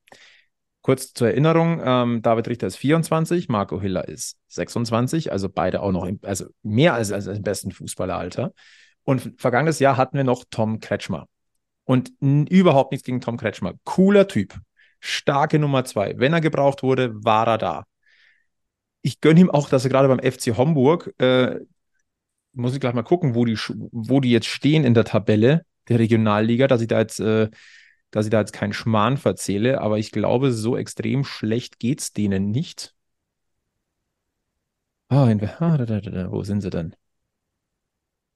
Kurz 0.82 1.12
zur 1.12 1.28
Erinnerung, 1.28 1.80
ähm, 1.84 2.22
David 2.22 2.48
Richter 2.48 2.66
ist 2.66 2.76
24, 2.76 3.48
Marco 3.48 3.80
Hiller 3.80 4.08
ist 4.08 4.38
26, 4.48 5.30
also 5.30 5.50
beide 5.50 5.82
auch 5.82 5.92
noch, 5.92 6.06
im, 6.06 6.18
also 6.22 6.46
mehr 6.62 6.94
als, 6.94 7.12
als 7.12 7.26
im 7.26 7.42
besten 7.42 7.70
Fußballeralter. 7.70 8.54
Und 9.04 9.34
vergangenes 9.38 9.78
Jahr 9.78 9.96
hatten 9.96 10.16
wir 10.16 10.24
noch 10.24 10.44
Tom 10.50 10.80
Kretschmer. 10.80 11.26
Und 11.84 12.12
überhaupt 12.20 12.92
nichts 12.92 13.04
gegen 13.04 13.20
Tom 13.20 13.36
Kretschmer. 13.36 13.74
Cooler 13.84 14.28
Typ. 14.28 14.58
Starke 15.00 15.58
Nummer 15.58 15.84
zwei. 15.84 16.14
Wenn 16.18 16.32
er 16.32 16.40
gebraucht 16.40 16.82
wurde, 16.82 17.12
war 17.24 17.46
er 17.48 17.58
da. 17.58 17.84
Ich 19.02 19.20
gönne 19.20 19.40
ihm 19.40 19.50
auch, 19.50 19.68
dass 19.68 19.84
er 19.84 19.90
gerade 19.90 20.08
beim 20.08 20.20
FC 20.20 20.56
Homburg 20.56 21.12
äh, 21.18 21.58
muss 22.52 22.74
ich 22.74 22.80
gleich 22.80 22.94
mal 22.94 23.02
gucken, 23.02 23.34
wo 23.34 23.44
die, 23.44 23.56
wo 23.56 24.20
die 24.20 24.30
jetzt 24.30 24.46
stehen 24.46 24.84
in 24.84 24.94
der 24.94 25.04
Tabelle 25.04 25.64
der 25.88 25.98
Regionalliga, 25.98 26.66
dass 26.66 26.80
ich 26.80 26.88
da 26.88 26.98
jetzt, 26.98 27.20
äh, 27.20 27.48
dass 28.10 28.26
ich 28.26 28.30
da 28.30 28.40
jetzt 28.40 28.52
keinen 28.52 28.72
Schmarrn 28.72 29.16
verzähle, 29.16 29.80
aber 29.80 29.98
ich 29.98 30.12
glaube, 30.12 30.52
so 30.52 30.76
extrem 30.76 31.24
schlecht 31.24 31.78
geht 31.78 32.00
es 32.00 32.12
denen 32.12 32.50
nicht. 32.50 32.94
Oh, 35.10 35.26
in, 35.26 35.42
ah, 35.44 35.76
da, 35.76 35.84
da, 35.84 36.00
da, 36.00 36.30
wo 36.30 36.42
sind 36.44 36.60
sie 36.60 36.70
denn? 36.70 36.94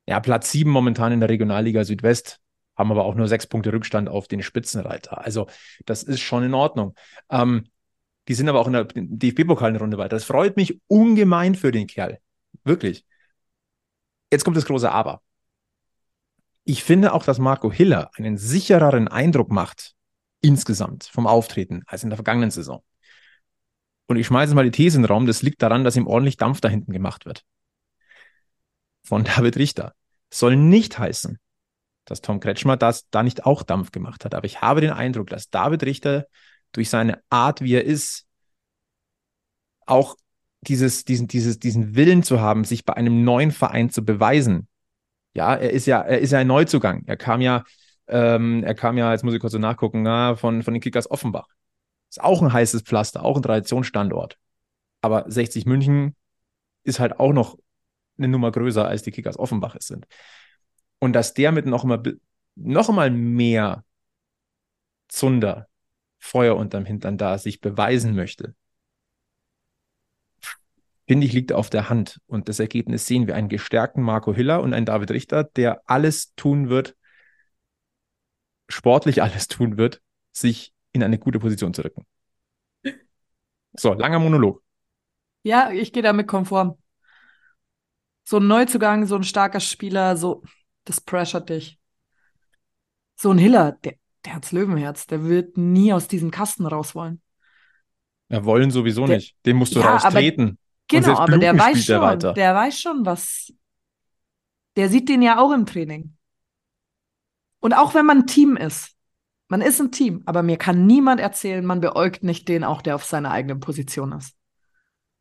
Ja, 0.07 0.21
Platz 0.21 0.51
7 0.51 0.71
momentan 0.71 1.13
in 1.13 1.21
der 1.21 1.29
Regionalliga 1.29 1.85
Südwest, 1.85 2.41
haben 2.77 2.91
aber 2.91 3.05
auch 3.05 3.15
nur 3.15 3.29
sechs 3.29 3.47
Punkte 3.47 3.73
Rückstand 3.73 4.09
auf 4.09 4.29
den 4.29 4.43
Spitzenreiter. 4.43 5.25
Also, 5.25 5.47
das 5.87 6.03
ist 6.03 6.21
schon 6.21 6.43
in 6.43 6.55
Ordnung. 6.55 6.95
Ähm, 7.31 7.69
die 8.29 8.35
sind 8.35 8.49
aber 8.49 8.61
auch 8.61 8.67
in 8.67 8.73
der 8.73 8.85
DFB-Pokalrunde 8.85 9.99
weiter. 9.99 10.17
Das 10.17 10.25
freut 10.25 10.57
mich 10.57 10.81
ungemein 10.89 11.55
für 11.55 11.71
den 11.73 11.87
Kerl. 11.87 12.19
Wirklich. 12.65 13.05
Jetzt 14.33 14.45
kommt 14.45 14.57
das 14.57 14.67
große 14.67 14.91
Aber. 14.91 15.23
Ich 16.65 16.83
finde 16.83 17.13
auch, 17.13 17.25
dass 17.25 17.39
Marco 17.39 17.71
Hiller 17.71 18.11
einen 18.15 18.39
sichereren 18.39 19.09
Eindruck 19.09 19.51
macht, 19.51 19.95
insgesamt 20.41 21.05
vom 21.05 21.27
Auftreten, 21.27 21.83
als 21.87 22.03
in 22.03 22.11
der 22.11 22.17
vergangenen 22.17 22.51
Saison. 22.51 22.83
Und 24.07 24.17
ich 24.17 24.27
schmeiße 24.27 24.55
mal 24.55 24.65
die 24.65 24.71
These 24.71 24.97
in 24.97 25.03
den 25.03 25.11
Raum, 25.11 25.27
das 25.27 25.43
liegt 25.43 25.63
daran, 25.63 25.85
dass 25.85 25.97
ihm 25.97 26.07
ordentlich 26.07 26.37
Dampf 26.37 26.61
da 26.61 26.69
hinten 26.69 26.93
gemacht 26.93 27.27
wird. 27.27 27.45
Von 29.03 29.25
David 29.25 29.57
Richter. 29.57 29.95
Soll 30.33 30.57
nicht 30.57 30.99
heißen, 30.99 31.39
dass 32.07 32.21
Tom 32.21 32.41
Kretschmer 32.41 32.77
das 32.77 33.09
da 33.11 33.23
nicht 33.23 33.47
auch 33.47 33.63
Dampf 33.63 33.93
gemacht 33.93 34.25
hat. 34.25 34.35
Aber 34.35 34.47
ich 34.47 34.61
habe 34.63 34.81
den 34.81 34.91
Eindruck, 34.91 35.29
dass 35.29 35.51
David 35.51 35.85
Richter 35.85 36.27
durch 36.73 36.91
seine 36.91 37.23
Art, 37.31 37.61
wie 37.61 37.75
er 37.75 37.85
ist, 37.85 38.27
auch 39.87 40.17
dieses, 40.65 41.05
diesen, 41.05 41.29
dieses, 41.29 41.59
diesen 41.59 41.95
Willen 41.95 42.23
zu 42.23 42.41
haben, 42.41 42.65
sich 42.65 42.85
bei 42.85 42.95
einem 42.95 43.25
neuen 43.25 43.53
Verein 43.53 43.91
zu 43.91 44.05
beweisen. 44.05 44.69
Ja, 45.35 45.55
er 45.55 45.71
ist 45.71 45.87
ja, 45.87 46.01
er 46.01 46.19
ist 46.21 46.33
ja 46.33 46.39
ein 46.39 46.47
Neuzugang. 46.47 47.05
Er 47.07 47.17
kam 47.17 47.41
ja, 47.41 47.65
ähm, 48.07 48.63
er 48.65 48.75
kam 48.75 48.99
ja, 48.99 49.13
jetzt 49.13 49.25
muss 49.25 49.35
ich 49.35 49.41
kurz 49.41 49.53
so 49.53 49.59
nachgucken, 49.59 50.03
na, 50.03 50.37
von, 50.37 50.63
von 50.63 50.75
den 50.75 50.81
Kickers 50.81 51.11
Offenbach. 51.11 51.49
Ist 52.11 52.23
auch 52.23 52.43
ein 52.43 52.53
heißes 52.53 52.83
Pflaster, 52.83 53.25
auch 53.25 53.37
ein 53.37 53.43
Traditionsstandort. 53.43 54.39
Aber 55.01 55.25
60 55.27 55.67
München 55.67 56.15
ist 56.85 57.01
halt 57.01 57.19
auch 57.19 57.33
noch 57.33 57.59
eine 58.17 58.29
Nummer 58.29 58.53
größer, 58.53 58.87
als 58.87 59.03
die 59.03 59.11
Kickers 59.11 59.39
Offenbach 59.39 59.75
es 59.75 59.87
sind. 59.87 60.07
Und 61.01 61.13
dass 61.15 61.35
der 61.35 61.53
mit 61.53 61.67
noch 61.67 61.85
mal, 61.85 62.03
noch 62.55 62.89
mal 62.91 63.11
mehr 63.11 63.85
Zunder, 65.09 65.69
Feuer 66.19 66.57
unterm 66.57 66.87
Hintern 66.87 67.19
da 67.19 67.37
sich 67.37 67.61
beweisen 67.61 68.15
möchte, 68.15 68.55
finde 71.07 71.27
ich, 71.27 71.33
liegt 71.33 71.53
auf 71.53 71.71
der 71.71 71.89
Hand. 71.89 72.21
Und 72.27 72.49
das 72.49 72.61
Ergebnis 72.61 73.07
sehen 73.07 73.27
wir 73.27 73.35
einen 73.35 73.49
gestärkten 73.49 74.03
Marco 74.03 74.35
Hiller 74.35 74.63
und 74.63 74.75
einen 74.75 74.87
David 74.87 75.11
Richter, 75.11 75.45
der 75.45 75.83
alles 75.87 76.35
tun 76.35 76.69
wird, 76.69 76.97
sportlich 78.69 79.23
alles 79.23 79.49
tun 79.49 79.77
wird, 79.77 80.01
sich 80.33 80.73
in 80.93 81.03
eine 81.03 81.19
gute 81.19 81.39
Position 81.39 81.75
zu 81.75 81.83
rücken. 81.83 82.07
So, 83.77 83.93
langer 83.93 84.21
Monolog. 84.21 84.63
Ja, 85.43 85.71
ich 85.71 85.93
gehe 85.93 86.03
damit 86.03 86.29
konform. 86.29 86.79
So 88.25 88.39
ein 88.39 88.47
Neuzugang, 88.47 89.07
so 89.07 89.17
ein 89.17 89.25
starker 89.25 89.61
Spieler, 89.61 90.17
so, 90.17 90.43
das 90.85 91.01
pressure 91.01 91.41
dich. 91.41 91.79
So 93.17 93.31
ein 93.31 93.39
Hiller, 93.39 93.73
der, 93.85 93.95
der 94.25 94.37
hat's 94.37 94.53
Löwenherz, 94.53 95.07
der 95.07 95.25
wird 95.25 95.59
nie 95.59 95.93
aus 95.93 96.09
diesem 96.09 96.31
Kasten 96.31 96.67
raus 96.67 96.95
wollen. 96.95 97.21
Ja, 98.31 98.45
wollen 98.45 98.71
sowieso 98.71 99.07
der, 99.07 99.17
nicht. 99.17 99.37
Den 99.45 99.57
musst 99.57 99.75
du 99.75 99.81
ja, 99.81 99.97
raustreten. 99.97 100.59
Genau, 100.89 101.19
aber 101.19 101.39
der 101.39 101.59
weiß 101.59 101.85
schon, 101.85 102.01
weiter. 102.01 102.33
der 102.35 102.55
weiß 102.55 102.81
schon, 102.81 103.07
was. 103.07 103.53
Der 104.77 104.89
sieht 104.89 105.09
den 105.09 105.23
ja 105.23 105.39
auch 105.39 105.53
im 105.53 105.67
Training. 105.67 106.17
Und 107.61 107.73
auch 107.73 107.95
wenn 107.95 108.07
man 108.07 108.19
ein 108.19 108.27
Team 108.27 108.57
ist, 108.57 108.91
man 109.49 109.61
ist 109.61 109.81
ein 109.81 109.93
Team, 109.93 110.23
aber 110.27 110.43
mir 110.43 110.57
kann 110.59 110.87
niemand 110.87 111.21
erzählen, 111.21 111.65
man 111.65 111.81
beäugt 111.81 112.23
nicht 112.23 112.49
den 112.49 112.65
auch, 112.65 112.83
der 112.83 112.95
auf 112.95 113.05
seiner 113.05 113.31
eigenen 113.31 113.61
Position 113.61 114.13
ist. 114.13 114.35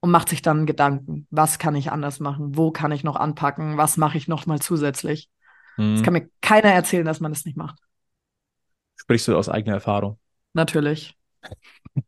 Und 0.02 0.12
macht 0.12 0.28
sich 0.30 0.42
dann 0.42 0.66
Gedanken, 0.66 1.28
was 1.30 1.60
kann 1.60 1.76
ich 1.76 1.92
anders 1.92 2.20
machen, 2.20 2.58
wo 2.58 2.72
kann 2.72 2.92
ich 2.92 3.06
noch 3.06 3.16
anpacken, 3.16 3.78
was 3.78 3.96
mache 3.96 4.18
ich 4.18 4.28
noch 4.28 4.46
mal 4.46 4.60
zusätzlich. 4.60 5.30
Es 5.78 5.84
Hm. 5.84 6.04
kann 6.04 6.14
mir 6.14 6.30
keiner 6.42 6.70
erzählen, 6.70 7.06
dass 7.06 7.20
man 7.22 7.32
das 7.32 7.46
nicht 7.46 7.56
macht. 7.58 7.80
Sprichst 8.96 9.28
du 9.28 9.38
aus 9.38 9.50
eigener 9.50 9.76
Erfahrung? 9.76 10.20
Natürlich. 10.54 11.18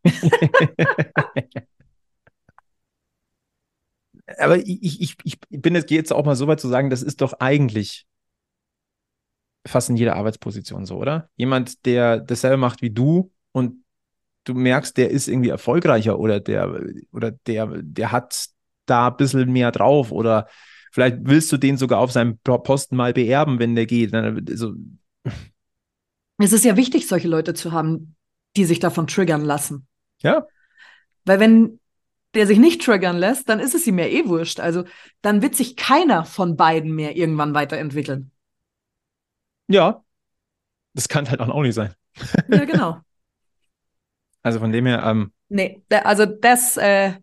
Aber 4.37 4.57
ich, 4.57 5.01
ich, 5.01 5.15
ich, 5.23 5.39
bin 5.49 5.75
jetzt, 5.75 5.87
gehe 5.87 5.97
jetzt 5.97 6.13
auch 6.13 6.25
mal 6.25 6.35
so 6.35 6.47
weit 6.47 6.59
zu 6.59 6.67
sagen, 6.67 6.89
das 6.89 7.01
ist 7.03 7.21
doch 7.21 7.33
eigentlich 7.39 8.05
fast 9.65 9.89
in 9.89 9.97
jeder 9.97 10.15
Arbeitsposition 10.15 10.85
so, 10.85 10.97
oder? 10.97 11.29
Jemand, 11.35 11.85
der 11.85 12.19
dasselbe 12.19 12.57
macht 12.57 12.81
wie 12.81 12.91
du 12.91 13.31
und 13.51 13.83
du 14.43 14.53
merkst, 14.53 14.95
der 14.97 15.09
ist 15.09 15.27
irgendwie 15.27 15.49
erfolgreicher 15.49 16.19
oder 16.19 16.39
der, 16.39 16.81
oder 17.11 17.31
der, 17.31 17.67
der 17.81 18.11
hat 18.11 18.47
da 18.85 19.07
ein 19.07 19.17
bisschen 19.17 19.51
mehr 19.51 19.71
drauf 19.71 20.11
oder 20.11 20.47
vielleicht 20.91 21.17
willst 21.21 21.51
du 21.51 21.57
den 21.57 21.77
sogar 21.77 21.99
auf 21.99 22.11
seinem 22.11 22.37
Posten 22.37 22.95
mal 22.95 23.13
beerben, 23.13 23.59
wenn 23.59 23.75
der 23.75 23.85
geht. 23.85 24.13
Also, 24.13 24.73
Es 26.37 26.51
ist 26.51 26.65
ja 26.65 26.75
wichtig, 26.75 27.07
solche 27.07 27.29
Leute 27.29 27.53
zu 27.53 27.71
haben, 27.71 28.15
die 28.57 28.65
sich 28.65 28.79
davon 28.79 29.07
triggern 29.07 29.41
lassen. 29.41 29.87
ja, 30.21 30.45
Weil 31.23 31.39
wenn 31.39 31.79
der 32.35 32.47
sich 32.47 32.59
nicht 32.59 32.81
triggern 32.83 33.17
lässt, 33.17 33.49
dann 33.49 33.59
ist 33.59 33.75
es 33.75 33.87
ihm 33.87 33.99
ja 33.99 34.05
eh 34.05 34.25
wurscht. 34.27 34.59
Also 34.59 34.83
dann 35.21 35.41
wird 35.41 35.55
sich 35.55 35.75
keiner 35.75 36.25
von 36.25 36.55
beiden 36.57 36.93
mehr 36.95 37.15
irgendwann 37.17 37.53
weiterentwickeln. 37.53 38.31
ja, 39.67 40.03
das 40.93 41.09
kann 41.09 41.29
halt 41.29 41.41
auch 41.41 41.61
nicht 41.63 41.75
sein. 41.75 41.95
Ja, 42.47 42.65
genau. 42.65 43.01
Also 44.43 44.59
von 44.59 44.71
dem 44.71 44.85
her, 44.85 45.03
ähm, 45.03 45.31
Nee, 45.47 45.83
da, 45.89 45.99
also 45.99 46.25
das 46.25 46.77
äh, 46.77 47.13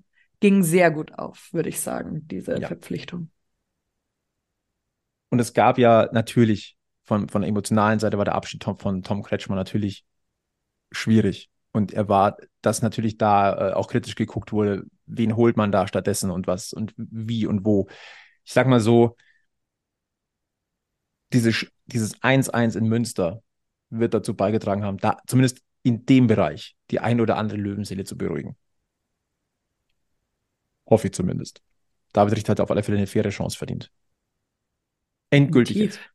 ging 0.40 0.62
sehr 0.62 0.90
gut 0.90 1.12
auf, 1.18 1.48
würde 1.52 1.68
ich 1.68 1.80
sagen, 1.80 2.26
diese 2.28 2.58
Ja. 2.58 2.68
Verpflichtung. 2.68 3.30
Und 5.30 5.38
es 5.40 5.52
gab 5.54 5.78
ja 5.78 6.08
natürlich 6.12 6.76
von, 7.04 7.28
von 7.28 7.42
der 7.42 7.48
emotionalen 7.48 7.98
Seite 7.98 8.18
war 8.18 8.24
der 8.24 8.34
Abschied 8.34 8.64
von 8.64 9.02
Tom 9.02 9.22
Kretschmann 9.22 9.56
natürlich 9.58 10.04
schwierig. 10.92 11.50
Und 11.72 11.92
er 11.92 12.08
war, 12.08 12.36
dass 12.62 12.82
natürlich 12.82 13.18
da 13.18 13.70
äh, 13.70 13.72
auch 13.74 13.88
kritisch 13.88 14.14
geguckt 14.14 14.52
wurde, 14.52 14.84
wen 15.06 15.36
holt 15.36 15.56
man 15.56 15.72
da 15.72 15.86
stattdessen 15.86 16.30
und 16.30 16.46
was 16.46 16.72
und 16.72 16.94
wie 16.96 17.46
und 17.46 17.64
wo. 17.64 17.88
Ich 18.44 18.52
sag 18.52 18.66
mal 18.66 18.80
so, 18.80 19.16
diese, 21.32 21.52
dieses 21.86 22.20
1-1 22.22 22.76
in 22.76 22.88
Münster 22.88 23.42
wird 23.90 24.14
dazu 24.14 24.34
beigetragen 24.34 24.84
haben, 24.84 24.98
da 24.98 25.18
zumindest 25.26 25.60
in 25.82 26.06
dem 26.06 26.26
Bereich 26.26 26.76
die 26.90 27.00
ein 27.00 27.20
oder 27.20 27.36
andere 27.36 27.58
Löwenseele 27.58 28.04
zu 28.04 28.16
beruhigen. 28.16 28.56
Hoffe 30.88 31.08
ich 31.08 31.14
zumindest. 31.14 31.62
David 32.12 32.36
Richt 32.36 32.48
hat 32.48 32.60
auf 32.60 32.70
alle 32.70 32.82
Fälle 32.82 32.98
eine 32.98 33.06
faire 33.06 33.30
Chance 33.30 33.56
verdient. 33.56 33.90
Endgültig 35.30 35.76
Definitiv. 35.76 36.00
jetzt 36.00 36.12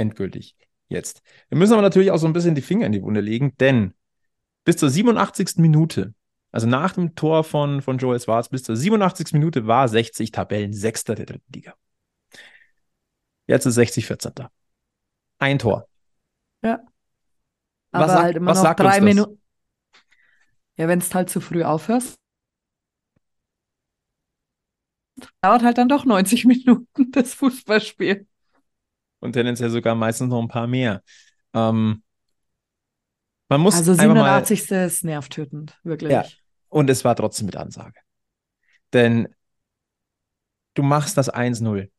endgültig 0.00 0.56
jetzt. 0.88 1.22
Wir 1.48 1.58
müssen 1.58 1.74
aber 1.74 1.82
natürlich 1.82 2.10
auch 2.10 2.18
so 2.18 2.26
ein 2.26 2.32
bisschen 2.32 2.54
die 2.54 2.62
Finger 2.62 2.86
in 2.86 2.92
die 2.92 3.02
Wunde 3.02 3.20
legen, 3.20 3.54
denn 3.60 3.94
bis 4.64 4.76
zur 4.76 4.90
87. 4.90 5.58
Minute, 5.58 6.14
also 6.52 6.66
nach 6.66 6.92
dem 6.92 7.14
Tor 7.14 7.44
von, 7.44 7.82
von 7.82 7.98
Joel 7.98 8.20
Schwarz, 8.20 8.48
bis 8.48 8.62
zur 8.64 8.76
87. 8.76 9.32
Minute 9.32 9.66
war 9.66 9.88
60 9.88 10.30
Tabellen 10.30 10.72
Sechster 10.72 11.14
der 11.14 11.26
dritten 11.26 11.52
Liga. 11.52 11.74
Jetzt 13.46 13.66
ist 13.66 13.74
60 13.74 14.06
14. 14.06 14.32
Ein 15.38 15.58
Tor. 15.58 15.86
Ja. 16.62 16.80
Was 17.92 18.02
Aber 18.02 18.08
sagt- 18.12 18.22
halt 18.22 18.36
immer 18.36 18.50
was 18.52 18.62
noch 18.62 18.74
drei? 18.74 19.00
Minuten. 19.00 19.40
Ja, 20.76 20.88
wenn 20.88 21.00
es 21.00 21.14
halt 21.14 21.28
zu 21.28 21.40
früh 21.40 21.62
aufhörst, 21.62 22.16
dauert 25.40 25.62
halt 25.62 25.78
dann 25.78 25.88
doch 25.88 26.04
90 26.04 26.44
Minuten 26.46 27.10
das 27.10 27.34
Fußballspiel. 27.34 28.26
Und 29.20 29.32
tendenziell 29.32 29.70
sogar 29.70 29.94
meistens 29.94 30.30
noch 30.30 30.40
ein 30.40 30.48
paar 30.48 30.66
mehr. 30.66 31.02
Ähm, 31.52 32.02
man 33.48 33.60
muss 33.60 33.74
Also 33.76 33.92
einfach 33.92 34.06
mal 34.14 34.44
87. 34.44 34.70
ist 34.70 35.04
nervtötend, 35.04 35.78
wirklich. 35.82 36.12
Ja. 36.12 36.24
Und 36.70 36.88
es 36.88 37.04
war 37.04 37.14
trotzdem 37.14 37.46
mit 37.46 37.56
Ansage. 37.56 38.00
Denn 38.94 39.28
du 40.74 40.82
machst 40.82 41.18
das 41.18 41.28
1-0. 41.28 41.90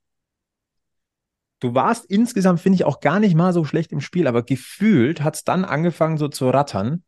Du 1.59 1.75
warst 1.75 2.05
insgesamt, 2.05 2.59
finde 2.59 2.77
ich, 2.77 2.85
auch 2.85 3.01
gar 3.01 3.19
nicht 3.19 3.35
mal 3.35 3.53
so 3.53 3.63
schlecht 3.63 3.91
im 3.91 4.01
Spiel, 4.01 4.27
aber 4.27 4.41
gefühlt 4.41 5.21
hat 5.21 5.35
es 5.35 5.43
dann 5.43 5.63
angefangen 5.63 6.17
so 6.17 6.27
zu 6.27 6.49
rattern. 6.49 7.03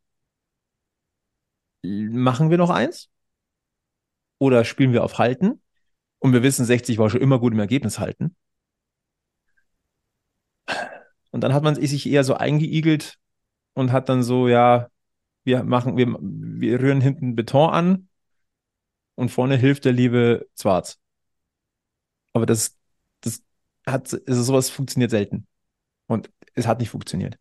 Machen 1.82 2.50
wir 2.50 2.58
noch 2.58 2.70
eins? 2.70 3.10
Oder 4.38 4.64
spielen 4.64 4.92
wir 4.92 5.02
auf 5.02 5.18
Halten? 5.18 5.60
Und 6.18 6.32
wir 6.32 6.42
wissen, 6.42 6.64
60 6.64 6.98
war 6.98 7.10
schon 7.10 7.20
immer 7.20 7.40
gut 7.40 7.52
im 7.52 7.58
Ergebnis 7.58 7.98
halten. 7.98 8.36
Und 11.30 11.40
dann 11.40 11.52
hat 11.52 11.64
man 11.64 11.74
sich 11.74 12.06
eher 12.06 12.22
so 12.22 12.34
eingeigelt 12.34 13.18
und 13.72 13.90
hat 13.90 14.08
dann 14.08 14.22
so, 14.22 14.46
ja, 14.48 14.88
wir 15.44 15.62
machen, 15.62 15.96
wir, 15.96 16.16
wir 16.20 16.80
rühren 16.80 17.00
hinten 17.00 17.36
Beton 17.36 17.70
an 17.70 18.08
und 19.14 19.30
vorne 19.30 19.56
hilft 19.56 19.84
der 19.84 19.92
liebe 19.92 20.48
Zwarz. 20.54 20.98
Aber 22.32 22.46
das, 22.46 22.76
das 23.20 23.42
hat, 23.86 24.12
also 24.26 24.42
sowas 24.42 24.70
funktioniert 24.70 25.10
selten. 25.10 25.46
Und 26.06 26.30
es 26.54 26.66
hat 26.66 26.80
nicht 26.80 26.90
funktioniert. 26.90 27.38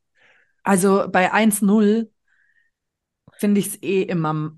Also 0.64 1.08
bei 1.10 1.34
1-0 1.34 2.10
finde 3.38 3.60
ich 3.60 3.68
es 3.68 3.84
eh 3.84 4.04
immer 4.04 4.56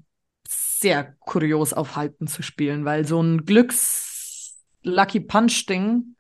sehr 0.48 1.16
kurios 1.20 1.74
auf 1.74 1.96
Halten 1.96 2.28
zu 2.28 2.44
spielen, 2.44 2.86
weil 2.86 3.08
so 3.08 3.22
ein 3.22 3.46
Glücks-Lucky 3.46 5.22
Punch-Ding, 5.22 6.16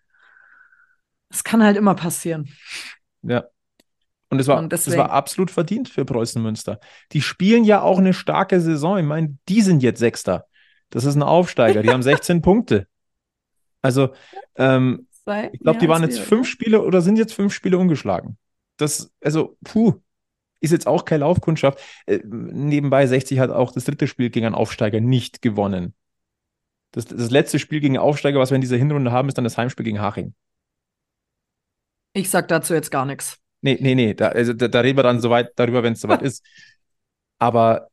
das 1.30 1.44
kann 1.44 1.62
halt 1.62 1.78
immer 1.78 1.96
passieren. 1.96 2.50
Ja. 3.22 3.46
Und 4.36 4.40
es 4.40 4.48
war, 4.48 4.60
Und 4.60 4.72
war 4.98 5.12
absolut 5.12 5.52
verdient 5.52 5.90
für 5.90 6.06
Preußen 6.06 6.42
Münster. 6.42 6.80
Die 7.12 7.22
spielen 7.22 7.64
ja 7.64 7.82
auch 7.82 7.98
eine 7.98 8.14
starke 8.14 8.60
Saison. 8.62 8.98
Ich 8.98 9.06
meine, 9.06 9.38
die 9.50 9.62
sind 9.62 9.82
jetzt 9.82 10.00
Sechster. 10.00 10.46
Das 10.90 11.06
ist 11.06 11.16
ein 11.16 11.24
Aufsteiger. 11.24 11.82
Die 11.82 11.90
haben 11.90 12.04
16 12.04 12.42
Punkte. 12.42 12.88
Also, 13.82 14.10
ähm, 14.56 15.08
Sei 15.26 15.50
ich 15.54 15.60
glaube, 15.60 15.80
die 15.80 15.88
waren 15.88 16.04
jetzt 16.04 16.18
wir, 16.18 16.26
fünf? 16.26 16.48
Spiele 16.48 16.82
oder 16.82 17.02
sind 17.02 17.18
jetzt 17.18 17.34
fünf 17.34 17.54
Spiele 17.54 17.78
ungeschlagen. 17.78 18.38
Das, 18.78 19.12
also, 19.24 19.58
puh, 19.64 20.02
ist 20.60 20.72
jetzt 20.72 20.88
auch 20.88 21.06
keine 21.06 21.22
Laufkundschaft. 21.22 21.80
Äh, 22.06 22.20
nebenbei 22.26 23.08
60 23.08 23.40
hat 23.40 23.50
auch 23.50 23.72
das 23.72 23.86
dritte 23.86 24.08
Spiel 24.08 24.30
gegen 24.30 24.46
einen 24.46 24.56
Aufsteiger 24.56 25.00
nicht 25.00 25.42
gewonnen. 25.42 25.94
Das, 26.92 27.06
das 27.06 27.30
letzte 27.30 27.60
Spiel 27.60 27.80
gegen 27.80 27.98
Aufsteiger, 27.98 28.40
was 28.40 28.52
wir 28.52 28.56
in 28.56 28.62
dieser 28.62 28.78
Hinrunde 28.78 29.12
haben, 29.12 29.28
ist 29.28 29.38
dann 29.38 29.44
das 29.44 29.58
Heimspiel 29.58 29.84
gegen 29.84 30.00
Haching. 30.00 30.34
Ich 32.14 32.30
sag 32.30 32.48
dazu 32.48 32.74
jetzt 32.74 32.92
gar 32.92 33.06
nichts. 33.06 33.38
Nee, 33.66 33.78
nee, 33.82 33.96
nee, 33.96 34.14
da, 34.14 34.28
also, 34.30 34.54
da, 34.54 34.68
da 34.68 34.80
reden 34.82 34.98
wir 34.98 35.04
dann 35.04 35.20
soweit 35.20 35.52
darüber, 35.56 35.82
wenn 35.82 35.94
es 35.94 36.02
soweit 36.02 36.22
ist. 36.22 36.46
Aber 37.40 37.90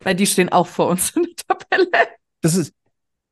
Weil 0.00 0.16
die 0.16 0.26
stehen 0.26 0.48
auch 0.48 0.66
vor 0.66 0.88
uns 0.88 1.10
in 1.14 1.22
der 1.22 1.36
Tabelle. 1.46 1.88
das 2.40 2.56
ist, 2.56 2.74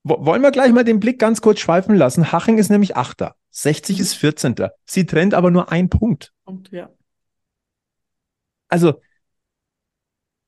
wo- 0.04 0.24
wollen 0.24 0.42
wir 0.42 0.52
gleich 0.52 0.72
mal 0.72 0.84
den 0.84 1.00
Blick 1.00 1.18
ganz 1.18 1.40
kurz 1.40 1.58
schweifen 1.58 1.96
lassen. 1.96 2.30
Haching 2.30 2.58
ist 2.58 2.70
nämlich 2.70 2.96
Achter. 2.96 3.34
60 3.50 3.96
Mhm. 3.96 4.02
ist 4.02 4.14
14. 4.14 4.54
Sie 4.84 5.06
trennt 5.06 5.34
aber 5.34 5.50
nur 5.50 5.72
ein 5.72 5.88
Punkt. 5.88 6.32
Und 6.44 6.70
ja. 6.70 6.88
Also 8.68 9.00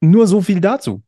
nur 0.01 0.29
so 0.29 0.41
viel 0.41 0.61
dazu. 0.61 1.03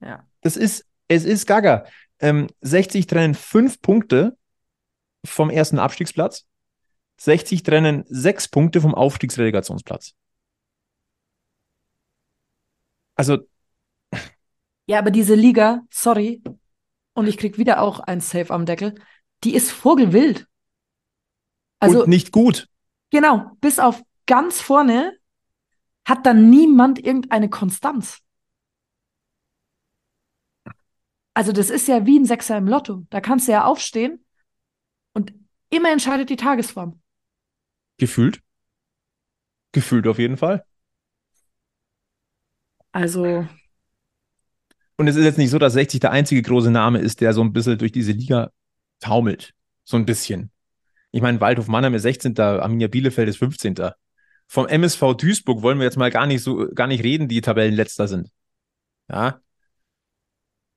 Ja. 0.00 0.24
Das 0.42 0.56
ist, 0.56 0.86
es 1.08 1.24
ist 1.24 1.46
Gaga. 1.46 1.84
Ähm, 2.20 2.46
60 2.60 3.08
trennen 3.08 3.34
fünf 3.34 3.80
Punkte 3.80 4.36
vom 5.24 5.50
ersten 5.50 5.80
Abstiegsplatz. 5.80 6.46
60 7.20 7.62
trennen 7.62 8.04
sechs 8.08 8.48
Punkte 8.48 8.80
vom 8.80 8.94
Aufstiegsrelegationsplatz. 8.94 10.14
Also, 13.14 13.38
Ja, 14.86 14.98
aber 14.98 15.10
diese 15.10 15.34
Liga, 15.34 15.82
sorry, 15.90 16.42
und 17.12 17.26
ich 17.26 17.36
krieg 17.36 17.58
wieder 17.58 17.82
auch 17.82 18.00
ein 18.00 18.20
Safe 18.20 18.50
am 18.52 18.64
Deckel, 18.64 18.94
die 19.44 19.54
ist 19.54 19.70
vogelwild. 19.70 20.48
Also 21.78 22.04
und 22.04 22.08
nicht 22.08 22.32
gut. 22.32 22.68
genau, 23.10 23.50
bis 23.60 23.78
auf 23.78 24.02
ganz 24.26 24.60
vorne 24.60 25.18
hat 26.06 26.24
da 26.24 26.32
niemand 26.32 26.98
irgendeine 26.98 27.50
Konstanz. 27.50 28.20
Also 31.34 31.52
das 31.52 31.68
ist 31.68 31.86
ja 31.86 32.06
wie 32.06 32.18
ein 32.18 32.24
Sechser 32.24 32.56
im 32.56 32.66
Lotto. 32.66 33.06
Da 33.10 33.20
kannst 33.20 33.46
du 33.46 33.52
ja 33.52 33.64
aufstehen 33.64 34.24
und 35.12 35.34
immer 35.68 35.90
entscheidet 35.90 36.30
die 36.30 36.36
Tagesform. 36.36 37.00
Gefühlt. 38.00 38.40
Gefühlt 39.72 40.06
auf 40.06 40.18
jeden 40.18 40.38
Fall. 40.38 40.64
Also 42.92 43.46
Und 44.96 45.06
es 45.06 45.16
ist 45.16 45.24
jetzt 45.24 45.36
nicht 45.36 45.50
so, 45.50 45.58
dass 45.58 45.74
60 45.74 46.00
der 46.00 46.10
einzige 46.10 46.40
große 46.40 46.70
Name 46.70 46.98
ist, 46.98 47.20
der 47.20 47.34
so 47.34 47.42
ein 47.42 47.52
bisschen 47.52 47.76
durch 47.76 47.92
diese 47.92 48.12
Liga 48.12 48.50
taumelt. 49.00 49.52
So 49.84 49.98
ein 49.98 50.06
bisschen. 50.06 50.50
Ich 51.12 51.20
meine, 51.20 51.40
Waldhof 51.42 51.68
Mannheim 51.68 51.92
ist 51.94 52.02
16. 52.02 52.38
Arminia 52.38 52.88
Bielefeld 52.88 53.28
ist 53.28 53.36
15. 53.36 53.76
Vom 54.48 54.66
MSV 54.66 55.14
Duisburg 55.18 55.60
wollen 55.60 55.78
wir 55.78 55.84
jetzt 55.84 55.98
mal 55.98 56.10
gar 56.10 56.26
nicht 56.26 56.42
so, 56.42 56.68
gar 56.74 56.86
nicht 56.86 57.04
reden, 57.04 57.28
die 57.28 57.42
Tabellenletzter 57.42 58.08
sind. 58.08 58.30
Ja. 59.10 59.40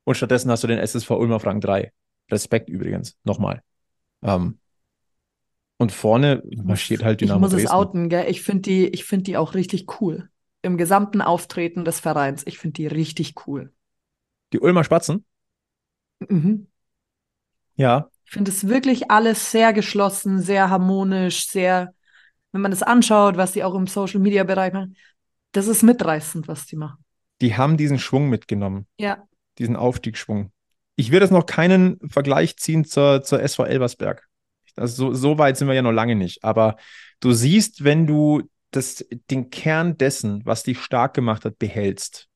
Und 0.03 0.15
stattdessen 0.15 0.51
hast 0.51 0.63
du 0.63 0.67
den 0.67 0.79
SSV 0.79 1.09
Ulm 1.11 1.31
auf 1.31 1.45
Rang 1.45 1.61
3. 1.61 1.93
Respekt 2.29 2.69
übrigens, 2.69 3.17
nochmal. 3.23 3.61
Ähm, 4.21 4.59
Und 5.83 5.91
vorne 5.91 6.41
marschiert 6.63 7.03
halt 7.03 7.21
Dynamo 7.21 7.37
Ich 7.37 7.41
muss 7.41 7.53
es 7.53 7.63
Dresden. 7.69 7.75
outen, 7.75 8.09
gell? 8.09 8.25
Ich 8.29 8.41
finde 8.41 8.61
die, 8.61 8.87
ich 8.87 9.03
find 9.03 9.27
die 9.27 9.37
auch 9.37 9.53
richtig 9.53 10.01
cool. 10.01 10.29
Im 10.61 10.77
gesamten 10.77 11.21
Auftreten 11.21 11.83
des 11.83 11.99
Vereins. 11.99 12.43
Ich 12.47 12.57
finde 12.57 12.73
die 12.75 12.87
richtig 12.87 13.35
cool. 13.47 13.73
Die 14.53 14.59
Ulmer 14.59 14.83
Spatzen? 14.85 15.25
Mhm. 16.27 16.67
Ja. 17.75 18.09
Ich 18.25 18.31
finde 18.31 18.51
es 18.51 18.67
wirklich 18.67 19.11
alles 19.11 19.51
sehr 19.51 19.73
geschlossen, 19.73 20.41
sehr 20.41 20.69
harmonisch, 20.69 21.47
sehr, 21.49 21.93
wenn 22.51 22.61
man 22.61 22.71
das 22.71 22.81
anschaut, 22.81 23.35
was 23.35 23.51
die 23.51 23.63
auch 23.63 23.75
im 23.75 23.87
Social 23.87 24.19
Media 24.21 24.43
Bereich 24.43 24.71
machen, 24.73 24.95
das 25.51 25.67
ist 25.67 25.83
mitreißend, 25.83 26.47
was 26.47 26.65
die 26.65 26.77
machen. 26.77 27.03
Die 27.41 27.57
haben 27.57 27.75
diesen 27.77 27.99
Schwung 27.99 28.29
mitgenommen, 28.29 28.87
Ja. 28.97 29.27
diesen 29.57 29.75
Aufstiegsschwung. 29.75 30.51
Ich 30.95 31.11
würde 31.11 31.25
jetzt 31.25 31.31
noch 31.33 31.45
keinen 31.45 31.99
Vergleich 32.09 32.55
ziehen 32.57 32.85
zur, 32.85 33.21
zur 33.23 33.41
SV 33.41 33.65
Elversberg. 33.65 34.27
Also 34.75 35.07
so, 35.09 35.13
so 35.13 35.37
weit 35.37 35.57
sind 35.57 35.67
wir 35.67 35.75
ja 35.75 35.81
noch 35.81 35.91
lange 35.91 36.15
nicht. 36.15 36.43
Aber 36.43 36.77
du 37.19 37.31
siehst, 37.31 37.83
wenn 37.83 38.07
du 38.07 38.43
das, 38.71 39.05
den 39.29 39.49
Kern 39.49 39.97
dessen, 39.97 40.45
was 40.45 40.63
dich 40.63 40.79
stark 40.81 41.13
gemacht 41.13 41.45
hat, 41.45 41.59
behältst 41.59 42.27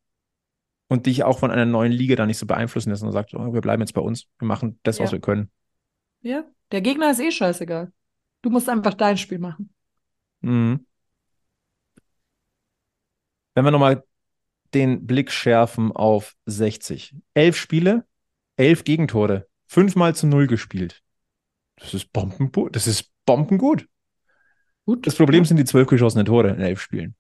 und 0.88 1.06
dich 1.06 1.24
auch 1.24 1.40
von 1.40 1.52
einer 1.52 1.66
neuen 1.66 1.92
Liga 1.92 2.16
da 2.16 2.26
nicht 2.26 2.38
so 2.38 2.46
beeinflussen 2.46 2.92
lässt 2.92 3.04
und 3.04 3.12
sagst, 3.12 3.34
oh, 3.34 3.54
wir 3.54 3.62
bleiben 3.62 3.82
jetzt 3.82 3.94
bei 3.94 4.02
uns, 4.02 4.28
wir 4.40 4.48
machen 4.48 4.80
das, 4.84 5.00
was 5.00 5.10
Ja. 5.10 5.14
wir 5.14 5.22
können. 5.22 5.52
Ja. 6.22 6.44
Der 6.72 6.82
Gegner 6.82 7.12
ist 7.12 7.20
eh 7.20 7.32
scheißegal. 7.32 7.92
Du 8.42 8.50
musst 8.50 8.70
einfach 8.70 8.94
dein 8.94 9.18
Spiel 9.18 9.40
machen. 9.40 9.74
Mhm. 10.42 10.86
Wenn 13.56 13.66
wir 13.66 13.72
nochmal 13.72 14.04
den 14.74 15.08
Blick 15.08 15.32
schärfen 15.32 15.92
auf 15.92 16.36
60. 16.46 17.16
Elf 17.34 17.58
Spiele, 17.58 18.06
elf 18.58 18.84
Gegentore, 18.84 19.48
fünfmal 19.66 20.14
zu 20.14 20.28
null 20.28 20.46
gespielt. 20.48 21.02
Das 21.78 21.94
ist 21.94 22.12
bombengut. 22.12 22.76
Das 22.76 22.88
ist 22.88 23.12
bombengut. 23.26 23.88
Gut. 24.86 25.06
Das 25.06 25.16
Problem 25.16 25.46
sind 25.46 25.58
die 25.58 25.66
zwölf 25.66 25.88
geschossenen 25.88 26.26
Tore 26.26 26.50
in 26.50 26.60
elf 26.62 26.80
Spielen. 26.82 27.16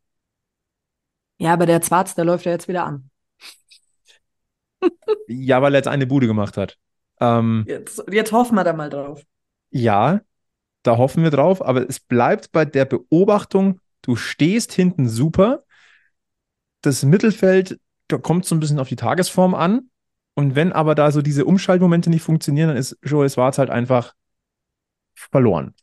Ja, 1.37 1.53
aber 1.53 1.65
der 1.65 1.81
Zwarz, 1.81 2.15
der 2.15 2.25
läuft 2.25 2.45
ja 2.45 2.51
jetzt 2.51 2.67
wieder 2.67 2.85
an. 2.85 3.09
Ja, 5.27 5.61
weil 5.61 5.73
er 5.73 5.79
jetzt 5.79 5.87
eine 5.87 6.07
Bude 6.07 6.27
gemacht 6.27 6.57
hat. 6.57 6.77
Ähm, 7.19 7.65
Jetzt, 7.67 8.03
jetzt 8.11 8.31
hoffen 8.31 8.55
wir 8.55 8.63
da 8.63 8.73
mal 8.73 8.89
drauf. 8.89 9.21
ja, 9.71 10.21
da 10.83 10.97
hoffen 10.97 11.23
wir 11.23 11.31
drauf, 11.31 11.61
aber 11.61 11.87
es 11.89 11.99
bleibt 11.99 12.51
bei 12.53 12.63
der 12.63 12.85
Beobachtung, 12.85 13.81
du 14.03 14.15
stehst 14.15 14.71
hinten 14.71 15.09
super. 15.09 15.63
Das 16.81 17.03
Mittelfeld, 17.03 17.79
da 18.07 18.17
kommt 18.17 18.45
so 18.45 18.55
ein 18.55 18.59
bisschen 18.61 18.79
auf 18.79 18.87
die 18.87 18.95
Tagesform 18.95 19.53
an. 19.53 19.89
Und 20.35 20.55
wenn 20.55 20.71
aber 20.71 20.95
da 20.95 21.11
so 21.11 21.21
diese 21.21 21.43
Umschaltmomente 21.45 22.09
nicht 22.09 22.21
funktionieren, 22.21 22.69
dann 22.69 22.77
ist 22.77 22.97
Joel 23.03 23.29
Schwarz 23.29 23.57
halt 23.57 23.69
einfach 23.71 24.13
verloren. 25.17 25.73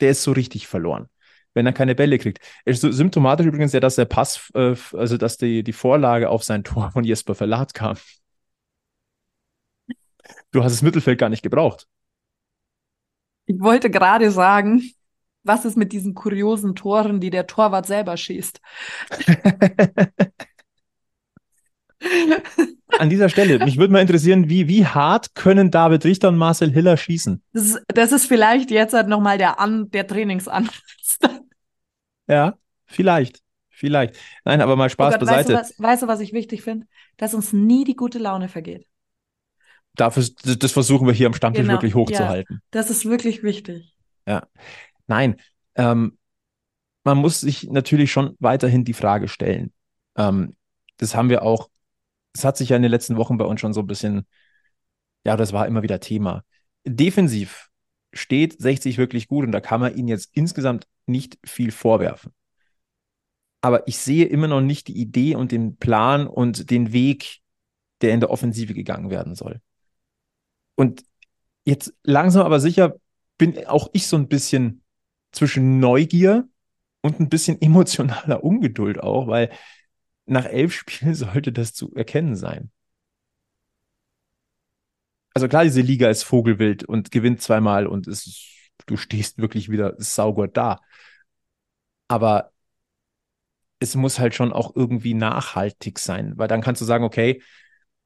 Der 0.00 0.10
ist 0.10 0.22
so 0.22 0.32
richtig 0.32 0.66
verloren, 0.66 1.08
wenn 1.54 1.66
er 1.66 1.72
keine 1.72 1.94
Bälle 1.94 2.18
kriegt. 2.18 2.40
Es 2.64 2.76
ist 2.76 2.80
so 2.82 2.90
symptomatisch 2.90 3.46
übrigens 3.46 3.72
ja, 3.72 3.80
dass 3.80 3.96
der 3.96 4.04
Pass, 4.04 4.50
äh, 4.54 4.74
also 4.92 5.16
dass 5.16 5.36
die, 5.36 5.62
die 5.62 5.72
Vorlage 5.72 6.30
auf 6.30 6.44
sein 6.44 6.64
Tor 6.64 6.90
von 6.90 7.04
Jesper 7.04 7.34
Verlat 7.34 7.74
kam. 7.74 7.96
Du 10.52 10.62
hast 10.62 10.72
das 10.72 10.82
Mittelfeld 10.82 11.18
gar 11.18 11.28
nicht 11.28 11.42
gebraucht. 11.42 11.86
Ich 13.46 13.60
wollte 13.60 13.90
gerade 13.90 14.30
sagen, 14.30 14.82
was 15.42 15.64
ist 15.64 15.76
mit 15.76 15.92
diesen 15.92 16.14
kuriosen 16.14 16.74
Toren, 16.74 17.20
die 17.20 17.30
der 17.30 17.46
Torwart 17.46 17.86
selber 17.86 18.16
schießt? 18.16 18.60
An 22.98 23.10
dieser 23.10 23.28
Stelle, 23.28 23.64
mich 23.64 23.78
würde 23.78 23.92
mal 23.92 24.00
interessieren, 24.00 24.48
wie, 24.48 24.68
wie 24.68 24.86
hart 24.86 25.34
können 25.34 25.70
David 25.70 26.04
Richter 26.04 26.28
und 26.28 26.36
Marcel 26.36 26.72
Hiller 26.72 26.96
schießen? 26.96 27.42
Das 27.52 27.64
ist, 27.64 27.82
das 27.88 28.12
ist 28.12 28.26
vielleicht 28.26 28.70
jetzt 28.70 28.94
halt 28.94 29.08
nochmal 29.08 29.38
der, 29.38 29.60
An 29.60 29.90
der 29.90 30.06
Trainingsansatz. 30.06 31.18
Ja, 32.26 32.58
vielleicht. 32.86 33.40
Vielleicht. 33.70 34.16
Nein, 34.44 34.60
aber 34.60 34.74
mal 34.74 34.90
Spaß 34.90 35.14
Oh 35.14 35.18
Gott, 35.18 35.28
weißt, 35.28 35.48
du, 35.48 35.52
beiseite. 35.54 35.74
was, 35.78 35.82
weißt 35.82 36.02
du, 36.02 36.06
was 36.08 36.20
ich 36.20 36.32
wichtig 36.32 36.62
finde? 36.62 36.86
Dass 37.16 37.32
uns 37.32 37.52
nie 37.52 37.84
die 37.84 37.94
gute 37.94 38.18
Laune 38.18 38.48
vergeht. 38.48 38.86
Dafür, 39.94 40.24
das, 40.42 40.72
versuchen 40.72 41.06
wir 41.06 41.14
hier 41.14 41.28
am 41.28 41.34
Stammtisch 41.34 41.62
Genau, 41.62 41.74
wirklich 41.74 41.92
ja. 41.92 41.96
hochzuhalten. 41.96 42.60
Das 42.70 42.90
ist 42.90 43.04
wirklich 43.06 43.42
wichtig. 43.42 43.94
Nein, 45.06 45.36
ähm, 45.74 46.18
man 47.02 47.18
muss 47.18 47.40
sich 47.40 47.64
natürlich 47.70 48.12
schon 48.12 48.36
weiterhin 48.38 48.84
die 48.84 48.92
Frage 48.92 49.28
stellen. 49.28 49.72
Ähm, 50.16 50.54
das 50.98 51.14
haben 51.14 51.30
wir 51.30 51.42
auch, 51.42 51.70
das 52.38 52.44
hat 52.44 52.56
sich 52.56 52.68
ja 52.68 52.76
in 52.76 52.82
den 52.82 52.90
letzten 52.92 53.16
Wochen 53.16 53.36
bei 53.36 53.44
uns 53.44 53.60
schon 53.60 53.72
so 53.72 53.80
ein 53.80 53.88
bisschen, 53.88 54.24
ja, 55.24 55.36
das 55.36 55.52
war 55.52 55.66
immer 55.66 55.82
wieder 55.82 55.98
Thema. 55.98 56.44
Defensiv 56.84 57.68
steht 58.12 58.60
60 58.62 58.96
wirklich 58.96 59.26
gut 59.26 59.44
und 59.44 59.50
da 59.50 59.60
kann 59.60 59.80
man 59.80 59.96
ihnen 59.96 60.06
jetzt 60.06 60.30
insgesamt 60.32 60.86
nicht 61.06 61.36
viel 61.44 61.72
vorwerfen. 61.72 62.32
Aber 63.60 63.88
ich 63.88 63.98
sehe 63.98 64.24
immer 64.26 64.46
noch 64.46 64.60
nicht 64.60 64.86
die 64.86 64.96
Idee 64.96 65.34
und 65.34 65.50
den 65.50 65.78
Plan 65.78 66.28
und 66.28 66.70
den 66.70 66.92
Weg, 66.92 67.40
der 68.02 68.14
in 68.14 68.20
der 68.20 68.30
Offensive 68.30 68.72
gegangen 68.72 69.10
werden 69.10 69.34
soll. 69.34 69.60
Und 70.76 71.02
jetzt 71.64 71.92
langsam 72.04 72.46
aber 72.46 72.60
sicher 72.60 72.94
bin 73.36 73.66
auch 73.66 73.90
ich 73.92 74.06
so 74.06 74.16
ein 74.16 74.28
bisschen 74.28 74.84
zwischen 75.32 75.80
Neugier 75.80 76.48
und 77.02 77.18
ein 77.18 77.28
bisschen 77.28 77.60
emotionaler 77.60 78.44
Ungeduld 78.44 79.00
auch, 79.00 79.26
weil 79.26 79.50
nach 80.28 80.46
elf 80.46 80.72
Spielen 80.78 81.14
sollte 81.14 81.52
das 81.52 81.74
zu 81.74 81.94
erkennen 81.94 82.36
sein. 82.36 82.70
Also 85.34 85.48
klar, 85.48 85.64
diese 85.64 85.80
Liga 85.82 86.08
ist 86.10 86.24
Vogelwild 86.24 86.84
und 86.84 87.10
gewinnt 87.10 87.40
zweimal 87.42 87.86
und 87.86 88.06
ist, 88.08 88.44
du 88.86 88.96
stehst 88.96 89.38
wirklich 89.38 89.70
wieder 89.70 89.94
saugut 89.98 90.56
da. 90.56 90.80
Aber 92.08 92.52
es 93.80 93.94
muss 93.94 94.18
halt 94.18 94.34
schon 94.34 94.52
auch 94.52 94.74
irgendwie 94.74 95.14
nachhaltig 95.14 95.98
sein, 95.98 96.32
weil 96.36 96.48
dann 96.48 96.62
kannst 96.62 96.80
du 96.80 96.84
sagen, 96.84 97.04
okay, 97.04 97.42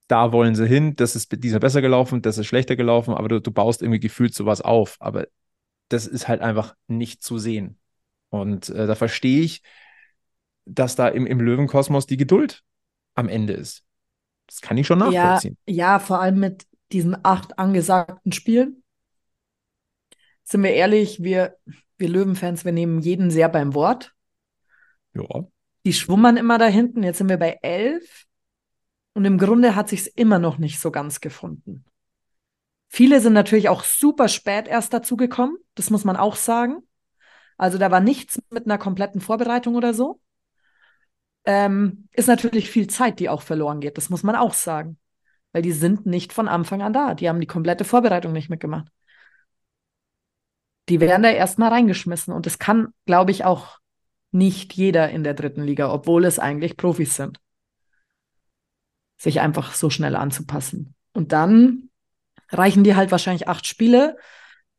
da 0.09 0.33
wollen 0.33 0.55
sie 0.55 0.67
hin, 0.67 0.95
das 0.97 1.17
ist 1.17 1.33
dieser 1.43 1.61
besser 1.61 1.81
gelaufen, 1.81 2.21
das 2.23 2.37
ist 2.37 2.47
schlechter 2.47 2.77
gelaufen, 2.77 3.15
aber 3.15 3.29
du, 3.29 3.41
du 3.41 3.51
baust 3.51 3.81
irgendwie 3.83 4.01
gefühlt 4.01 4.35
sowas 4.35 4.61
auf. 4.61 4.97
Aber 5.01 5.27
das 5.89 6.07
ist 6.07 6.29
halt 6.29 6.43
einfach 6.43 6.75
nicht 6.89 7.23
zu 7.23 7.39
sehen. 7.39 7.79
Und 8.29 8.69
äh, 8.71 8.87
da 8.87 8.95
verstehe 8.95 9.41
ich, 9.43 9.63
dass 10.65 10.97
da 10.97 11.09
im, 11.09 11.27
im 11.27 11.41
Löwenkosmos 11.41 12.07
die 12.07 12.17
Geduld 12.17 12.63
am 13.15 13.29
Ende 13.29 13.53
ist. 13.55 13.85
Das 14.47 14.61
kann 14.61 14.77
ich 14.77 14.87
schon 14.87 15.01
Ja, 15.03 15.11
nachvollziehen. 15.25 15.57
ja, 15.67 15.99
vor 15.99 16.21
allem 16.21 16.39
mit 16.41 16.67
diesen 16.93 17.17
acht 17.25 17.59
angesagten 17.59 18.33
Spielen. 18.33 18.83
Sind 20.45 20.63
wir 20.63 20.73
ehrlich, 20.73 21.23
wir, 21.23 21.57
wir 21.99 22.09
Löwenfans, 22.09 22.65
wir 22.65 22.73
nehmen 22.73 23.01
jeden 23.01 23.31
sehr 23.31 23.49
beim 23.49 23.75
Wort. 23.75 24.15
Ja. 25.15 25.47
Die 25.85 25.93
schwummern 25.93 26.37
immer 26.37 26.59
da 26.59 26.67
hinten. 26.67 27.03
Jetzt 27.03 27.19
sind 27.19 27.29
wir 27.29 27.39
bei 27.39 27.59
elf. 27.63 28.25
Und 29.15 29.25
im 29.25 29.39
Grunde 29.39 29.75
hat 29.75 29.89
sich's 29.89 30.07
immer 30.07 30.39
noch 30.39 30.59
nicht 30.59 30.81
so 30.81 30.91
ganz 30.91 31.21
gefunden. 31.21 31.85
Viele 32.89 33.21
sind 33.21 33.33
natürlich 33.33 33.69
auch 33.69 33.85
super 33.85 34.29
spät 34.29 34.69
erst 34.69 34.93
dazugekommen. 34.93 35.57
Das 35.75 35.91
muss 35.91 36.05
man 36.05 36.17
auch 36.17 36.37
sagen. 36.37 36.87
Also 37.57 37.79
da 37.79 37.91
war 37.91 38.01
nichts 38.01 38.41
mit 38.51 38.67
einer 38.67 38.79
kompletten 38.79 39.21
Vorbereitung 39.21 39.75
oder 39.77 39.95
so. 39.95 40.21
Ähm, 41.45 42.09
ist 42.13 42.29
natürlich 42.29 42.71
viel 42.71 42.87
Zeit, 42.87 43.19
die 43.19 43.29
auch 43.29 43.43
verloren 43.43 43.81
geht. 43.81 43.97
Das 43.97 44.11
muss 44.11 44.23
man 44.23 44.37
auch 44.37 44.55
sagen. 44.55 44.99
Weil 45.53 45.63
die 45.63 45.73
sind 45.73 46.07
nicht 46.07 46.33
von 46.33 46.49
Anfang 46.49 46.83
an 46.83 46.93
da. 46.93 47.15
Die 47.15 47.29
haben 47.29 47.41
die 47.41 47.47
komplette 47.47 47.85
Vorbereitung 47.85 48.33
nicht 48.33 48.49
mitgemacht. 48.49 48.89
Die 50.89 51.01
werden 51.01 51.23
da 51.23 51.31
erstmal 51.31 51.71
reingeschmissen. 51.71 52.33
Und 52.33 52.47
das 52.47 52.59
kann, 52.59 52.89
glaube 53.07 53.31
ich, 53.31 53.45
auch 53.45 53.79
nicht 54.31 54.73
jeder 54.73 55.11
in 55.11 55.25
der 55.25 55.35
dritten 55.35 55.63
Liga, 55.63 55.93
obwohl 55.93 56.25
es 56.25 56.39
eigentlich 56.39 56.77
Profis 56.77 57.17
sind. 57.17 57.39
Sich 59.19 59.41
einfach 59.41 59.75
so 59.75 59.91
schnell 59.91 60.17
anzupassen. 60.17 60.95
Und 61.13 61.33
dann 61.33 61.91
reichen 62.49 62.83
die 62.83 62.97
halt 62.97 63.11
wahrscheinlich 63.11 63.47
acht 63.47 63.67
Spiele 63.67 64.17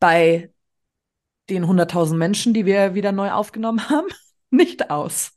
bei 0.00 0.52
den 1.48 1.64
100.000 1.64 2.16
Menschen, 2.16 2.52
die 2.54 2.66
wir 2.66 2.94
wieder 2.94 3.12
neu 3.12 3.30
aufgenommen 3.30 3.88
haben, 3.90 4.08
nicht 4.50 4.90
aus. 4.90 5.32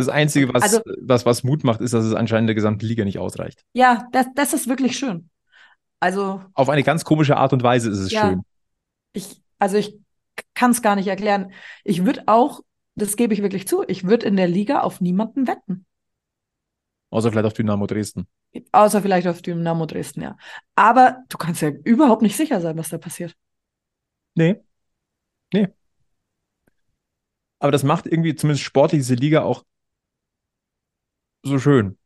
Das 0.00 0.08
Einzige, 0.08 0.52
was, 0.52 0.62
Also- 0.62 0.80
was, 1.00 1.26
was 1.26 1.44
Mut 1.44 1.64
macht, 1.64 1.80
ist, 1.80 1.94
dass 1.94 2.04
es 2.04 2.14
anscheinend 2.14 2.48
der 2.48 2.54
gesamten 2.54 2.84
Liga 2.86 3.04
nicht 3.04 3.18
ausreicht. 3.18 3.64
Ja, 3.72 4.08
das, 4.12 4.26
das 4.34 4.52
ist 4.52 4.68
wirklich 4.68 4.98
schön. 4.98 5.30
Also 6.00 6.42
Auf 6.54 6.68
eine 6.68 6.82
ganz 6.82 7.04
komische 7.04 7.36
Art 7.36 7.52
und 7.52 7.62
Weise 7.62 7.90
ist 7.90 7.98
es 7.98 8.10
Ja. 8.12 8.28
schön. 8.30 8.42
ich, 9.12 9.42
also 9.58 9.76
ich 9.76 9.98
kann 10.54 10.70
es 10.70 10.80
gar 10.82 10.96
nicht 10.96 11.08
erklären. 11.08 11.52
Ich 11.84 12.04
würde 12.06 12.22
auch, 12.26 12.60
das 12.94 13.16
gebe 13.16 13.34
ich 13.34 13.42
wirklich 13.42 13.68
zu, 13.68 13.84
ich 13.86 14.04
würde 14.04 14.26
in 14.26 14.36
der 14.36 14.48
Liga 14.48 14.80
auf 14.80 15.00
niemanden 15.00 15.46
wetten. 15.46 15.84
Außer 17.10 17.30
vielleicht 17.30 17.46
auf 17.46 17.52
Dynamo 17.54 17.86
Dresden. 17.86 18.26
Außer 18.72 19.02
vielleicht 19.02 19.26
auf 19.26 19.42
Dynamo 19.42 19.84
Dresden, 19.86 20.22
ja. 20.22 20.36
Aber 20.76 21.18
du 21.28 21.36
kannst 21.38 21.60
ja 21.60 21.70
überhaupt 21.70 22.22
nicht 22.22 22.36
sicher 22.36 22.60
sein, 22.60 22.78
was 22.78 22.88
da 22.88 22.98
passiert. 22.98 23.34
Nee. 24.34 24.60
Nee. 25.52 25.68
Aber 27.58 27.72
das 27.72 27.82
macht 27.82 28.06
irgendwie 28.06 28.34
zumindest 28.34 28.64
sportlich 28.64 29.00
diese 29.00 29.14
Liga 29.16 29.42
auch 29.42 29.64
so 31.42 31.58
schön. 31.58 31.96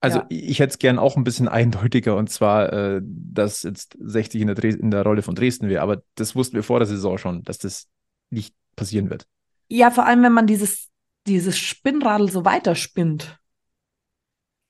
Also 0.00 0.20
Ja. 0.20 0.26
ich 0.30 0.58
hätte 0.60 0.70
es 0.70 0.78
gern 0.78 0.98
auch 0.98 1.16
ein 1.16 1.24
bisschen 1.24 1.48
eindeutiger 1.48 2.16
und 2.16 2.30
zwar, 2.30 2.72
äh, 2.72 3.00
dass 3.04 3.62
jetzt 3.62 3.96
60 4.00 4.40
in 4.40 4.46
der, 4.46 4.56
Dres 4.56 4.74
in 4.74 4.90
der 4.90 5.02
Rolle 5.02 5.22
von 5.22 5.34
Dresden 5.34 5.68
wäre, 5.68 5.82
aber 5.82 6.02
das 6.14 6.34
wussten 6.34 6.54
wir 6.54 6.62
vor 6.62 6.78
der 6.78 6.86
Saison 6.86 7.18
schon, 7.18 7.42
dass 7.42 7.58
das 7.58 7.88
nicht 8.30 8.54
passieren 8.76 9.10
wird. 9.10 9.26
Ja, 9.68 9.90
vor 9.90 10.06
allem, 10.06 10.22
wenn 10.22 10.32
man 10.32 10.46
dieses, 10.46 10.88
dieses 11.26 11.58
Spinnradl 11.58 12.30
so 12.30 12.44
weiterspinnt, 12.44 13.38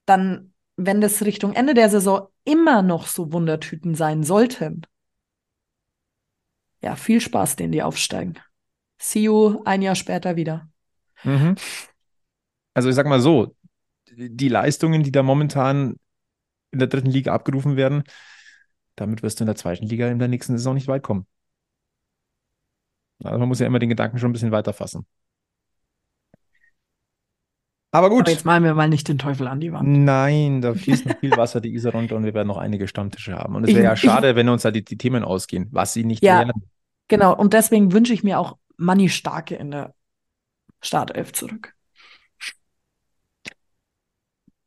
dann, 0.05 0.53
wenn 0.76 1.00
das 1.00 1.22
Richtung 1.22 1.53
Ende 1.53 1.74
der 1.74 1.88
Saison 1.88 2.26
immer 2.44 2.83
noch 2.83 3.07
so 3.07 3.33
Wundertüten 3.33 3.94
sein 3.94 4.24
sollten, 4.24 4.83
ja, 6.83 6.96
viel 6.96 7.20
Spaß, 7.20 7.57
denen 7.57 7.72
die 7.72 7.83
aufsteigen. 7.83 8.38
See 8.98 9.20
you 9.20 9.62
ein 9.64 9.83
Jahr 9.83 9.94
später 9.94 10.37
wieder. 10.37 10.68
Mhm. 11.22 11.55
Also 12.81 12.88
ich 12.88 12.95
sag 12.95 13.07
mal 13.07 13.21
so, 13.21 13.55
die 14.11 14.49
Leistungen, 14.49 15.03
die 15.03 15.12
da 15.12 15.23
momentan 15.23 15.97
in 16.71 16.79
der 16.79 16.88
dritten 16.88 17.11
Liga 17.11 17.35
abgerufen 17.35 17.77
werden, 17.77 18.05
damit 18.97 19.23
wirst 19.23 19.38
du 19.38 19.45
in 19.45 19.49
der 19.49 19.55
zweiten 19.57 19.85
Liga 19.85 20.09
in 20.09 20.19
der 20.19 20.29
nächsten 20.29 20.57
Saison 20.57 20.73
nicht 20.73 20.88
weit 20.88 21.03
kommen. 21.03 21.27
Also 23.23 23.38
man 23.38 23.49
muss 23.49 23.59
ja 23.61 23.66
immer 23.66 23.79
den 23.81 23.90
Gedanken 23.90 24.19
schon 24.19 24.31
ein 24.31 24.33
bisschen 24.33 24.51
weiter 24.51 24.73
fassen. 24.73 25.05
Aber 27.93 28.09
gut. 28.09 28.23
Aber 28.23 28.31
jetzt 28.31 28.47
malen 28.47 28.64
wir 28.64 28.73
mal 28.73 28.88
nicht 28.88 29.09
den 29.09 29.19
Teufel 29.19 29.47
an 29.47 29.61
die 29.61 29.73
Wand. 29.75 29.87
Nein, 29.87 30.62
da 30.62 30.73
fließt 30.73 31.05
noch 31.05 31.19
viel 31.21 31.33
Wasser 31.37 31.61
die 31.61 31.75
Isar 31.75 31.93
runter 31.93 32.16
und 32.16 32.25
wir 32.25 32.33
werden 32.33 32.49
noch 32.49 32.57
einige 32.57 32.88
Stammtische 32.88 33.35
haben. 33.35 33.57
Und 33.57 33.64
es 33.64 33.71
Ich- 33.71 33.75
wäre 33.77 33.85
ja 33.85 33.93
ich- 33.93 34.01
schade, 34.01 34.37
wenn 34.37 34.49
uns 34.49 34.62
da 34.62 34.71
die, 34.71 34.83
die 34.85 34.97
Themen 34.97 35.23
ausgehen, 35.23 35.69
was 35.71 35.93
sie 35.93 36.05
nicht 36.05 36.23
Ja. 36.25 36.38
werden. 36.38 36.53
Genau, 37.09 37.37
und 37.37 37.53
deswegen 37.53 37.93
wünsche 37.93 38.14
ich 38.14 38.23
mir 38.25 38.38
auch 38.38 38.57
Manni 38.79 39.11
Starke 39.11 39.55
in 39.57 39.71
der 39.71 39.95
Startelf 40.81 41.35
zurück. 41.35 41.75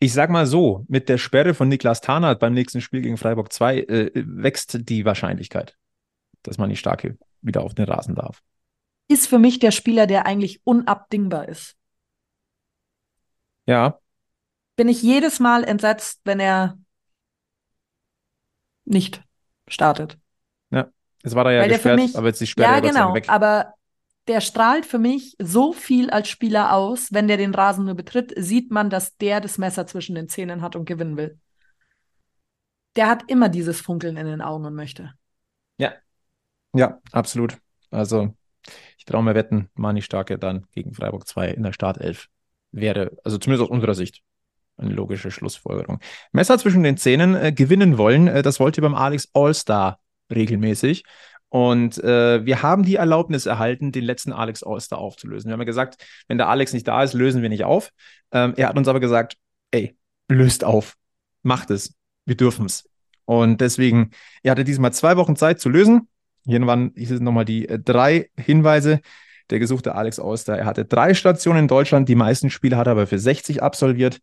Ich 0.04 0.12
sag 0.12 0.30
mal 0.30 0.46
so, 0.46 0.84
mit 0.89 1.08
der 1.08 1.18
Sperre 1.18 1.54
von 1.54 1.70
Niklas 1.70 2.02
Tarnath 2.02 2.38
beim 2.38 2.54
nächsten 2.54 2.82
Spiel 2.82 3.00
gegen 3.00 3.16
Freiburg 3.16 3.54
2 3.54 3.80
äh, 3.84 4.12
wächst 4.13 4.89
die 4.89 5.06
Wahrscheinlichkeit, 5.06 5.78
dass 6.42 6.58
man 6.58 6.70
die 6.70 6.76
Starke 6.76 7.18
wieder 7.42 7.62
auf 7.63 7.74
den 7.74 7.86
Rasen 7.86 8.13
darf. 8.13 8.44
Ist 9.08 9.28
für 9.28 9.39
mich 9.39 9.60
der 9.60 9.72
Spieler, 9.72 10.06
der 10.06 10.26
eigentlich 10.26 10.60
unabdingbar 10.66 11.48
ist. 11.48 11.78
Ja, 13.66 13.98
Bin 14.76 14.89
ich 14.89 15.02
jedes 15.02 15.39
Mal 15.39 15.63
entsetzt, 15.63 16.20
wenn 16.26 16.42
er 16.42 16.78
nicht 18.84 19.24
startet. 19.70 20.18
es 21.26 21.34
war 21.34 21.46
da 21.46 21.52
ja 21.52 21.66
gesperrt, 21.66 21.96
mich- 21.96 22.18
aber 22.18 22.28
jetzt 22.28 22.42
die 22.42 22.48
Sperre 22.48 22.68
Ja, 22.68 22.76
ja, 22.76 22.82
genau, 22.82 23.13
weg. 23.13 23.30
aber 23.30 23.76
der 24.27 24.41
strahlt 24.41 24.86
für 24.86 24.99
mich 24.99 25.36
so 25.39 25.73
viel 25.73 26.09
als 26.09 26.29
Spieler 26.29 26.73
aus, 26.73 27.12
wenn 27.12 27.27
der 27.27 27.38
den 27.38 27.53
Rasen 27.53 27.86
nur 27.86 27.95
betritt, 27.95 28.33
sieht 28.38 28.71
man, 28.71 28.89
dass 28.89 29.17
der 29.17 29.41
das 29.41 29.57
Messer 29.57 29.86
zwischen 29.88 30.15
den 30.15 30.29
Zähnen 30.29 30.62
hat 30.62 30.75
und 30.75 30.86
gewinnen 30.86 31.17
will. 31.17 31.39
Der 32.95 33.09
hat 33.09 33.23
immer 33.29 33.49
dieses 33.49 33.81
Funkeln 33.81 34.17
in 34.17 34.27
den 34.27 34.41
Augen 34.41 34.65
und 34.65 34.75
möchte. 34.75 35.13
Ja, 36.73 36.99
absolut. 37.12 37.57
Also 37.91 38.36
ich 38.97 39.05
traue 39.05 39.23
mir 39.23 39.36
wetten, 39.36 39.69
Mani 39.75 40.01
Starke 40.01 40.39
dann 40.39 40.65
gegen 40.71 40.93
Freiburg 40.93 41.27
2 41.27 41.49
in 41.51 41.63
der 41.63 41.73
Startelf 41.73 42.29
wäre, 42.71 43.12
also 43.23 43.38
zumindest 43.38 43.69
aus 43.69 43.73
unserer 43.73 43.93
Sicht, 43.93 44.23
eine 44.77 44.91
logische 44.91 45.29
Schlussfolgerung. 45.29 45.99
Messer 46.31 46.57
zwischen 46.57 46.81
den 46.81 46.97
Zähnen 46.97 47.36
äh, 47.36 47.51
gewinnen 47.51 47.99
wollen, 47.99 48.27
äh, 48.27 48.41
das 48.41 48.59
wollte 48.59 48.81
beim 48.81 48.95
Alex 48.95 49.29
All-Star 49.33 49.99
regelmäßig. 50.31 51.03
Und 51.54 52.04
äh, 52.04 52.44
wir 52.44 52.63
haben 52.63 52.82
die 52.82 52.96
Erlaubnis 52.96 53.46
erhalten, 53.46 53.92
den 53.92 54.04
letzten 54.04 54.34
Alex 54.34 54.63
All-Star 54.63 54.98
aufzulösen. 54.98 55.50
Wir 55.50 55.54
haben 55.54 55.60
ja 55.60 55.66
gesagt, 55.66 56.04
wenn 56.28 56.39
der 56.39 56.50
Alex 56.50 56.74
nicht 56.74 56.88
da 56.88 57.04
ist, 57.04 57.13
lösen 57.13 57.44
wir 57.44 57.50
nicht 57.50 57.63
auf. 57.63 57.92
Ähm, 58.32 58.56
er 58.58 58.70
hat 58.70 58.76
uns 58.76 58.88
aber 58.88 59.00
gesagt, 59.00 59.38
ey, 59.70 59.96
löst 60.28 60.63
auf, 60.63 60.96
macht 61.44 61.70
es, 61.70 61.94
wir 62.26 62.36
dürfen 62.36 62.66
es. 62.66 62.89
Und 63.26 63.62
deswegen, 63.62 64.10
er 64.42 64.50
hatte 64.50 64.63
diesmal 64.63 64.94
zwei 64.94 65.16
Wochen 65.16 65.36
Zeit 65.36 65.60
zu 65.60 65.70
lösen. 65.70 66.08
Hier 66.44 66.60
waren 66.66 66.92
nochmal 67.20 67.46
die 67.46 67.70
äh, 67.70 67.78
drei 67.78 68.32
Hinweise. 68.36 69.00
Der 69.52 69.60
gesuchte 69.60 69.94
Alex 69.94 70.18
Auster, 70.18 70.58
er 70.58 70.66
hatte 70.66 70.86
drei 70.86 71.13
Stationen 71.13 71.60
in 71.60 71.68
Deutschland, 71.68 72.10
die 72.10 72.16
meisten 72.16 72.50
Spiele 72.50 72.78
hat 72.78 72.88
er 72.88 72.94
aber 72.94 73.06
für 73.06 73.20
60 73.20 73.62
absolviert. 73.62 74.22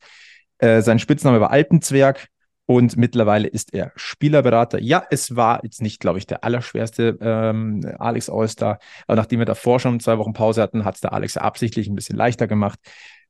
Äh, 0.59 0.83
sein 0.83 0.99
Spitzname 0.99 1.41
war 1.41 1.53
Alpenzwerg 1.53 2.27
und 2.71 2.97
mittlerweile 2.97 3.49
ist 3.49 3.75
er 3.75 3.91
Spielerberater. 3.97 4.81
Ja, 4.81 5.03
es 5.11 5.35
war 5.35 5.59
jetzt 5.65 5.83
nicht, 5.83 5.99
glaube 5.99 6.21
ich, 6.21 6.29
der 6.29 6.45
allerschwerste 6.45 7.19
ähm, 7.21 7.85
Alex 7.99 8.31
Auster, 8.31 8.79
aber 9.09 9.17
nachdem 9.17 9.41
wir 9.41 9.45
davor 9.45 9.81
schon 9.81 9.99
zwei 9.99 10.19
Wochen 10.19 10.35
Pause 10.35 10.63
hatten, 10.63 10.85
hat 10.85 10.95
es 10.95 11.01
der 11.01 11.13
Alex 11.13 11.37
absichtlich 11.37 11.89
ein 11.89 11.97
bisschen 11.97 12.17
leichter 12.17 12.47
gemacht. 12.47 12.79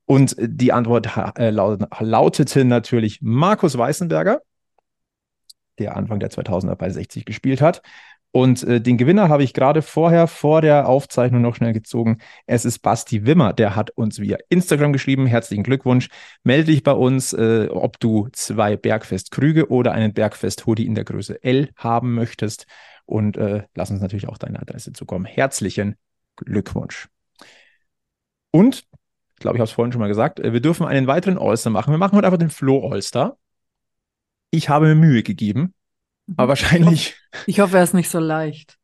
Und 0.05 0.37
äh, 0.37 0.47
die 0.47 0.75
Antwort 0.75 1.09
äh, 1.39 1.49
laut, 1.49 1.81
lautete 2.01 2.67
natürlich 2.67 3.21
Markus 3.23 3.79
Weißenberger, 3.79 4.43
der 5.79 5.97
Anfang 5.97 6.21
der 6.21 6.31
2000er 6.31 6.75
bei 6.75 6.91
60 6.91 7.25
gespielt 7.25 7.63
hat. 7.63 7.81
Und 8.33 8.63
äh, 8.63 8.81
den 8.81 8.97
Gewinner 8.97 9.29
habe 9.29 9.43
ich 9.43 9.55
gerade 9.55 9.83
vorher 9.83 10.29
vor 10.29 10.63
der 10.63 10.89
Aufzeichnung 10.89 11.43
noch 11.43 11.57
schnell 11.57 11.73
gezogen. 11.73 12.19
Es 12.47 12.65
ist 12.65 12.79
Basti 12.79 13.27
Wimmer, 13.27 13.53
der 13.53 13.75
hat 13.75 13.91
uns 13.91 14.21
via 14.21 14.39
Instagram 14.49 14.93
geschrieben. 14.93 15.27
Herzlichen 15.27 15.65
Glückwunsch. 15.65 16.09
Melde 16.45 16.67
dich 16.67 16.85
bei 16.85 16.93
uns, 16.93 17.33
äh, 17.33 17.69
ob 17.71 17.99
du 17.99 18.29
zwei 18.33 18.77
Bergfest-Krüge 18.77 19.71
oder 19.71 19.93
einen 19.93 20.13
Bergfest-Hoodie 20.13 20.87
in 20.87 20.95
der 20.95 21.05
Größe 21.05 21.43
L 21.43 21.71
haben 21.77 22.15
möchtest. 22.15 22.67
Und 23.05 23.37
äh, 23.37 23.65
lass 23.75 23.91
uns 23.91 24.01
natürlich 24.01 24.29
auch 24.29 24.39
deine 24.39 24.61
Adresse 24.61 24.93
zukommen. 24.93 25.25
Herzlichen 25.25 25.97
Glückwunsch. 26.37 27.09
Und, 28.53 28.85
ich 29.35 29.41
glaube, 29.41 29.57
ich 29.57 29.61
habe 29.61 29.65
es 29.69 29.73
vorhin 29.73 29.91
schon 29.91 30.01
mal 30.01 30.09
gesagt, 30.09 30.39
äh, 30.39 30.53
wir 30.53 30.61
dürfen 30.61 30.87
einen 30.87 31.09
weiteren 31.09 31.37
All-Star 31.37 31.73
machen. 31.73 31.93
Wir 31.93 31.99
machen 31.99 32.17
heute 32.17 32.27
einfach 32.27 32.39
den 32.39 32.51
Flo 32.51 32.89
All-Star. 32.89 33.37
Ich 34.53 34.69
habe 34.69 34.87
mir 34.87 34.95
Mühe 34.95 35.25
gegeben, 35.25 35.75
aber 36.37 36.49
wahrscheinlich 36.49 37.17
Ich 37.47 37.61
hoffe, 37.61 37.77
er 37.79 37.85
ist 37.85 37.95
nicht 37.95 38.11
so 38.11 38.19
leicht. 38.19 38.79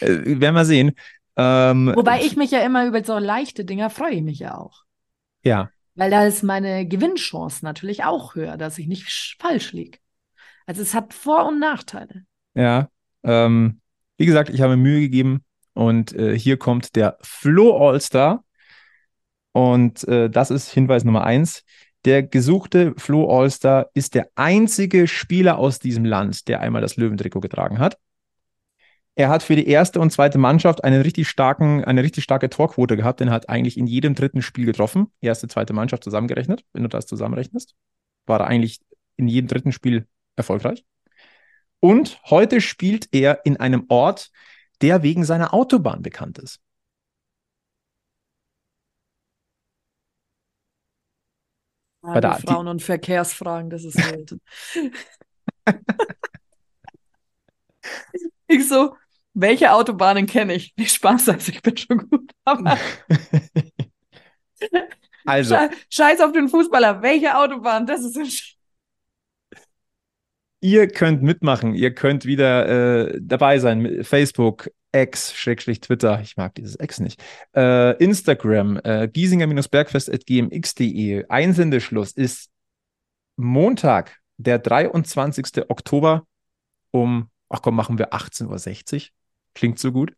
äh, 0.00 0.40
werden 0.40 0.54
wir 0.54 0.64
sehen. 0.64 0.92
Ähm, 1.36 1.92
Wobei 1.94 2.22
ich 2.22 2.36
mich 2.36 2.50
ja 2.50 2.60
immer 2.60 2.86
über 2.86 3.02
so 3.04 3.18
leichte 3.18 3.64
Dinger 3.64 3.90
freue 3.90 4.14
ich 4.14 4.22
mich 4.22 4.38
ja 4.40 4.56
auch. 4.58 4.82
Ja, 5.42 5.70
Weil 5.94 6.10
da 6.10 6.24
ist 6.26 6.42
meine 6.42 6.86
Gewinnchance 6.86 7.64
natürlich 7.64 8.04
auch 8.04 8.34
höher, 8.34 8.56
dass 8.56 8.78
ich 8.78 8.86
nicht 8.86 9.06
sch- 9.08 9.36
falsch 9.40 9.72
liege. 9.72 9.98
Also 10.66 10.82
es 10.82 10.94
hat 10.94 11.14
Vor- 11.14 11.46
und 11.48 11.58
Nachteile. 11.58 12.24
ja. 12.54 12.88
Ähm, 13.22 13.80
wie 14.16 14.26
gesagt, 14.26 14.48
ich 14.50 14.60
habe 14.62 14.76
mir 14.76 14.82
Mühe 14.82 15.00
gegeben 15.00 15.44
und 15.74 16.12
äh, 16.14 16.38
hier 16.38 16.56
kommt 16.58 16.94
der 16.96 17.18
Flo 17.22 17.76
All-Star. 17.90 18.44
Und 19.52 20.06
äh, 20.08 20.30
das 20.30 20.50
ist 20.50 20.70
Hinweis 20.70 21.04
Nummer 21.04 21.24
eins. 21.24 21.64
Der 22.04 22.22
gesuchte 22.22 22.94
Flo 22.96 23.28
All-Star 23.28 23.90
ist 23.92 24.14
der 24.14 24.28
einzige 24.34 25.06
Spieler 25.06 25.58
aus 25.58 25.78
diesem 25.78 26.04
Land, 26.04 26.48
der 26.48 26.60
einmal 26.60 26.80
das 26.80 26.96
Löwentrikot 26.96 27.40
getragen 27.40 27.78
hat. 27.78 27.98
Er 29.16 29.28
hat 29.28 29.42
für 29.42 29.54
die 29.54 29.68
erste 29.68 30.00
und 30.00 30.10
zweite 30.10 30.38
Mannschaft 30.38 30.82
einen 30.82 31.02
richtig 31.02 31.28
starken, 31.28 31.84
eine 31.84 32.02
richtig 32.02 32.24
starke 32.24 32.48
Torquote 32.48 32.96
gehabt, 32.96 33.20
denn 33.20 33.28
er 33.28 33.34
hat 33.34 33.50
eigentlich 33.50 33.76
in 33.76 33.86
jedem 33.86 34.14
dritten 34.14 34.40
Spiel 34.40 34.64
getroffen. 34.64 35.08
Erste, 35.20 35.46
zweite 35.46 35.74
Mannschaft 35.74 36.04
zusammengerechnet, 36.04 36.64
wenn 36.72 36.84
du 36.84 36.88
das 36.88 37.06
zusammenrechnest. 37.06 37.74
War 38.24 38.40
er 38.40 38.46
eigentlich 38.46 38.80
in 39.16 39.28
jedem 39.28 39.48
dritten 39.48 39.72
Spiel 39.72 40.06
erfolgreich. 40.36 40.84
Und 41.80 42.18
heute 42.30 42.62
spielt 42.62 43.08
er 43.12 43.44
in 43.44 43.58
einem 43.58 43.84
Ort, 43.88 44.30
der 44.80 45.02
wegen 45.02 45.24
seiner 45.24 45.52
Autobahn 45.52 46.00
bekannt 46.00 46.38
ist. 46.38 46.60
Ja, 52.02 52.12
Bei 52.14 52.20
die 52.20 52.28
der- 52.28 52.38
Frauen- 52.38 52.68
und 52.68 52.82
Verkehrsfragen, 52.82 53.68
das 53.70 53.84
ist 53.84 53.96
wild. 53.96 54.38
ich 58.48 58.68
so, 58.68 58.96
welche 59.34 59.72
Autobahnen 59.72 60.26
kenne 60.26 60.54
ich? 60.54 60.74
Nicht 60.76 60.94
Spaß, 60.94 61.28
also 61.28 61.52
ich 61.52 61.62
bin 61.62 61.76
schon 61.76 62.08
gut. 62.08 62.30
Also, 65.26 65.54
Sche- 65.54 65.70
Scheiß 65.90 66.20
auf 66.22 66.32
den 66.32 66.48
Fußballer, 66.48 67.02
welche 67.02 67.36
Autobahn? 67.36 67.86
Das 67.86 68.02
ist 68.02 68.16
ein 68.16 68.26
Sch 68.26 68.56
ihr 70.62 70.88
könnt 70.88 71.22
mitmachen, 71.22 71.74
ihr 71.74 71.94
könnt 71.94 72.24
wieder 72.26 73.08
äh, 73.12 73.18
dabei 73.22 73.58
sein 73.58 74.02
Facebook, 74.04 74.70
X, 74.92 75.34
Schrägstrich 75.34 75.80
Twitter, 75.80 76.20
ich 76.20 76.36
mag 76.36 76.54
dieses 76.54 76.78
X 76.80 77.00
nicht, 77.00 77.20
äh, 77.54 77.96
Instagram, 78.02 78.80
äh, 78.82 79.08
giesinger-bergfest.gmx.de. 79.08 81.26
Einsendeschluss 81.28 82.12
ist 82.12 82.48
Montag, 83.36 84.18
der 84.36 84.58
23. 84.58 85.68
Oktober 85.68 86.26
um, 86.90 87.30
ach 87.48 87.62
komm, 87.62 87.76
machen 87.76 87.98
wir 87.98 88.12
18.60 88.12 88.94
Uhr. 88.94 89.02
Klingt 89.54 89.78
so 89.78 89.92
gut. 89.92 90.14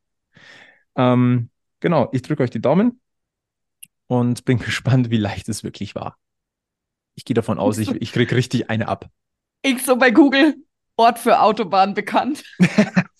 Ähm, 0.96 1.50
genau, 1.80 2.08
ich 2.12 2.22
drücke 2.22 2.42
euch 2.42 2.50
die 2.50 2.62
Daumen 2.62 3.00
und 4.06 4.44
bin 4.44 4.58
gespannt, 4.58 5.10
wie 5.10 5.18
leicht 5.18 5.48
es 5.48 5.64
wirklich 5.64 5.94
war. 5.94 6.16
Ich 7.14 7.24
gehe 7.24 7.34
davon 7.34 7.58
aus, 7.58 7.78
ich, 7.78 7.90
ich 7.90 8.12
kriege 8.12 8.36
richtig 8.36 8.70
eine 8.70 8.88
ab. 8.88 9.08
Ich 9.62 9.84
so 9.84 9.96
bei 9.96 10.10
Google, 10.10 10.56
Ort 10.96 11.18
für 11.18 11.40
Autobahn 11.40 11.94
bekannt. 11.94 12.44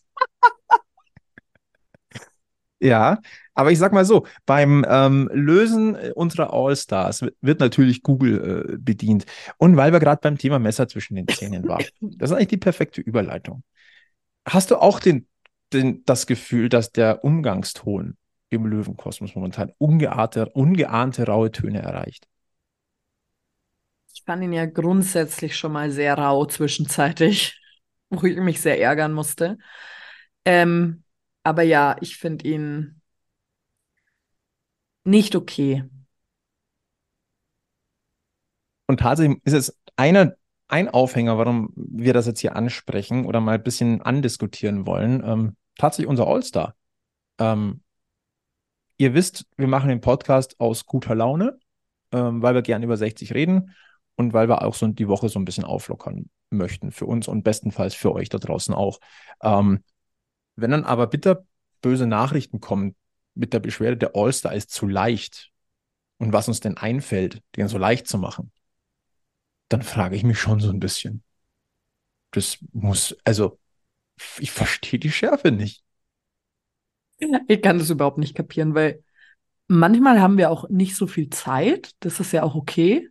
Ja, 2.82 3.20
aber 3.54 3.70
ich 3.70 3.78
sag 3.78 3.92
mal 3.92 4.04
so, 4.04 4.26
beim 4.44 4.84
ähm, 4.88 5.30
Lösen 5.32 5.94
unserer 6.14 6.52
All-Stars 6.52 7.24
wird, 7.40 7.60
natürlich 7.60 8.02
Google 8.02 8.72
äh, 8.74 8.76
bedient. 8.76 9.24
Und 9.56 9.76
weil 9.76 9.92
wir 9.92 10.00
gerade 10.00 10.20
beim 10.20 10.36
Thema 10.36 10.58
Messer 10.58 10.88
zwischen 10.88 11.14
den 11.14 11.28
Zähnen 11.28 11.68
waren, 11.68 11.84
das 12.00 12.30
ist 12.30 12.36
eigentlich 12.36 12.48
die 12.48 12.56
perfekte 12.56 13.00
Überleitung. 13.00 13.62
Hast 14.44 14.72
du 14.72 14.78
auch 14.78 14.98
den, 14.98 15.28
den, 15.72 16.04
das 16.06 16.26
Gefühl, 16.26 16.68
dass 16.68 16.90
der 16.90 17.22
Umgangston 17.22 18.16
im 18.50 18.66
Löwenkosmos 18.66 19.36
momentan 19.36 19.72
ungeahnte, 19.78 20.48
ungeahnte 20.48 21.26
raue 21.26 21.52
Töne 21.52 21.82
erreicht? 21.82 22.26
Ich 24.12 24.24
fand 24.24 24.42
ihn 24.42 24.52
ja 24.52 24.66
grundsätzlich 24.66 25.56
schon 25.56 25.70
mal 25.70 25.92
sehr 25.92 26.18
rau 26.18 26.46
zwischenzeitlich, 26.46 27.60
wo 28.10 28.26
ich 28.26 28.36
mich 28.38 28.60
sehr 28.60 28.80
ärgern 28.80 29.12
musste. 29.12 29.56
Ähm, 30.44 31.01
aber 31.42 31.62
ja, 31.62 31.96
ich 32.00 32.16
finde 32.16 32.46
ihn 32.48 33.00
nicht 35.04 35.34
okay. 35.34 35.84
Und 38.86 39.00
tatsächlich 39.00 39.38
ist 39.44 39.54
es 39.54 39.78
einer, 39.96 40.34
ein 40.68 40.88
Aufhänger, 40.88 41.36
warum 41.38 41.72
wir 41.76 42.14
das 42.14 42.26
jetzt 42.26 42.40
hier 42.40 42.56
ansprechen 42.56 43.26
oder 43.26 43.40
mal 43.40 43.56
ein 43.56 43.62
bisschen 43.62 44.02
andiskutieren 44.02 44.86
wollen. 44.86 45.22
Ähm, 45.24 45.56
tatsächlich 45.76 46.08
unser 46.08 46.26
All-Star. 46.26 46.74
Ähm, 47.38 47.82
ihr 48.96 49.14
wisst, 49.14 49.46
wir 49.56 49.66
machen 49.66 49.88
den 49.88 50.00
Podcast 50.00 50.58
aus 50.60 50.86
guter 50.86 51.14
Laune, 51.14 51.58
ähm, 52.12 52.42
weil 52.42 52.54
wir 52.54 52.62
gern 52.62 52.82
über 52.82 52.96
60 52.96 53.34
reden 53.34 53.74
und 54.16 54.32
weil 54.32 54.48
wir 54.48 54.62
auch 54.62 54.74
so 54.74 54.86
die 54.86 55.08
Woche 55.08 55.28
so 55.28 55.38
ein 55.38 55.44
bisschen 55.44 55.64
auflockern 55.64 56.30
möchten 56.50 56.90
für 56.90 57.06
uns 57.06 57.28
und 57.28 57.42
bestenfalls 57.42 57.94
für 57.94 58.12
euch 58.12 58.28
da 58.28 58.38
draußen 58.38 58.74
auch. 58.74 58.98
Ähm, 59.42 59.82
wenn 60.56 60.70
dann 60.70 60.84
aber 60.84 61.06
bitter 61.06 61.44
böse 61.80 62.06
Nachrichten 62.06 62.60
kommen 62.60 62.96
mit 63.34 63.52
der 63.52 63.60
Beschwerde, 63.60 63.96
der 63.96 64.14
All-Star 64.14 64.54
ist 64.54 64.70
zu 64.70 64.86
leicht 64.86 65.50
und 66.18 66.32
was 66.32 66.48
uns 66.48 66.60
denn 66.60 66.76
einfällt, 66.76 67.42
den 67.56 67.68
so 67.68 67.78
leicht 67.78 68.06
zu 68.06 68.18
machen, 68.18 68.52
dann 69.68 69.82
frage 69.82 70.16
ich 70.16 70.22
mich 70.22 70.38
schon 70.38 70.60
so 70.60 70.70
ein 70.70 70.80
bisschen. 70.80 71.22
Das 72.30 72.58
muss, 72.72 73.16
also, 73.24 73.58
ich 74.38 74.50
verstehe 74.52 75.00
die 75.00 75.10
Schärfe 75.10 75.50
nicht. 75.50 75.82
Ich 77.48 77.62
kann 77.62 77.78
das 77.78 77.90
überhaupt 77.90 78.18
nicht 78.18 78.34
kapieren, 78.34 78.74
weil 78.74 79.02
manchmal 79.68 80.20
haben 80.20 80.38
wir 80.38 80.50
auch 80.50 80.68
nicht 80.68 80.96
so 80.96 81.06
viel 81.06 81.30
Zeit. 81.30 81.92
Das 82.00 82.20
ist 82.20 82.32
ja 82.32 82.42
auch 82.42 82.54
okay. 82.54 83.08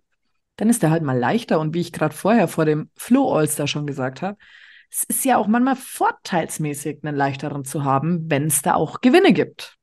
Dann 0.57 0.69
ist 0.69 0.83
der 0.83 0.91
halt 0.91 1.03
mal 1.03 1.17
leichter. 1.17 1.59
Und 1.59 1.73
wie 1.73 1.81
ich 1.81 1.93
gerade 1.93 2.15
vorher 2.15 2.47
vor 2.47 2.65
dem 2.65 2.89
Flow 2.95 3.33
All-Star 3.33 3.67
schon 3.67 3.87
gesagt 3.87 4.21
habe, 4.21 4.37
es 4.91 5.03
ist 5.03 5.23
ja 5.25 5.37
auch 5.37 5.47
manchmal 5.47 5.77
vorteilsmäßig, 5.77 6.99
einen 7.03 7.15
leichteren 7.15 7.63
zu 7.63 7.85
haben, 7.85 8.29
wenn 8.29 8.47
es 8.47 8.61
da 8.61 8.75
auch 8.75 8.99
Gewinne 8.99 9.31
gibt. 9.31 9.77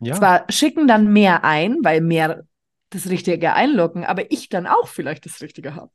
Ja. 0.00 0.14
Zwar 0.14 0.46
schicken 0.50 0.88
dann 0.88 1.12
mehr 1.12 1.44
ein, 1.44 1.78
weil 1.82 2.00
mehr 2.00 2.44
das 2.88 3.08
Richtige 3.08 3.52
einloggen, 3.52 4.04
aber 4.04 4.30
ich 4.32 4.48
dann 4.48 4.66
auch 4.66 4.88
vielleicht 4.88 5.26
das 5.26 5.42
Richtige 5.42 5.74
habe. 5.74 5.90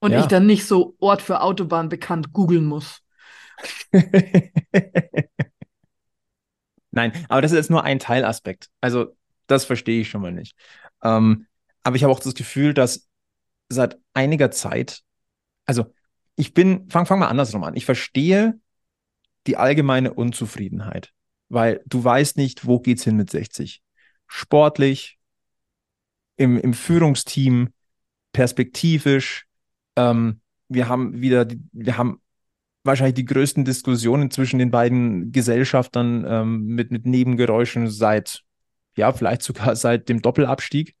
Und 0.00 0.12
ja. 0.12 0.20
ich 0.20 0.26
dann 0.26 0.46
nicht 0.46 0.66
so 0.66 0.96
Ort 0.98 1.22
für 1.22 1.42
Autobahn 1.42 1.88
bekannt 1.88 2.32
googeln 2.32 2.64
muss. 2.64 3.02
Nein, 6.90 7.12
aber 7.28 7.42
das 7.42 7.52
ist 7.52 7.56
jetzt 7.56 7.70
nur 7.70 7.84
ein 7.84 7.98
Teilaspekt. 7.98 8.68
Also, 8.80 9.16
das 9.46 9.64
verstehe 9.64 10.00
ich 10.00 10.10
schon 10.10 10.22
mal 10.22 10.32
nicht. 10.32 10.56
Ähm, 11.02 11.46
aber 11.82 11.96
ich 11.96 12.02
habe 12.02 12.12
auch 12.12 12.20
das 12.20 12.34
Gefühl, 12.34 12.74
dass 12.74 13.08
seit 13.68 13.98
einiger 14.12 14.50
Zeit, 14.50 15.02
also 15.66 15.92
ich 16.36 16.54
bin, 16.54 16.88
fang, 16.88 17.06
fang 17.06 17.18
mal 17.18 17.28
andersrum 17.28 17.64
an. 17.64 17.74
Ich 17.74 17.84
verstehe 17.84 18.58
die 19.46 19.56
allgemeine 19.56 20.14
Unzufriedenheit, 20.14 21.12
weil 21.48 21.82
du 21.86 22.02
weißt 22.02 22.36
nicht, 22.36 22.66
wo 22.66 22.80
geht's 22.80 23.04
hin 23.04 23.16
mit 23.16 23.30
60. 23.30 23.82
Sportlich, 24.26 25.18
im, 26.36 26.58
im 26.58 26.74
Führungsteam, 26.74 27.70
perspektivisch. 28.32 29.46
Ähm, 29.96 30.40
wir 30.68 30.88
haben 30.88 31.20
wieder, 31.20 31.46
wir 31.72 31.98
haben 31.98 32.20
wahrscheinlich 32.84 33.14
die 33.14 33.24
größten 33.24 33.64
Diskussionen 33.64 34.30
zwischen 34.30 34.58
den 34.58 34.70
beiden 34.70 35.32
Gesellschaftern 35.32 36.24
ähm, 36.26 36.66
mit, 36.66 36.90
mit 36.90 37.06
Nebengeräuschen 37.06 37.88
seit, 37.88 38.42
ja, 38.96 39.12
vielleicht 39.12 39.42
sogar 39.42 39.76
seit 39.76 40.08
dem 40.08 40.22
Doppelabstieg. 40.22 40.96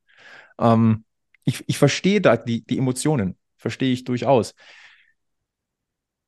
Ähm, 0.58 1.04
ich, 1.44 1.64
ich 1.66 1.78
verstehe 1.78 2.20
da 2.20 2.36
die, 2.36 2.64
die 2.64 2.78
Emotionen, 2.78 3.36
verstehe 3.56 3.92
ich 3.92 4.04
durchaus. 4.04 4.54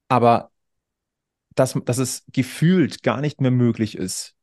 Aber 0.09 0.51
dass, 1.55 1.75
dass 1.85 1.99
es 1.99 2.25
gefühlt 2.33 3.03
gar 3.03 3.21
nicht 3.21 3.41
mehr 3.41 3.51
möglich 3.51 3.97
ist, 3.97 4.35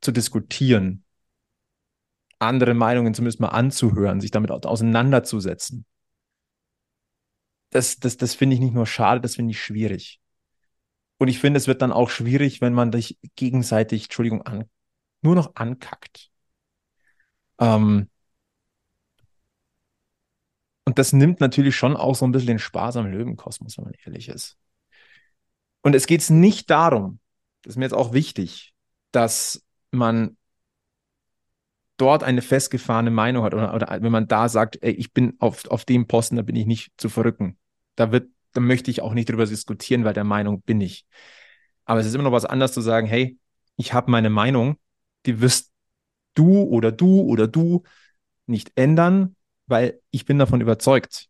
zu 0.00 0.12
diskutieren, 0.12 1.04
andere 2.38 2.74
Meinungen 2.74 3.14
zumindest 3.14 3.40
mal 3.40 3.48
anzuhören, 3.48 4.20
sich 4.20 4.32
damit 4.32 4.50
auseinanderzusetzen. 4.50 5.86
Das, 7.70 7.96
das, 7.98 8.16
das 8.16 8.34
finde 8.34 8.54
ich 8.54 8.60
nicht 8.60 8.74
nur 8.74 8.86
schade, 8.86 9.20
das 9.20 9.36
finde 9.36 9.52
ich 9.52 9.62
schwierig. 9.62 10.20
Und 11.18 11.28
ich 11.28 11.38
finde, 11.38 11.58
es 11.58 11.68
wird 11.68 11.82
dann 11.82 11.92
auch 11.92 12.10
schwierig, 12.10 12.60
wenn 12.60 12.74
man 12.74 12.92
sich 12.92 13.18
gegenseitig, 13.36 14.04
Entschuldigung, 14.04 14.42
an, 14.42 14.68
nur 15.22 15.36
noch 15.36 15.54
ankackt. 15.54 16.30
Ähm, 17.60 18.08
und 20.92 20.98
das 20.98 21.14
nimmt 21.14 21.40
natürlich 21.40 21.74
schon 21.74 21.96
auch 21.96 22.14
so 22.14 22.26
ein 22.26 22.32
bisschen 22.32 22.48
den 22.48 22.58
Spaß 22.58 22.98
am 22.98 23.06
Löwenkosmos, 23.06 23.78
wenn 23.78 23.84
man 23.84 23.94
ehrlich 24.04 24.28
ist. 24.28 24.58
Und 25.80 25.94
es 25.94 26.06
geht 26.06 26.28
nicht 26.28 26.68
darum, 26.68 27.18
das 27.62 27.70
ist 27.70 27.76
mir 27.78 27.86
jetzt 27.86 27.94
auch 27.94 28.12
wichtig, 28.12 28.74
dass 29.10 29.64
man 29.90 30.36
dort 31.96 32.22
eine 32.22 32.42
festgefahrene 32.42 33.10
Meinung 33.10 33.42
hat 33.42 33.54
oder, 33.54 33.72
oder 33.72 34.02
wenn 34.02 34.12
man 34.12 34.28
da 34.28 34.50
sagt, 34.50 34.82
ey, 34.82 34.92
ich 34.92 35.14
bin 35.14 35.32
auf, 35.38 35.66
auf 35.70 35.86
dem 35.86 36.06
Posten, 36.06 36.36
da 36.36 36.42
bin 36.42 36.56
ich 36.56 36.66
nicht 36.66 36.92
zu 36.98 37.08
verrücken. 37.08 37.56
Da 37.94 38.12
wird, 38.12 38.28
da 38.52 38.60
möchte 38.60 38.90
ich 38.90 39.00
auch 39.00 39.14
nicht 39.14 39.30
drüber 39.30 39.46
diskutieren, 39.46 40.04
weil 40.04 40.12
der 40.12 40.24
Meinung 40.24 40.60
bin 40.60 40.82
ich. 40.82 41.06
Aber 41.86 42.00
es 42.00 42.06
ist 42.06 42.12
immer 42.14 42.24
noch 42.24 42.32
was 42.32 42.44
anderes 42.44 42.74
zu 42.74 42.82
sagen, 42.82 43.06
hey, 43.06 43.38
ich 43.76 43.94
habe 43.94 44.10
meine 44.10 44.28
Meinung, 44.28 44.76
die 45.24 45.40
wirst 45.40 45.72
du 46.34 46.64
oder 46.64 46.92
du 46.92 47.22
oder 47.22 47.48
du 47.48 47.82
nicht 48.44 48.72
ändern, 48.74 49.36
weil 49.72 50.00
ich 50.10 50.26
bin 50.26 50.38
davon 50.38 50.60
überzeugt. 50.60 51.28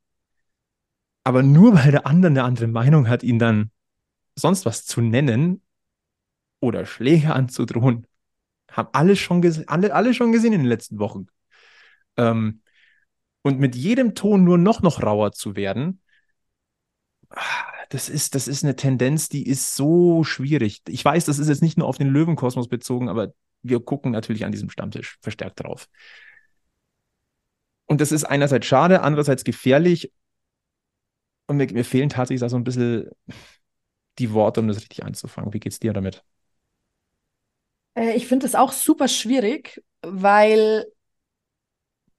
Aber 1.24 1.43
nur 1.43 1.74
weil 1.74 1.93
der 1.93 2.07
andere 2.07 2.30
eine 2.30 2.43
andere 2.43 2.66
Meinung 2.66 3.09
hat, 3.09 3.22
ihn 3.22 3.38
dann 3.38 3.70
sonst 4.34 4.66
was 4.66 4.84
zu 4.84 5.01
nennen 5.01 5.62
oder 6.61 6.84
Schläge 6.84 7.32
anzudrohen, 7.32 8.07
haben 8.70 8.88
alle 8.93 9.16
schon, 9.16 9.43
alle, 9.68 9.95
alle 9.95 10.12
schon 10.12 10.32
gesehen 10.32 10.53
in 10.53 10.62
den 10.62 10.68
letzten 10.68 10.99
Wochen. 10.99 11.28
Ähm, 12.16 12.62
und 13.43 13.61
mit 13.61 13.76
jedem 13.76 14.14
Ton 14.14 14.45
nur 14.45 14.59
noch, 14.59 14.82
noch 14.82 15.03
rauer 15.03 15.32
zu 15.32 15.57
werden, 15.57 16.01
das 17.90 18.09
ist, 18.09 18.34
das 18.34 18.49
ist 18.49 18.64
eine 18.64 18.74
Tendenz, 18.74 19.28
die 19.28 19.47
ist 19.47 19.76
so 19.76 20.24
schwierig. 20.24 20.82
Ich 20.88 21.05
weiß, 21.05 21.24
das 21.26 21.38
ist 21.38 21.49
jetzt 21.49 21.62
nicht 21.62 21.78
nur 21.78 21.86
auf 21.86 21.99
den 21.99 22.09
Löwenkosmos 22.09 22.68
bezogen, 22.68 23.09
aber 23.09 23.32
wir 23.62 23.80
gucken 23.80 24.11
natürlich 24.11 24.45
an 24.45 24.53
diesem 24.53 24.70
Stammtisch 24.70 25.18
verstärkt 25.20 25.61
drauf. 25.61 25.88
Und 27.93 28.01
das 28.01 28.11
ist 28.11 28.24
einerseits 28.24 28.66
schade, 28.66 29.03
andererseits 29.03 29.45
gefährlich. 29.45 30.11
Und 31.47 31.59
mir, 31.59 31.70
mir 31.70 31.84
fehlen 31.84 32.09
tatsächlich 32.09 32.49
so 32.49 32.57
ein 32.57 32.64
bisschen 32.64 33.11
die 34.18 34.32
Worte, 34.32 34.61
um 34.61 34.68
das 34.68 34.78
richtig 34.78 35.05
anzufangen. 35.05 35.53
Wie 35.53 35.61
geht's 35.61 35.78
dir 35.78 35.93
damit? 35.93 36.24
Äh, 37.93 38.14
ich 38.14 38.26
finde 38.26 38.47
es 38.47 38.55
auch 38.55 38.72
super 38.72 39.09
schwierig, 39.09 39.84
weil 40.01 40.86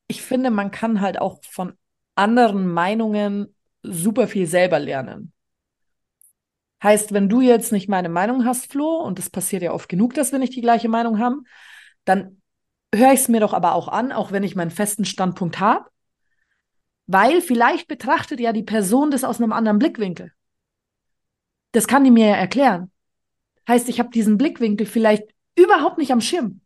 ich 0.06 0.22
finde, 0.22 0.52
man 0.52 0.70
kann 0.70 1.02
halt 1.02 1.20
auch 1.20 1.44
von 1.44 1.74
anderen 2.14 2.72
Meinungen 2.72 3.56
super 3.82 4.28
viel 4.28 4.46
selber 4.46 4.78
lernen. 4.78 5.34
Heißt, 6.84 7.14
wenn 7.14 7.30
du 7.30 7.42
jetzt 7.42 7.72
nicht 7.72 7.90
meine 7.90 8.10
Meinung 8.10 8.46
hast, 8.46 8.72
Flo, 8.72 8.98
und 8.98 9.18
das 9.18 9.32
passiert 9.32 9.64
ja 9.64 9.74
oft 9.74 9.90
genug, 9.90 10.14
dass 10.14 10.32
wir 10.32 10.38
nicht 10.38 10.56
die 10.56 10.62
gleiche 10.62 10.88
Meinung 10.88 11.18
haben, 11.18 11.46
dann 12.06 12.43
höre 12.94 13.14
ich 13.14 13.22
es 13.22 13.28
mir 13.28 13.40
doch 13.40 13.54
aber 13.54 13.74
auch 13.74 13.88
an, 13.88 14.12
auch 14.12 14.32
wenn 14.32 14.44
ich 14.44 14.56
meinen 14.56 14.72
festen 14.72 15.06
Standpunkt 15.06 15.60
habe, 15.60 15.90
weil 17.08 17.42
vielleicht 17.42 17.88
betrachtet 17.88 18.40
ja 18.40 18.54
die 18.54 18.64
Person 18.64 19.12
das 19.12 19.24
aus 19.24 19.42
einem 19.42 19.52
anderen 19.52 19.80
Blickwinkel. 19.80 20.32
Das 21.72 21.88
kann 21.88 22.04
die 22.04 22.12
mir 22.12 22.28
ja 22.28 22.36
erklären. 22.36 22.92
Heißt, 23.68 23.90
ich 23.90 24.00
habe 24.00 24.10
diesen 24.10 24.38
Blickwinkel 24.38 24.86
vielleicht 24.86 25.24
überhaupt 25.56 25.98
nicht 25.98 26.12
am 26.12 26.22
Schirm. 26.22 26.62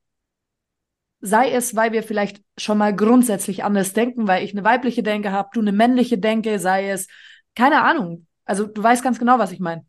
Sei 1.20 1.52
es, 1.52 1.76
weil 1.76 1.92
wir 1.94 2.04
vielleicht 2.04 2.44
schon 2.58 2.78
mal 2.78 2.96
grundsätzlich 2.96 3.64
anders 3.64 3.94
denken, 3.94 4.28
weil 4.28 4.44
ich 4.44 4.52
eine 4.52 4.64
weibliche 4.64 5.02
Denke 5.02 5.32
habe, 5.32 5.50
du 5.54 5.62
eine 5.62 5.72
männliche 5.72 6.18
Denke, 6.18 6.60
sei 6.60 6.90
es, 6.90 7.08
keine 7.56 7.84
Ahnung. 7.84 8.28
Also 8.46 8.68
du 8.68 8.84
weißt 8.84 9.04
ganz 9.04 9.18
genau, 9.18 9.40
was 9.40 9.52
ich 9.52 9.60
meine. 9.60 9.86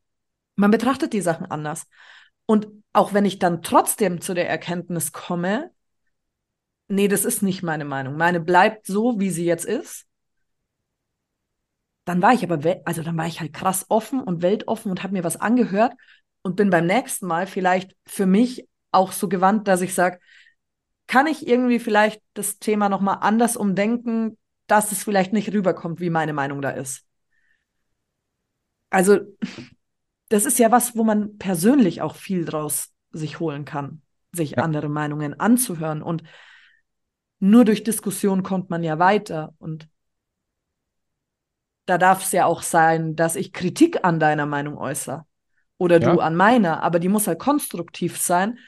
Man 0.56 0.70
betrachtet 0.70 1.12
die 1.12 1.20
Sachen 1.20 1.46
anders. 1.46 1.86
Und 2.46 2.68
auch 2.92 3.12
wenn 3.12 3.26
ich 3.26 3.38
dann 3.38 3.62
trotzdem 3.62 4.20
zu 4.20 4.34
der 4.34 4.48
Erkenntnis 4.48 5.12
komme, 5.12 5.70
nee, 6.88 7.08
das 7.08 7.24
ist 7.24 7.42
nicht 7.42 7.62
meine 7.62 7.84
Meinung. 7.84 8.16
Meine 8.16 8.40
bleibt 8.40 8.86
so, 8.86 9.20
wie 9.20 9.30
sie 9.30 9.44
jetzt 9.44 9.64
ist. 9.64 10.06
Dann 12.04 12.22
war 12.22 12.32
ich 12.32 12.42
aber, 12.42 12.58
also 12.84 13.02
dann 13.02 13.16
war 13.16 13.26
ich 13.26 13.40
halt 13.40 13.52
krass 13.52 13.86
offen 13.88 14.20
und 14.22 14.42
weltoffen 14.42 14.90
und 14.90 15.02
habe 15.02 15.12
mir 15.12 15.24
was 15.24 15.36
angehört. 15.36 15.92
und 16.42 16.56
bin 16.56 16.70
beim 16.70 16.86
nächsten 16.86 17.26
Mal 17.26 17.46
vielleicht 17.46 17.94
für 18.06 18.24
mich 18.24 18.66
auch 18.90 19.12
so 19.12 19.28
gewandt, 19.28 19.68
dass 19.68 19.82
ich 19.82 19.92
sage, 19.92 20.18
kann 21.06 21.26
ich 21.26 21.46
irgendwie 21.46 21.78
vielleicht 21.78 22.22
das 22.34 22.58
Thema 22.58 22.88
nochmal 22.88 23.18
anders 23.20 23.56
umdenken, 23.56 24.38
dass 24.66 24.92
es 24.92 25.02
vielleicht 25.02 25.32
nicht 25.32 25.52
rüberkommt, 25.52 26.00
wie 26.00 26.10
meine 26.10 26.32
Meinung 26.32 26.62
da 26.62 26.70
ist. 26.70 27.04
Also, 28.90 29.18
das 30.28 30.44
ist 30.44 30.58
ja 30.58 30.70
was, 30.70 30.96
wo 30.96 31.04
man 31.04 31.36
persönlich 31.38 32.02
auch 32.02 32.14
viel 32.14 32.44
draus 32.44 32.92
sich 33.10 33.40
holen 33.40 33.64
kann, 33.64 34.02
sich 34.32 34.52
ja. 34.52 34.62
andere 34.62 34.88
Meinungen 34.88 35.38
anzuhören. 35.38 36.02
Und 36.02 36.22
nur 37.40 37.64
durch 37.64 37.84
Diskussion 37.84 38.42
kommt 38.42 38.70
man 38.70 38.82
ja 38.82 38.98
weiter. 38.98 39.54
Und 39.58 39.88
da 41.86 41.98
darf 41.98 42.24
es 42.24 42.32
ja 42.32 42.46
auch 42.46 42.62
sein, 42.62 43.16
dass 43.16 43.36
ich 43.36 43.52
Kritik 43.52 44.04
an 44.04 44.20
deiner 44.20 44.46
Meinung 44.46 44.76
äußere 44.76 45.24
oder 45.78 46.00
ja. 46.00 46.12
du 46.12 46.20
an 46.20 46.36
meiner, 46.36 46.82
aber 46.82 46.98
die 46.98 47.08
muss 47.08 47.26
halt 47.26 47.38
konstruktiv 47.38 48.18
sein. 48.18 48.58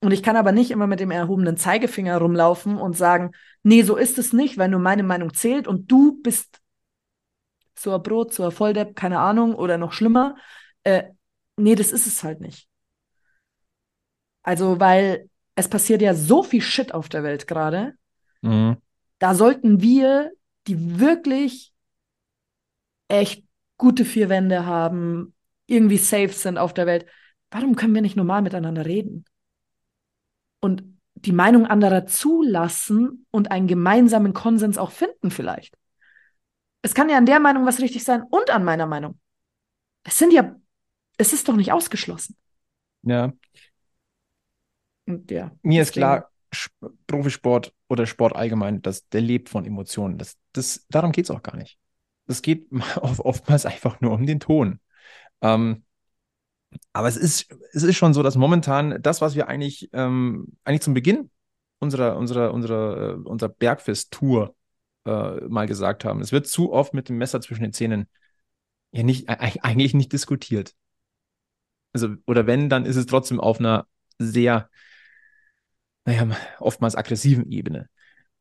Und 0.00 0.12
ich 0.12 0.22
kann 0.22 0.36
aber 0.36 0.52
nicht 0.52 0.70
immer 0.70 0.86
mit 0.86 1.00
dem 1.00 1.10
erhobenen 1.10 1.56
Zeigefinger 1.56 2.18
rumlaufen 2.18 2.76
und 2.76 2.96
sagen, 2.96 3.32
nee, 3.62 3.82
so 3.82 3.96
ist 3.96 4.18
es 4.18 4.32
nicht, 4.32 4.58
weil 4.58 4.68
nur 4.68 4.80
meine 4.80 5.02
Meinung 5.02 5.32
zählt 5.32 5.66
und 5.66 5.90
du 5.90 6.20
bist 6.22 6.60
so 7.78 7.94
ein 7.94 8.02
Brot, 8.02 8.32
so 8.32 8.44
ein 8.44 8.50
Volldepp, 8.50 8.96
keine 8.96 9.20
Ahnung, 9.20 9.54
oder 9.54 9.78
noch 9.78 9.92
schlimmer. 9.92 10.36
Äh, 10.82 11.04
nee, 11.56 11.74
das 11.74 11.92
ist 11.92 12.06
es 12.06 12.22
halt 12.22 12.40
nicht. 12.40 12.68
Also, 14.42 14.78
weil 14.80 15.30
es 15.54 15.68
passiert 15.68 16.02
ja 16.02 16.14
so 16.14 16.42
viel 16.42 16.60
Shit 16.60 16.92
auf 16.92 17.08
der 17.08 17.22
Welt 17.22 17.46
gerade. 17.46 17.94
Mhm. 18.44 18.76
Da 19.18 19.34
sollten 19.34 19.80
wir, 19.80 20.32
die 20.66 21.00
wirklich 21.00 21.72
echt 23.08 23.44
gute 23.76 24.04
vier 24.04 24.28
Wände 24.28 24.66
haben, 24.66 25.34
irgendwie 25.66 25.98
safe 25.98 26.28
sind 26.28 26.58
auf 26.58 26.74
der 26.74 26.86
Welt, 26.86 27.06
warum 27.50 27.76
können 27.76 27.94
wir 27.94 28.02
nicht 28.02 28.16
normal 28.16 28.42
miteinander 28.42 28.84
reden? 28.84 29.24
Und 30.60 30.82
die 31.14 31.32
Meinung 31.32 31.66
anderer 31.66 32.06
zulassen 32.06 33.26
und 33.30 33.50
einen 33.50 33.66
gemeinsamen 33.66 34.34
Konsens 34.34 34.78
auch 34.78 34.90
finden 34.90 35.30
vielleicht. 35.30 35.76
Es 36.82 36.94
kann 36.94 37.08
ja 37.08 37.16
an 37.16 37.26
der 37.26 37.40
Meinung 37.40 37.64
was 37.64 37.80
richtig 37.80 38.04
sein 38.04 38.22
und 38.30 38.50
an 38.50 38.64
meiner 38.64 38.86
Meinung. 38.86 39.18
Es 40.02 40.18
sind 40.18 40.32
ja, 40.32 40.54
es 41.16 41.32
ist 41.32 41.48
doch 41.48 41.56
nicht 41.56 41.72
ausgeschlossen. 41.72 42.36
Ja. 43.02 43.32
Und 45.06 45.30
ja. 45.30 45.50
Mir 45.62 45.82
ist 45.82 45.92
klar, 45.92 46.30
Profisport 47.06 47.72
oder 47.88 48.06
Sport 48.06 48.34
allgemein, 48.36 48.82
das, 48.82 49.08
der 49.08 49.20
lebt 49.20 49.48
von 49.48 49.64
Emotionen. 49.64 50.18
Das, 50.18 50.36
das, 50.52 50.86
darum 50.88 51.12
geht 51.12 51.24
es 51.24 51.30
auch 51.30 51.42
gar 51.42 51.56
nicht 51.56 51.78
es 52.26 52.42
geht 52.42 52.68
oftmals 53.00 53.66
einfach 53.66 54.00
nur 54.00 54.12
um 54.12 54.26
den 54.26 54.40
Ton. 54.40 54.80
Ähm, 55.40 55.84
aber 56.92 57.08
es 57.08 57.16
ist, 57.16 57.52
es 57.72 57.82
ist 57.82 57.96
schon 57.96 58.14
so, 58.14 58.22
dass 58.22 58.36
momentan 58.36 59.00
das, 59.00 59.20
was 59.20 59.34
wir 59.34 59.48
eigentlich, 59.48 59.90
ähm, 59.92 60.56
eigentlich 60.64 60.82
zum 60.82 60.94
Beginn 60.94 61.30
unserer, 61.78 62.16
unserer, 62.16 62.52
unserer, 62.52 63.10
äh, 63.10 63.14
unserer 63.14 63.50
Bergfest-Tour 63.50 64.56
äh, 65.06 65.40
mal 65.48 65.66
gesagt 65.66 66.04
haben, 66.04 66.20
es 66.20 66.32
wird 66.32 66.46
zu 66.46 66.72
oft 66.72 66.94
mit 66.94 67.08
dem 67.08 67.18
Messer 67.18 67.40
zwischen 67.40 67.62
den 67.62 67.72
Zähnen 67.72 68.08
ja 68.92 69.02
nicht, 69.02 69.28
eigentlich 69.28 69.94
nicht 69.94 70.12
diskutiert. 70.12 70.74
Also, 71.92 72.14
oder 72.26 72.46
wenn, 72.46 72.68
dann 72.68 72.86
ist 72.86 72.96
es 72.96 73.06
trotzdem 73.06 73.40
auf 73.40 73.60
einer 73.60 73.86
sehr, 74.18 74.68
naja, 76.04 76.28
oftmals 76.58 76.96
aggressiven 76.96 77.50
Ebene. 77.50 77.88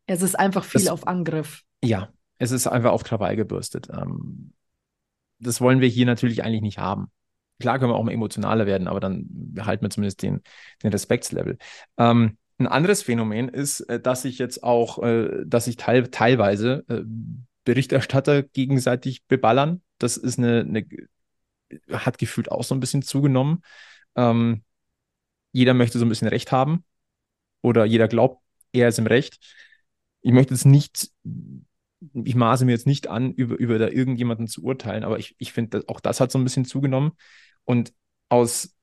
Es 0.06 0.22
ist 0.22 0.38
einfach 0.38 0.64
viel 0.64 0.82
das, 0.82 0.90
auf 0.90 1.08
Angriff. 1.08 1.64
Ja, 1.84 2.10
es 2.38 2.52
ist 2.52 2.68
einfach 2.68 2.92
auf 2.92 3.04
Krawall 3.04 3.36
gebürstet. 3.36 3.88
Ähm, 3.90 4.54
das 5.40 5.62
wollen 5.62 5.82
wir 5.82 5.88
hier 5.88 6.06
natürlich 6.06 6.44
eigentlich 6.44 6.62
nicht 6.62 6.78
haben. 6.78 7.08
Klar 7.60 7.80
können 7.80 7.92
wir 7.92 7.96
auch 7.96 8.04
mal 8.04 8.12
emotionaler 8.12 8.66
werden, 8.66 8.88
aber 8.88 9.00
dann 9.00 9.56
halten 9.60 9.86
wir 9.86 9.90
zumindest 9.90 10.22
den, 10.24 10.42
den 10.82 10.92
Respektslevel. 10.92 11.58
Ähm, 11.98 12.38
ein 12.58 12.68
anderes 12.68 13.02
Phänomen 13.02 13.48
ist, 13.48 13.82
äh, 13.82 14.00
dass 14.00 14.24
sich 14.24 14.40
jetzt 14.40 14.64
auch, 14.64 15.02
äh, 15.02 15.44
dass 15.46 15.66
sich 15.66 15.78
teil, 15.78 16.08
teilweise 16.10 16.84
äh, 16.90 17.02
Berichterstatter 17.64 18.44
gegenseitig 18.44 19.26
beballern. 19.26 19.82
Das 19.98 20.18
ist 20.18 20.38
eine, 20.38 20.62
eine, 20.62 20.86
hat 21.92 22.18
gefühlt 22.18 22.52
auch 22.52 22.64
so 22.64 22.76
ein 22.76 22.82
bisschen 22.82 23.02
zugenommen. 23.02 23.62
Ähm, 24.16 24.64
jeder 25.54 25.74
möchte 25.74 26.00
so 26.00 26.06
ein 26.06 26.10
bisschen 26.10 26.28
Recht 26.28 26.52
haben 26.52 26.84
oder 27.64 27.86
jeder 27.86 28.08
glaubt, 28.08 28.44
er 28.74 28.90
ist 28.90 29.00
im 29.00 29.08
Recht. 29.08 29.40
Ich 30.22 30.32
möchte 30.34 30.54
jetzt 30.54 30.66
nicht 30.66 31.10
ich 32.14 32.36
maße 32.36 32.66
mir 32.66 32.72
jetzt 32.72 32.88
nicht 32.88 33.08
an, 33.08 33.32
über, 33.34 33.56
über 33.58 33.78
da 33.80 33.88
irgendjemanden 33.88 34.48
zu 34.48 34.64
urteilen, 34.64 35.04
aber 35.04 35.20
ich, 35.20 35.36
ich 35.38 35.54
finde, 35.54 35.84
auch 35.88 36.00
das 36.00 36.20
hat 36.20 36.32
so 36.32 36.40
ein 36.40 36.44
bisschen 36.44 36.66
zugenommen. 36.66 37.14
Und 37.64 37.94
aus, 38.30 38.76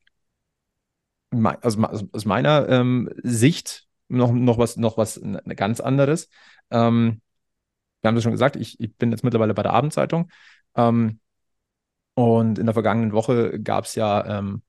also 1.30 1.86
aus 2.12 2.24
meiner 2.24 2.68
ähm, 2.68 3.10
Sicht 3.22 3.86
noch, 4.08 4.32
noch 4.32 4.58
was, 4.58 4.76
noch 4.76 4.96
was 4.96 5.20
ganz 5.56 5.80
anderes. 5.80 6.28
Ähm, 6.70 7.20
wir 8.00 8.08
haben 8.08 8.14
das 8.14 8.24
schon 8.24 8.32
gesagt, 8.32 8.56
ich, 8.56 8.80
ich 8.80 8.96
bin 8.96 9.10
jetzt 9.10 9.24
mittlerweile 9.24 9.54
bei 9.54 9.62
der 9.62 9.74
Abendzeitung. 9.74 10.30
Ähm, 10.74 11.20
und 12.14 12.58
in 12.58 12.66
der 12.66 12.74
vergangenen 12.74 13.12
Woche 13.12 13.60
gab 13.60 13.84
es 13.84 13.94
ja, 13.94 14.38
ähm, 14.38 14.62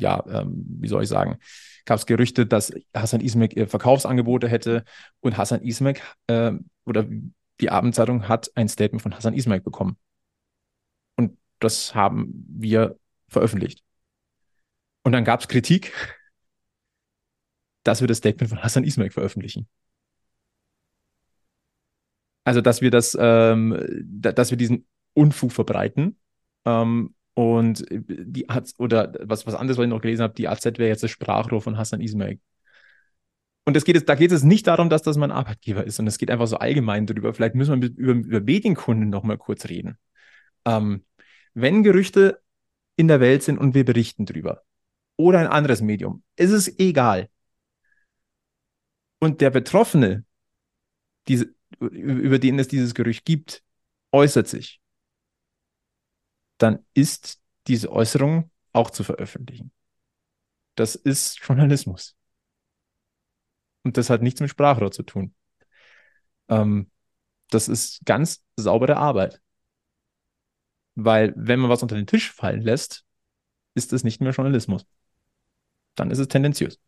ja, 0.00 0.24
ähm, 0.28 0.64
wie 0.80 0.88
soll 0.88 1.02
ich 1.02 1.08
sagen, 1.08 1.38
gab 1.84 1.98
es 1.98 2.06
Gerüchte, 2.06 2.46
dass 2.46 2.72
Hassan 2.94 3.20
Ismek 3.20 3.68
Verkaufsangebote 3.68 4.48
hätte 4.48 4.84
und 5.20 5.36
Hassan 5.36 5.62
Ismek 5.62 6.02
äh, 6.26 6.52
oder 6.84 7.06
die 7.60 7.70
Abendzeitung 7.70 8.28
hat 8.28 8.50
ein 8.54 8.68
Statement 8.68 9.02
von 9.02 9.14
Hassan 9.14 9.34
Ismail 9.34 9.60
bekommen. 9.60 9.96
Und 11.16 11.36
das 11.58 11.94
haben 11.94 12.32
wir 12.48 12.98
veröffentlicht. 13.28 13.82
Und 15.02 15.12
dann 15.12 15.24
gab 15.24 15.40
es 15.40 15.48
Kritik, 15.48 15.92
dass 17.82 18.00
wir 18.00 18.08
das 18.08 18.18
Statement 18.18 18.48
von 18.48 18.62
Hassan 18.62 18.84
Ismail 18.84 19.10
veröffentlichen. 19.10 19.68
Also, 22.44 22.60
dass 22.60 22.80
wir 22.80 22.90
das, 22.90 23.16
ähm, 23.20 23.76
dass 24.02 24.50
wir 24.50 24.58
diesen 24.58 24.86
Unfug 25.14 25.52
verbreiten. 25.52 26.18
Ähm, 26.64 27.14
und 27.40 27.86
die 27.90 28.44
hat, 28.48 28.74
oder 28.76 29.14
was, 29.22 29.46
was 29.46 29.54
anderes, 29.54 29.78
was 29.78 29.84
ich 29.84 29.88
noch 29.90 30.02
gelesen 30.02 30.22
habe, 30.22 30.34
die 30.34 30.46
AZ 30.46 30.62
wäre 30.66 30.88
jetzt 30.88 31.02
das 31.02 31.10
Sprachrohr 31.10 31.62
von 31.62 31.78
Hassan 31.78 32.02
Ismail. 32.02 32.38
Und 33.64 33.78
es 33.78 33.84
geht 33.84 34.06
da 34.08 34.14
geht 34.14 34.32
es 34.32 34.42
nicht 34.42 34.66
darum, 34.66 34.90
dass 34.90 35.00
das 35.00 35.16
mein 35.16 35.30
Arbeitgeber 35.30 35.84
ist, 35.84 35.96
sondern 35.96 36.08
es 36.10 36.18
geht 36.18 36.30
einfach 36.30 36.46
so 36.46 36.58
allgemein 36.58 37.06
darüber. 37.06 37.32
Vielleicht 37.32 37.54
müssen 37.54 37.80
wir 37.80 37.88
über, 37.96 38.12
über 38.12 38.40
Medienkunden 38.40 39.08
noch 39.08 39.22
mal 39.22 39.38
kurz 39.38 39.70
reden. 39.70 39.96
Ähm, 40.66 41.04
wenn 41.54 41.82
Gerüchte 41.82 42.42
in 42.96 43.08
der 43.08 43.20
Welt 43.20 43.42
sind 43.42 43.56
und 43.56 43.74
wir 43.74 43.86
berichten 43.86 44.26
drüber 44.26 44.62
oder 45.16 45.38
ein 45.38 45.46
anderes 45.46 45.80
Medium, 45.80 46.22
ist 46.36 46.50
es 46.50 46.78
egal. 46.78 47.30
Und 49.18 49.40
der 49.40 49.50
Betroffene, 49.50 50.24
diese, 51.26 51.54
über 51.80 52.38
den 52.38 52.58
es 52.58 52.68
dieses 52.68 52.94
Gerücht 52.94 53.24
gibt, 53.24 53.62
äußert 54.12 54.48
sich, 54.48 54.79
dann 56.62 56.84
ist 56.94 57.40
diese 57.66 57.90
Äußerung 57.92 58.50
auch 58.72 58.90
zu 58.90 59.04
veröffentlichen. 59.04 59.72
Das 60.74 60.94
ist 60.94 61.38
Journalismus. 61.40 62.16
Und 63.82 63.96
das 63.96 64.10
hat 64.10 64.22
nichts 64.22 64.40
mit 64.40 64.50
Sprachrohr 64.50 64.90
zu 64.90 65.02
tun. 65.02 65.34
Ähm, 66.48 66.90
das 67.50 67.68
ist 67.68 68.04
ganz 68.06 68.44
saubere 68.56 68.96
Arbeit. 68.96 69.40
Weil 70.94 71.32
wenn 71.36 71.60
man 71.60 71.70
was 71.70 71.82
unter 71.82 71.96
den 71.96 72.06
Tisch 72.06 72.30
fallen 72.32 72.60
lässt, 72.62 73.04
ist 73.74 73.92
es 73.92 74.04
nicht 74.04 74.20
mehr 74.20 74.32
Journalismus. 74.32 74.86
Dann 75.94 76.10
ist 76.10 76.18
es 76.18 76.28
tendenziös. 76.28 76.80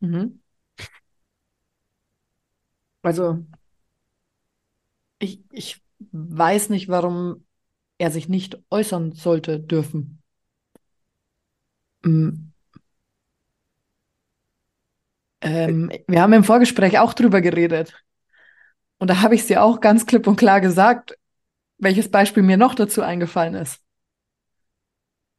Mhm. 0.00 0.40
Also, 3.02 3.44
ich, 5.20 5.40
ich 5.52 5.80
weiß 6.10 6.70
nicht, 6.70 6.88
warum 6.88 7.46
er 7.98 8.10
sich 8.10 8.28
nicht 8.28 8.58
äußern 8.70 9.12
sollte 9.12 9.60
dürfen. 9.60 10.22
Mm. 12.04 12.50
Ähm, 15.42 15.90
wir 16.06 16.22
haben 16.22 16.32
im 16.32 16.44
Vorgespräch 16.44 16.98
auch 16.98 17.14
drüber 17.14 17.40
geredet. 17.40 17.94
Und 18.98 19.08
da 19.08 19.22
habe 19.22 19.34
ich 19.34 19.46
dir 19.46 19.62
auch 19.62 19.80
ganz 19.80 20.06
klipp 20.06 20.26
und 20.26 20.36
klar 20.36 20.60
gesagt, 20.60 21.16
welches 21.78 22.10
Beispiel 22.10 22.42
mir 22.42 22.56
noch 22.56 22.74
dazu 22.74 23.02
eingefallen 23.02 23.54
ist. 23.54 23.82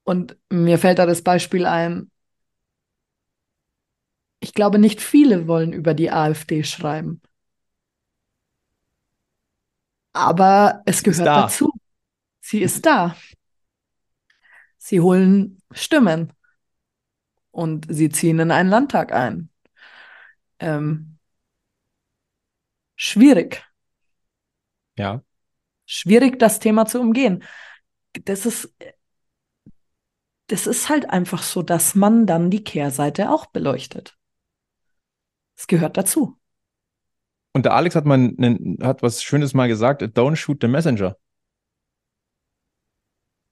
Und 0.04 0.38
mir 0.50 0.80
fällt 0.80 1.00
da 1.00 1.06
das 1.06 1.22
Beispiel 1.22 1.66
ein, 1.66 2.10
ich 4.40 4.54
glaube, 4.54 4.80
nicht 4.80 5.02
viele 5.02 5.48
wollen 5.48 5.74
über 5.74 5.94
die 5.94 6.12
AfD 6.12 6.64
schreiben. 6.64 7.22
Aber 10.14 10.82
es 10.86 11.04
gehört 11.04 11.28
dazu. 11.28 11.72
Sie 12.42 12.62
ist 12.62 12.86
da. 12.86 13.16
Sie 14.78 15.00
holen 15.00 15.62
Stimmen 15.72 16.34
und 17.52 17.86
sie 17.90 18.10
ziehen 18.10 18.40
in 18.40 18.52
einen 18.52 18.70
Landtag 18.70 19.14
ein. 19.14 19.50
Ähm, 20.60 21.18
schwierig. 22.96 23.64
Ja. 24.98 25.24
Schwierig, 25.86 26.40
das 26.40 26.60
Thema 26.60 26.86
zu 26.86 27.00
umgehen. 27.00 27.44
das 28.26 28.46
ist, 28.46 28.76
das 30.48 30.68
ist 30.68 30.90
halt 30.90 31.10
einfach 31.10 31.44
so, 31.44 31.62
dass 31.62 31.96
man 31.96 32.26
dann 32.26 32.50
die 32.50 32.64
Kehrseite 32.64 33.30
auch 33.30 33.46
beleuchtet. 33.46 34.18
Es 35.56 35.68
gehört 35.68 35.96
dazu. 35.98 36.41
Und 37.54 37.66
der 37.66 37.74
Alex 37.74 37.96
hat 37.96 38.06
mal 38.06 38.16
einen, 38.16 38.78
hat 38.82 39.04
was 39.04 39.24
Schönes 39.24 39.54
mal 39.54 39.68
gesagt: 39.68 40.02
Don't 40.02 40.36
shoot 40.36 40.60
the 40.62 40.68
messenger. 40.68 41.18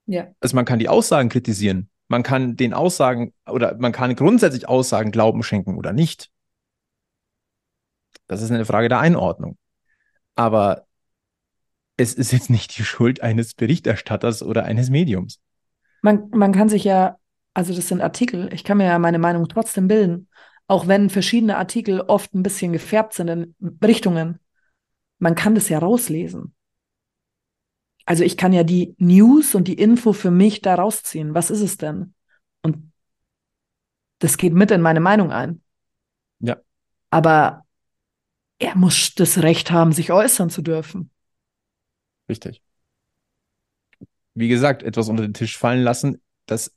Ja. 0.05 0.27
Also 0.39 0.55
man 0.55 0.65
kann 0.65 0.79
die 0.79 0.89
Aussagen 0.89 1.29
kritisieren. 1.29 1.89
Man 2.07 2.23
kann 2.23 2.55
den 2.55 2.73
Aussagen 2.73 3.33
oder 3.45 3.77
man 3.77 3.91
kann 3.91 4.15
grundsätzlich 4.15 4.67
Aussagen 4.67 5.11
Glauben 5.11 5.43
schenken 5.43 5.77
oder 5.77 5.93
nicht. 5.93 6.31
Das 8.25 8.41
ist 8.41 8.51
eine 8.51 8.65
Frage 8.65 8.89
der 8.89 8.99
Einordnung. 8.99 9.57
Aber 10.35 10.87
es 11.97 12.13
ist 12.13 12.31
jetzt 12.31 12.49
nicht 12.49 12.77
die 12.77 12.83
Schuld 12.83 13.21
eines 13.21 13.53
Berichterstatters 13.53 14.41
oder 14.41 14.63
eines 14.63 14.89
Mediums. 14.89 15.39
Man, 16.01 16.29
man 16.29 16.53
kann 16.53 16.69
sich 16.69 16.85
ja, 16.85 17.17
also 17.53 17.75
das 17.75 17.89
sind 17.89 18.01
Artikel, 18.01 18.51
ich 18.53 18.63
kann 18.63 18.77
mir 18.77 18.85
ja 18.85 18.97
meine 18.99 19.19
Meinung 19.19 19.47
trotzdem 19.49 19.87
bilden, 19.87 20.29
auch 20.69 20.87
wenn 20.87 21.09
verschiedene 21.09 21.57
Artikel 21.57 21.99
oft 22.01 22.35
ein 22.35 22.43
bisschen 22.43 22.71
gefärbt 22.71 23.15
sind 23.15 23.27
in 23.27 23.55
Richtungen. 23.83 24.39
Man 25.17 25.33
kann 25.33 25.55
das 25.55 25.67
ja 25.67 25.79
rauslesen. 25.79 26.53
Also 28.05 28.23
ich 28.23 28.37
kann 28.37 28.53
ja 28.53 28.63
die 28.63 28.93
News 28.99 29.55
und 29.55 29.67
die 29.67 29.73
Info 29.73 30.13
für 30.13 30.29
mich 30.29 30.61
da 30.61 30.75
rausziehen. 30.75 31.33
Was 31.33 31.49
ist 31.49 31.61
es 31.61 31.77
denn? 31.77 32.13
Und 32.61 32.91
das 34.19 34.37
geht 34.37 34.53
mit 34.53 34.69
in 34.69 34.81
meine 34.81 34.99
Meinung 34.99 35.31
ein. 35.31 35.63
Ja. 36.39 36.57
Aber 37.09 37.65
er 38.59 38.75
muss 38.77 39.15
das 39.15 39.41
Recht 39.41 39.71
haben, 39.71 39.91
sich 39.91 40.11
äußern 40.11 40.51
zu 40.51 40.61
dürfen. 40.61 41.09
Richtig. 42.29 42.61
Wie 44.35 44.49
gesagt, 44.49 44.83
etwas 44.83 45.09
unter 45.09 45.23
den 45.23 45.33
Tisch 45.33 45.57
fallen 45.57 45.81
lassen, 45.81 46.21
das 46.45 46.75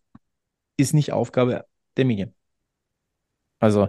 ist 0.79 0.95
nicht 0.95 1.13
Aufgabe 1.13 1.67
der 1.99 2.07
Medien. 2.07 2.35
Also, 3.63 3.89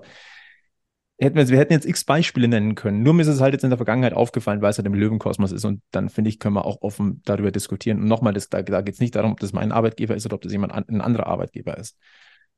hätten 1.20 1.36
wir, 1.36 1.48
wir 1.48 1.58
hätten 1.58 1.74
jetzt 1.74 1.86
x 1.86 2.04
Beispiele 2.04 2.48
nennen 2.48 2.76
können. 2.76 3.02
Nur 3.02 3.14
mir 3.14 3.24
ist 3.24 3.28
es 3.28 3.42
halt 3.42 3.54
jetzt 3.54 3.64
in 3.64 3.72
der 3.72 3.78
Vergangenheit 3.78 4.14
aufgefallen, 4.14 4.62
weil 4.62 4.70
es 4.70 4.78
halt 4.78 4.86
im 4.86 4.94
Löwenkosmos 4.94 5.52
ist. 5.52 5.66
Und 5.66 5.82
dann 5.92 6.10
finde 6.10 6.30
ich, 6.30 6.40
können 6.40 6.56
wir 6.56 6.66
auch 6.66 6.82
offen 6.82 7.22
darüber 7.26 7.52
diskutieren. 7.52 8.00
Und 8.00 8.08
nochmal, 8.08 8.34
das, 8.34 8.50
da, 8.50 8.62
da 8.62 8.82
geht 8.82 8.94
es 8.94 9.00
nicht 9.00 9.16
darum, 9.16 9.32
ob 9.32 9.40
das 9.40 9.52
mein 9.52 9.72
Arbeitgeber 9.72 10.16
ist 10.16 10.26
oder 10.26 10.36
ob 10.36 10.42
das 10.42 10.52
jemand 10.52 10.74
an, 10.74 10.86
ein 10.88 11.02
anderer 11.02 11.26
Arbeitgeber 11.28 11.78
ist. 11.78 11.98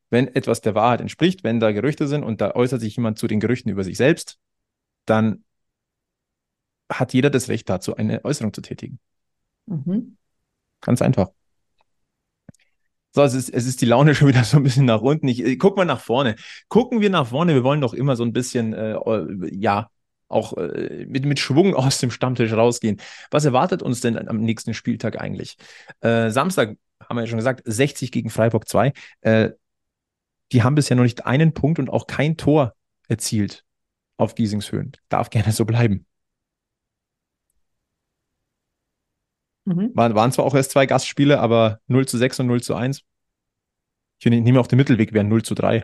Wenn 0.09 0.27
etwas 0.27 0.59
der 0.61 0.75
Wahrheit 0.75 0.99
entspricht, 0.99 1.43
wenn 1.43 1.59
da 1.59 1.71
Gerüchte 1.71 2.07
sind 2.07 2.23
und 2.23 2.41
da 2.41 2.51
äußert 2.53 2.81
sich 2.81 2.97
jemand 2.97 3.17
zu 3.17 3.27
den 3.27 3.39
Gerüchten 3.39 3.71
über 3.71 3.83
sich 3.83 3.97
selbst, 3.97 4.37
dann 5.05 5.43
hat 6.91 7.13
jeder 7.13 7.29
das 7.29 7.47
Recht 7.47 7.69
dazu, 7.69 7.95
eine 7.95 8.23
Äußerung 8.25 8.53
zu 8.53 8.61
tätigen. 8.61 8.99
Mhm. 9.67 10.17
Ganz 10.81 11.01
einfach. 11.01 11.29
So, 13.15 13.23
es 13.23 13.33
ist, 13.33 13.49
es 13.49 13.65
ist 13.65 13.79
die 13.79 13.85
Laune 13.85 14.13
schon 14.15 14.27
wieder 14.27 14.43
so 14.43 14.57
ein 14.57 14.63
bisschen 14.63 14.85
nach 14.85 15.01
unten. 15.01 15.29
Ich, 15.29 15.41
ich 15.41 15.57
guck 15.57 15.77
mal 15.77 15.85
nach 15.85 16.01
vorne. 16.01 16.35
Gucken 16.67 16.99
wir 16.99 17.09
nach 17.09 17.27
vorne. 17.27 17.53
Wir 17.53 17.63
wollen 17.63 17.79
doch 17.79 17.93
immer 17.93 18.17
so 18.17 18.23
ein 18.25 18.33
bisschen, 18.33 18.73
äh, 18.73 18.97
ja, 19.51 19.89
auch 20.27 20.57
äh, 20.57 21.05
mit, 21.07 21.25
mit 21.25 21.39
Schwung 21.39 21.73
aus 21.75 21.99
dem 21.99 22.11
Stammtisch 22.11 22.51
rausgehen. 22.51 22.99
Was 23.31 23.45
erwartet 23.45 23.81
uns 23.81 24.01
denn 24.01 24.27
am 24.27 24.41
nächsten 24.41 24.73
Spieltag 24.73 25.19
eigentlich? 25.21 25.55
Äh, 26.01 26.29
Samstag 26.29 26.75
haben 27.07 27.15
wir 27.15 27.21
ja 27.21 27.27
schon 27.27 27.37
gesagt, 27.37 27.61
60 27.63 28.11
gegen 28.11 28.29
Freiburg 28.29 28.67
2. 28.67 28.91
Äh, 29.21 29.51
die 30.51 30.63
haben 30.63 30.75
bisher 30.75 30.97
noch 30.97 31.03
nicht 31.03 31.25
einen 31.25 31.53
Punkt 31.53 31.79
und 31.79 31.89
auch 31.89 32.07
kein 32.07 32.35
Tor 32.35 32.75
erzielt 33.07 33.63
auf 34.17 34.35
Giesingshöhen. 34.35 34.91
Darf 35.07 35.29
gerne 35.29 35.53
so 35.53 35.63
bleiben. 35.63 36.05
Mhm. 39.65 39.91
Waren, 39.93 40.15
waren 40.15 40.31
zwar 40.31 40.45
auch 40.45 40.55
erst 40.55 40.71
zwei 40.71 40.85
Gastspiele, 40.85 41.39
aber 41.39 41.79
0 41.87 42.07
zu 42.07 42.17
6 42.17 42.39
und 42.39 42.47
0 42.47 42.61
zu 42.61 42.75
1. 42.75 43.01
Ich 44.19 44.25
nehme 44.25 44.59
auf 44.59 44.67
den 44.67 44.77
Mittelweg, 44.77 45.13
wären 45.13 45.27
0 45.27 45.43
zu 45.43 45.55
3. 45.55 45.83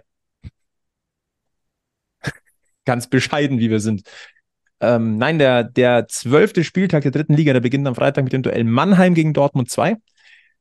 Ganz 2.86 3.08
bescheiden, 3.08 3.60
wie 3.60 3.70
wir 3.70 3.80
sind. 3.80 4.04
Ähm, 4.80 5.18
nein, 5.18 5.38
der, 5.38 5.64
der 5.64 6.08
zwölfte 6.08 6.64
Spieltag 6.64 7.04
der 7.04 7.12
dritten 7.12 7.36
Liga, 7.36 7.54
der 7.54 7.60
beginnt 7.60 7.88
am 7.88 7.96
Freitag 7.96 8.24
mit 8.24 8.34
dem 8.34 8.44
Duell 8.44 8.64
Mannheim 8.64 9.14
gegen 9.14 9.34
Dortmund 9.34 9.70
2. 9.70 9.98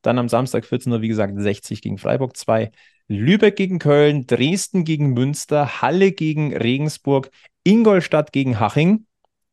Dann 0.02 0.18
am 0.18 0.28
Samstag 0.28 0.64
14 0.64 0.92
Uhr, 0.92 1.02
wie 1.02 1.08
gesagt, 1.08 1.34
60 1.36 1.82
gegen 1.82 1.98
Freiburg 1.98 2.36
2. 2.36 2.70
Lübeck 3.08 3.56
gegen 3.56 3.78
Köln, 3.78 4.26
Dresden 4.26 4.84
gegen 4.84 5.12
Münster, 5.14 5.82
Halle 5.82 6.12
gegen 6.12 6.56
Regensburg, 6.56 7.30
Ingolstadt 7.64 8.32
gegen 8.32 8.60
Haching, 8.60 9.06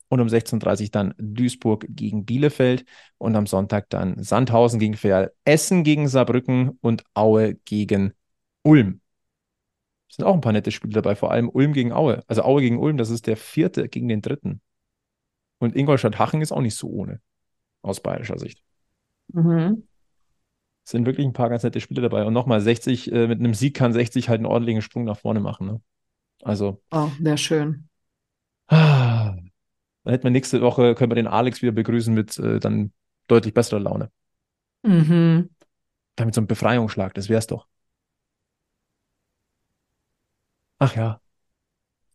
und 0.10 0.20
um 0.20 0.28
16.30 0.28 0.84
Uhr 0.84 0.90
dann 0.92 1.14
Duisburg 1.18 1.86
gegen 1.90 2.26
Bielefeld 2.26 2.86
und 3.18 3.36
am 3.36 3.48
Sonntag 3.48 3.90
dann 3.90 4.22
Sandhausen 4.22 4.80
gegen 4.80 4.96
Ferl, 4.96 5.34
Essen 5.46 5.84
gegen 5.84 6.08
Saarbrücken 6.08 6.78
und 6.82 7.04
Aue 7.14 7.56
gegen 7.66 8.14
Ulm. 8.64 9.02
Es 10.10 10.16
sind 10.16 10.26
auch 10.26 10.34
ein 10.34 10.42
paar 10.42 10.54
nette 10.54 10.72
Spiele 10.72 10.94
dabei, 10.94 11.16
vor 11.16 11.32
allem 11.32 11.50
Ulm 11.50 11.74
gegen 11.74 11.92
Aue. 11.92 12.24
Also 12.28 12.44
Aue 12.44 12.62
gegen 12.62 12.80
Ulm, 12.80 12.98
das 12.98 13.10
ist 13.10 13.28
der 13.28 13.38
vierte 13.38 13.90
gegen 13.90 14.08
den 14.08 14.22
dritten. 14.22 14.62
Und 15.60 15.76
Ingolstadt-Hachen 15.76 16.42
ist 16.42 16.52
auch 16.52 16.62
nicht 16.62 16.76
so 16.76 16.88
ohne, 16.88 17.20
aus 17.82 18.00
bayerischer 18.02 18.38
Sicht. 18.38 18.64
Mhm. 19.34 19.84
Es 20.86 20.92
sind 20.92 21.06
wirklich 21.06 21.28
ein 21.28 21.34
paar 21.34 21.50
ganz 21.50 21.64
nette 21.64 21.82
Spiele 21.82 22.02
dabei. 22.02 22.24
Und 22.24 22.32
nochmal, 22.32 22.62
60, 22.62 23.12
äh, 23.12 23.28
mit 23.28 23.40
einem 23.40 23.54
Sieg 23.54 23.76
kann 23.76 23.92
60 23.92 24.30
halt 24.30 24.38
einen 24.38 24.46
ordentlichen 24.46 24.82
Sprung 24.82 25.04
nach 25.04 25.18
vorne 25.18 25.42
machen. 25.42 25.68
Ne? 25.68 25.82
Also. 26.44 26.82
Oh, 26.92 27.10
wäre 27.20 27.38
schön. 27.38 27.90
Ah, 28.68 29.17
dann 30.08 30.14
hätten 30.14 30.24
wir 30.24 30.32
nächste 30.32 30.62
Woche, 30.62 30.96
können 30.96 31.12
wir 31.12 31.16
den 31.16 31.28
Alex 31.28 31.62
wieder 31.62 31.74
begrüßen 31.74 32.14
mit 32.14 32.40
äh, 32.40 32.62
dann 32.62 32.94
deutlich 33.28 33.54
besserer 33.54 33.82
Laune. 33.82 34.10
Mhm. 34.84 35.50
Damit 36.16 36.34
so 36.34 36.40
ein 36.40 36.48
Befreiungsschlag, 36.48 37.14
das 37.14 37.28
wär's 37.28 37.48
doch. 37.48 37.68
Ach 40.80 40.96
ja. 40.96 41.20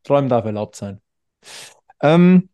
Träumen 0.05 0.31
darf 0.31 0.47
erlaubt 0.47 0.75
sein. 0.75 1.03
Ähm, 2.01 2.49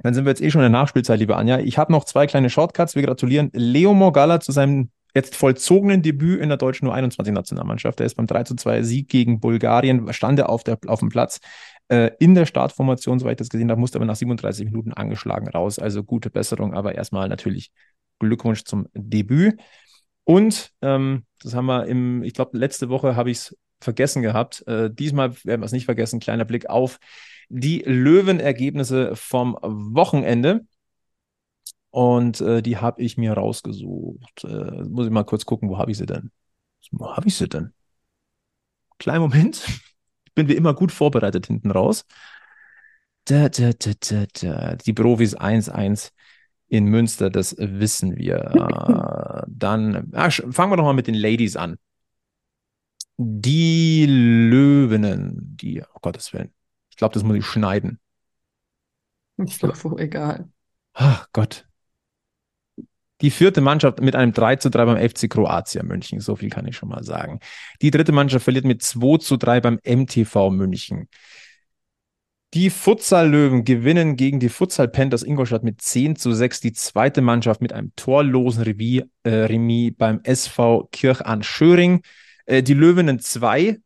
dann 0.00 0.12
sind 0.12 0.26
wir 0.26 0.30
jetzt 0.32 0.42
eh 0.42 0.50
schon 0.50 0.60
in 0.60 0.70
der 0.70 0.78
Nachspielzeit, 0.78 1.18
liebe 1.18 1.36
Anja. 1.36 1.60
Ich 1.60 1.78
habe 1.78 1.90
noch 1.90 2.04
zwei 2.04 2.26
kleine 2.26 2.50
Shortcuts. 2.50 2.94
Wir 2.96 3.02
gratulieren 3.02 3.48
Leo 3.54 3.94
Morgalla 3.94 4.40
zu 4.40 4.52
seinem 4.52 4.90
jetzt 5.14 5.36
vollzogenen 5.36 6.02
Debüt 6.02 6.40
in 6.40 6.48
der 6.48 6.58
deutschen 6.58 6.88
U21-Nationalmannschaft. 6.88 8.00
Er 8.00 8.06
ist 8.06 8.16
beim 8.16 8.26
3 8.26 8.44
zu 8.44 8.56
2 8.56 8.82
Sieg 8.82 9.08
gegen 9.08 9.40
Bulgarien, 9.40 10.12
stand 10.12 10.38
er 10.38 10.48
auf, 10.48 10.64
der, 10.64 10.78
auf 10.86 11.00
dem 11.00 11.08
Platz 11.08 11.40
äh, 11.88 12.10
in 12.18 12.34
der 12.34 12.46
Startformation, 12.46 13.18
soweit 13.18 13.32
ich 13.32 13.38
das 13.38 13.48
gesehen 13.48 13.70
habe, 13.70 13.80
musste 13.80 13.98
aber 13.98 14.06
nach 14.06 14.16
37 14.16 14.64
Minuten 14.64 14.92
angeschlagen 14.92 15.48
raus. 15.48 15.78
Also 15.78 16.02
gute 16.02 16.30
Besserung, 16.30 16.74
aber 16.74 16.94
erstmal 16.94 17.28
natürlich 17.28 17.70
Glückwunsch 18.18 18.64
zum 18.64 18.88
Debüt. 18.94 19.60
Und 20.24 20.70
ähm, 20.82 21.24
das 21.42 21.54
haben 21.54 21.66
wir 21.66 21.86
im, 21.86 22.22
ich 22.22 22.32
glaube, 22.32 22.56
letzte 22.56 22.88
Woche 22.88 23.14
habe 23.14 23.30
ich 23.30 23.38
es 23.38 23.56
vergessen 23.80 24.22
gehabt. 24.22 24.66
Äh, 24.66 24.90
diesmal 24.90 25.34
werden 25.44 25.60
wir 25.60 25.66
es 25.66 25.72
nicht 25.72 25.84
vergessen. 25.84 26.20
Kleiner 26.20 26.44
Blick 26.44 26.68
auf 26.70 26.98
die 27.48 27.82
Löwenergebnisse 27.84 29.14
vom 29.14 29.56
Wochenende. 29.62 30.66
Und 31.94 32.40
äh, 32.40 32.60
die 32.60 32.78
habe 32.78 33.00
ich 33.00 33.18
mir 33.18 33.34
rausgesucht. 33.34 34.42
Äh, 34.42 34.82
muss 34.82 35.06
ich 35.06 35.12
mal 35.12 35.22
kurz 35.22 35.46
gucken, 35.46 35.68
wo 35.68 35.78
habe 35.78 35.92
ich 35.92 35.96
sie 35.96 36.06
denn? 36.06 36.32
Wo 36.90 37.14
habe 37.14 37.28
ich 37.28 37.36
sie 37.36 37.48
denn? 37.48 37.72
Kleinen 38.98 39.20
Moment 39.20 39.64
bin 40.34 40.48
wie 40.48 40.56
immer 40.56 40.74
gut 40.74 40.90
vorbereitet 40.90 41.46
hinten 41.46 41.70
raus. 41.70 42.04
Da, 43.26 43.48
da, 43.48 43.70
da. 43.70 44.74
Die 44.74 44.92
Profis 44.92 45.36
1-1 45.36 46.10
in 46.66 46.86
Münster, 46.86 47.30
das 47.30 47.54
wissen 47.60 48.16
wir. 48.16 48.38
Äh, 48.38 49.46
dann 49.46 50.10
ah, 50.14 50.30
fangen 50.30 50.72
wir 50.72 50.76
doch 50.76 50.82
mal 50.82 50.94
mit 50.94 51.06
den 51.06 51.14
Ladies 51.14 51.54
an. 51.54 51.76
Die 53.18 54.04
Löwinnen, 54.08 55.56
die, 55.60 55.80
oh 55.80 55.98
Gottes 56.02 56.32
Willen. 56.32 56.52
Ich 56.90 56.96
glaube, 56.96 57.14
das 57.14 57.22
muss 57.22 57.36
ich 57.36 57.46
schneiden. 57.46 58.00
Ist 59.36 59.62
doch 59.62 59.76
so 59.76 59.96
egal. 59.96 60.48
Ach 60.94 61.28
Gott. 61.32 61.68
Die 63.20 63.30
vierte 63.30 63.60
Mannschaft 63.60 64.00
mit 64.00 64.16
einem 64.16 64.32
3 64.32 64.56
zu 64.56 64.70
3 64.70 64.84
beim 64.86 65.08
FC 65.08 65.30
Kroatia 65.30 65.82
München. 65.82 66.20
So 66.20 66.36
viel 66.36 66.50
kann 66.50 66.66
ich 66.66 66.76
schon 66.76 66.88
mal 66.88 67.04
sagen. 67.04 67.38
Die 67.80 67.90
dritte 67.90 68.12
Mannschaft 68.12 68.44
verliert 68.44 68.64
mit 68.64 68.82
2 68.82 69.18
zu 69.18 69.36
3 69.36 69.60
beim 69.60 69.78
MTV 69.84 70.50
München. 70.50 71.08
Die 72.54 72.70
Futsal-Löwen 72.70 73.64
gewinnen 73.64 74.14
gegen 74.14 74.38
die 74.38 74.48
Futsal 74.48 74.86
Panthers 74.86 75.24
Ingolstadt 75.24 75.64
mit 75.64 75.80
10 75.80 76.14
zu 76.14 76.32
6. 76.32 76.60
Die 76.60 76.72
zweite 76.72 77.20
Mannschaft 77.20 77.60
mit 77.60 77.72
einem 77.72 77.92
torlosen 77.96 78.62
Remis, 78.62 79.02
äh, 79.24 79.30
Remis 79.30 79.92
beim 79.98 80.20
SV 80.22 80.88
Kirch 80.92 81.20
an 81.20 81.42
Schöring. 81.42 82.02
Äh, 82.46 82.62
die 82.62 82.74
Löwinnen 82.74 83.18
2 83.18 83.78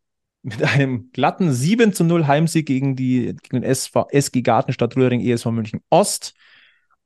mit 0.43 0.63
einem 0.63 1.11
glatten 1.13 1.51
7 1.53 1.95
zu 1.95 2.05
0 2.05 2.27
Heimsieg 2.27 2.67
gegen, 2.67 2.95
die, 2.95 3.35
gegen 3.43 3.63
den 3.63 3.63
SV, 3.63 4.09
SG 4.11 4.43
Gartenstadt 4.43 4.97
Rühring 4.97 5.21
ESV 5.21 5.47
München 5.47 5.81
Ost. 5.89 6.35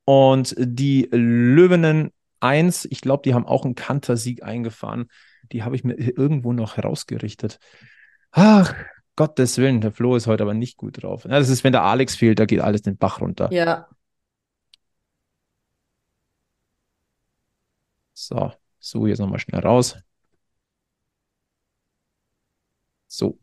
Und 0.04 0.54
die 0.58 1.08
Löwinnen 1.12 2.10
1, 2.40 2.86
ich 2.90 3.00
glaube, 3.00 3.22
die 3.24 3.34
haben 3.34 3.46
auch 3.46 3.64
einen 3.64 3.74
Kantersieg 3.74 4.42
eingefahren. 4.42 5.08
Die 5.52 5.62
habe 5.62 5.76
ich 5.76 5.84
mir 5.84 5.94
irgendwo 5.94 6.52
noch 6.52 6.76
herausgerichtet. 6.76 7.58
Ach, 8.32 8.74
Gottes 9.16 9.58
Willen, 9.58 9.80
der 9.80 9.92
Flo 9.92 10.16
ist 10.16 10.26
heute 10.26 10.42
aber 10.42 10.54
nicht 10.54 10.76
gut 10.76 11.02
drauf. 11.02 11.24
Ja, 11.24 11.38
das 11.38 11.50
ist, 11.50 11.64
wenn 11.64 11.72
der 11.72 11.82
Alex 11.82 12.16
fehlt, 12.16 12.38
da 12.38 12.46
geht 12.46 12.60
alles 12.60 12.82
den 12.82 12.96
Bach 12.96 13.20
runter. 13.20 13.52
Ja. 13.52 13.88
So, 18.14 18.52
So, 18.78 19.06
jetzt 19.06 19.20
nochmal 19.20 19.38
schnell 19.38 19.60
raus. 19.60 19.96
So. 23.06 23.38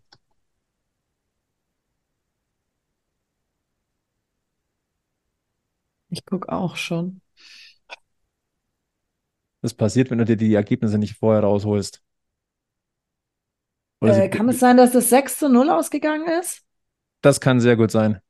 Ich 6.09 6.25
gucke 6.25 6.51
auch 6.51 6.75
schon. 6.75 7.21
Das 9.61 9.73
passiert, 9.73 10.09
wenn 10.09 10.19
du 10.19 10.25
dir 10.25 10.37
die 10.37 10.53
Ergebnisse 10.53 10.97
nicht 10.97 11.15
vorher 11.17 11.43
rausholst. 11.43 12.01
Äh, 14.01 14.29
kann 14.29 14.47
es 14.47 14.59
sein, 14.59 14.77
dass 14.77 14.93
das 14.93 15.09
6 15.09 15.39
zu 15.39 15.49
0 15.49 15.69
ausgegangen 15.69 16.27
ist? 16.39 16.63
das 17.21 17.39
kann 17.39 17.59
sehr 17.59 17.75
gut 17.75 17.91
sein. 17.91 18.21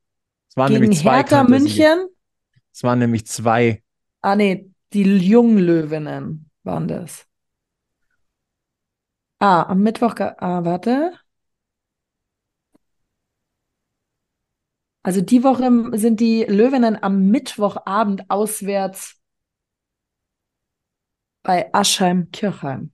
Es 0.49 0.57
waren 0.57 0.69
Gegen 0.69 0.81
nämlich 0.81 0.99
zwei 0.99 1.17
Hertha 1.17 1.37
Kantersiege. 1.37 1.83
München? 1.83 2.15
Es 2.73 2.83
waren 2.83 2.99
nämlich 2.99 3.27
zwei. 3.27 3.83
Ah, 4.21 4.35
nee, 4.35 4.71
die 4.93 5.03
Junglöwinnen 5.03 6.49
waren 6.63 6.87
das. 6.87 7.25
Ah, 9.39 9.63
am 9.63 9.81
Mittwoch, 9.81 10.15
ah, 10.19 10.65
warte. 10.65 11.13
Also 15.03 15.21
die 15.21 15.43
Woche 15.43 15.97
sind 15.97 16.19
die 16.19 16.43
Löwinnen 16.43 17.01
am 17.01 17.27
Mittwochabend 17.29 18.29
auswärts 18.29 19.15
bei 21.43 21.69
Aschheim-Kirchheim. 21.73 22.91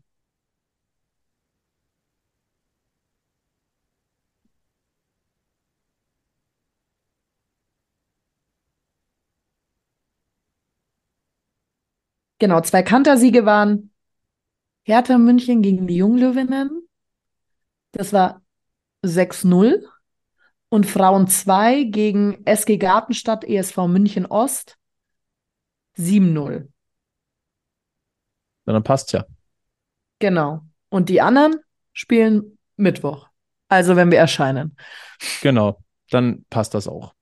Genau, 12.39 12.61
zwei 12.61 12.83
Kantersiege 12.83 13.45
waren 13.45 13.91
Hertha 14.83 15.17
München 15.17 15.61
gegen 15.61 15.87
die 15.87 15.97
Junglöwinnen. 15.97 16.87
Das 17.91 18.13
war 18.13 18.43
6-0. 19.01 19.87
Und 20.69 20.85
Frauen 20.85 21.27
2 21.27 21.83
gegen 21.83 22.45
SG 22.45 22.77
Gartenstadt 22.77 23.43
ESV 23.43 23.77
München 23.87 24.25
Ost 24.25 24.77
7-0. 25.97 26.67
Dann 28.65 28.83
passt 28.83 29.13
ja. 29.13 29.25
Genau. 30.19 30.61
Und 30.89 31.09
die 31.09 31.21
anderen 31.21 31.55
spielen 31.93 32.57
Mittwoch. 32.77 33.27
Also 33.67 33.95
wenn 33.95 34.11
wir 34.11 34.17
erscheinen. 34.17 34.75
Genau. 35.41 35.81
Dann 36.09 36.45
passt 36.49 36.73
das 36.73 36.87
auch. 36.87 37.13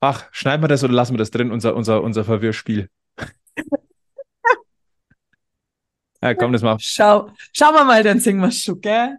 Ach, 0.00 0.28
schneiden 0.32 0.62
wir 0.62 0.68
das 0.68 0.82
oder 0.82 0.94
lassen 0.94 1.14
wir 1.14 1.18
das 1.18 1.30
drin, 1.30 1.52
unser, 1.52 1.76
unser, 1.76 2.02
unser 2.02 2.24
Verwirrspiel? 2.24 2.88
ja, 6.22 6.34
komm, 6.34 6.52
das 6.52 6.62
mal. 6.62 6.78
Schau, 6.80 7.30
schauen 7.52 7.74
wir 7.74 7.84
mal, 7.84 8.02
dann 8.02 8.18
singen 8.18 8.40
wir 8.40 8.50
schon, 8.50 8.80
gell? 8.80 9.18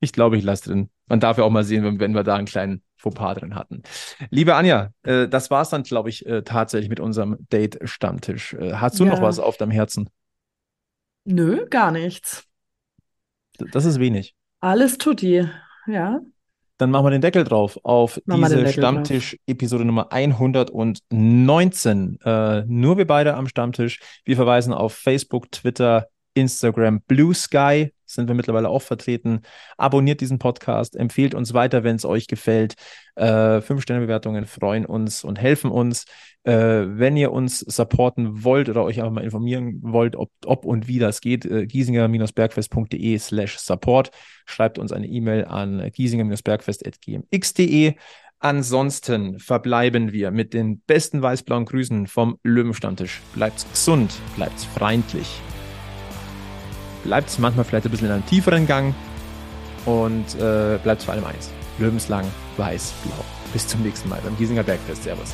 Ich 0.00 0.12
glaube, 0.12 0.38
ich 0.38 0.44
lasse 0.44 0.70
drin. 0.70 0.90
Man 1.08 1.20
darf 1.20 1.38
ja 1.38 1.44
auch 1.44 1.50
mal 1.50 1.64
sehen, 1.64 2.00
wenn, 2.00 2.14
wir 2.14 2.22
da 2.24 2.34
einen 2.36 2.46
kleinen 2.46 2.82
Fauxpas 2.96 3.36
drin 3.36 3.54
hatten. 3.54 3.82
Liebe 4.30 4.54
Anja, 4.54 4.90
äh, 5.04 5.28
das 5.28 5.50
war's 5.50 5.70
dann, 5.70 5.82
glaube 5.84 6.08
ich, 6.08 6.26
äh, 6.26 6.42
tatsächlich 6.42 6.88
mit 6.88 7.00
unserem 7.00 7.36
Date-Stammtisch. 7.50 8.54
Äh, 8.54 8.74
hast 8.74 8.98
du 8.98 9.04
noch 9.04 9.18
Ja. 9.18 9.22
was 9.22 9.38
auf 9.38 9.56
deinem 9.56 9.70
Herzen? 9.70 10.08
Nö, 11.24 11.66
gar 11.68 11.90
nichts. 11.90 12.44
Das 13.72 13.84
ist 13.84 14.00
wenig. 14.00 14.34
Alles 14.60 14.98
tutti. 14.98 15.48
Ja. 15.86 16.20
Dann 16.78 16.90
machen 16.90 17.06
wir 17.06 17.10
den 17.10 17.22
Deckel 17.22 17.44
drauf 17.44 17.78
auf 17.84 18.20
Machen 18.26 18.42
diese. 18.42 18.72
Stammtisch-Episode 18.72 19.84
Nummer 19.84 20.12
119. 20.12 22.18
Äh, 22.22 22.64
nur 22.66 22.98
wir 22.98 23.06
beide 23.06 23.34
am 23.34 23.48
Stammtisch. 23.48 24.00
Wir 24.24 24.36
verweisen 24.36 24.74
auf 24.74 24.94
Facebook, 24.94 25.50
Twitter, 25.52 26.08
Instagram, 26.34 27.00
Blue 27.02 27.34
Sky 27.34 27.92
sind 28.16 28.28
wir 28.28 28.34
mittlerweile 28.34 28.68
auch 28.68 28.82
vertreten. 28.82 29.42
Abonniert 29.76 30.20
diesen 30.20 30.40
Podcast, 30.40 30.96
empfehlt 30.96 31.34
uns 31.34 31.54
weiter, 31.54 31.84
wenn 31.84 31.94
es 31.96 32.04
euch 32.04 32.26
gefällt. 32.26 32.74
Äh, 33.14 33.60
Fünf-Sterne-Bewertungen 33.60 34.46
freuen 34.46 34.84
uns 34.84 35.22
und 35.22 35.40
helfen 35.40 35.70
uns. 35.70 36.06
Äh, 36.42 36.84
wenn 36.86 37.16
ihr 37.16 37.30
uns 37.32 37.60
supporten 37.60 38.42
wollt 38.44 38.68
oder 38.68 38.84
euch 38.84 38.98
einfach 38.98 39.12
mal 39.12 39.24
informieren 39.24 39.78
wollt, 39.82 40.16
ob, 40.16 40.30
ob 40.44 40.64
und 40.64 40.88
wie 40.88 40.98
das 40.98 41.20
geht, 41.20 41.44
äh, 41.44 41.66
giesinger-bergfest.de 41.66 43.18
slash 43.18 43.58
support. 43.58 44.10
Schreibt 44.44 44.78
uns 44.78 44.92
eine 44.92 45.06
E-Mail 45.06 45.44
an 45.44 45.90
giesinger-bergfest.gmx.de. 45.92 47.94
Ansonsten 48.38 49.38
verbleiben 49.38 50.12
wir 50.12 50.30
mit 50.30 50.52
den 50.52 50.80
besten 50.80 51.22
weiß-blauen 51.22 51.64
Grüßen 51.64 52.06
vom 52.06 52.38
Löwenstammtisch. 52.42 53.22
Bleibt 53.34 53.66
gesund, 53.72 54.12
bleibt 54.36 54.60
freundlich. 54.60 55.40
Bleibt 57.06 57.38
manchmal 57.38 57.64
vielleicht 57.64 57.86
ein 57.86 57.90
bisschen 57.92 58.08
in 58.08 58.14
einem 58.14 58.26
tieferen 58.26 58.66
Gang 58.66 58.92
und 59.84 60.34
äh, 60.40 60.76
bleibt 60.82 61.04
vor 61.04 61.14
allem 61.14 61.24
eins. 61.24 61.50
Löwenslang, 61.78 62.24
weiß-blau. 62.56 63.24
Bis 63.52 63.68
zum 63.68 63.82
nächsten 63.82 64.08
Mal 64.08 64.18
beim 64.24 64.36
Giesinger 64.36 64.64
Bergfest. 64.64 65.04
Servus. 65.04 65.32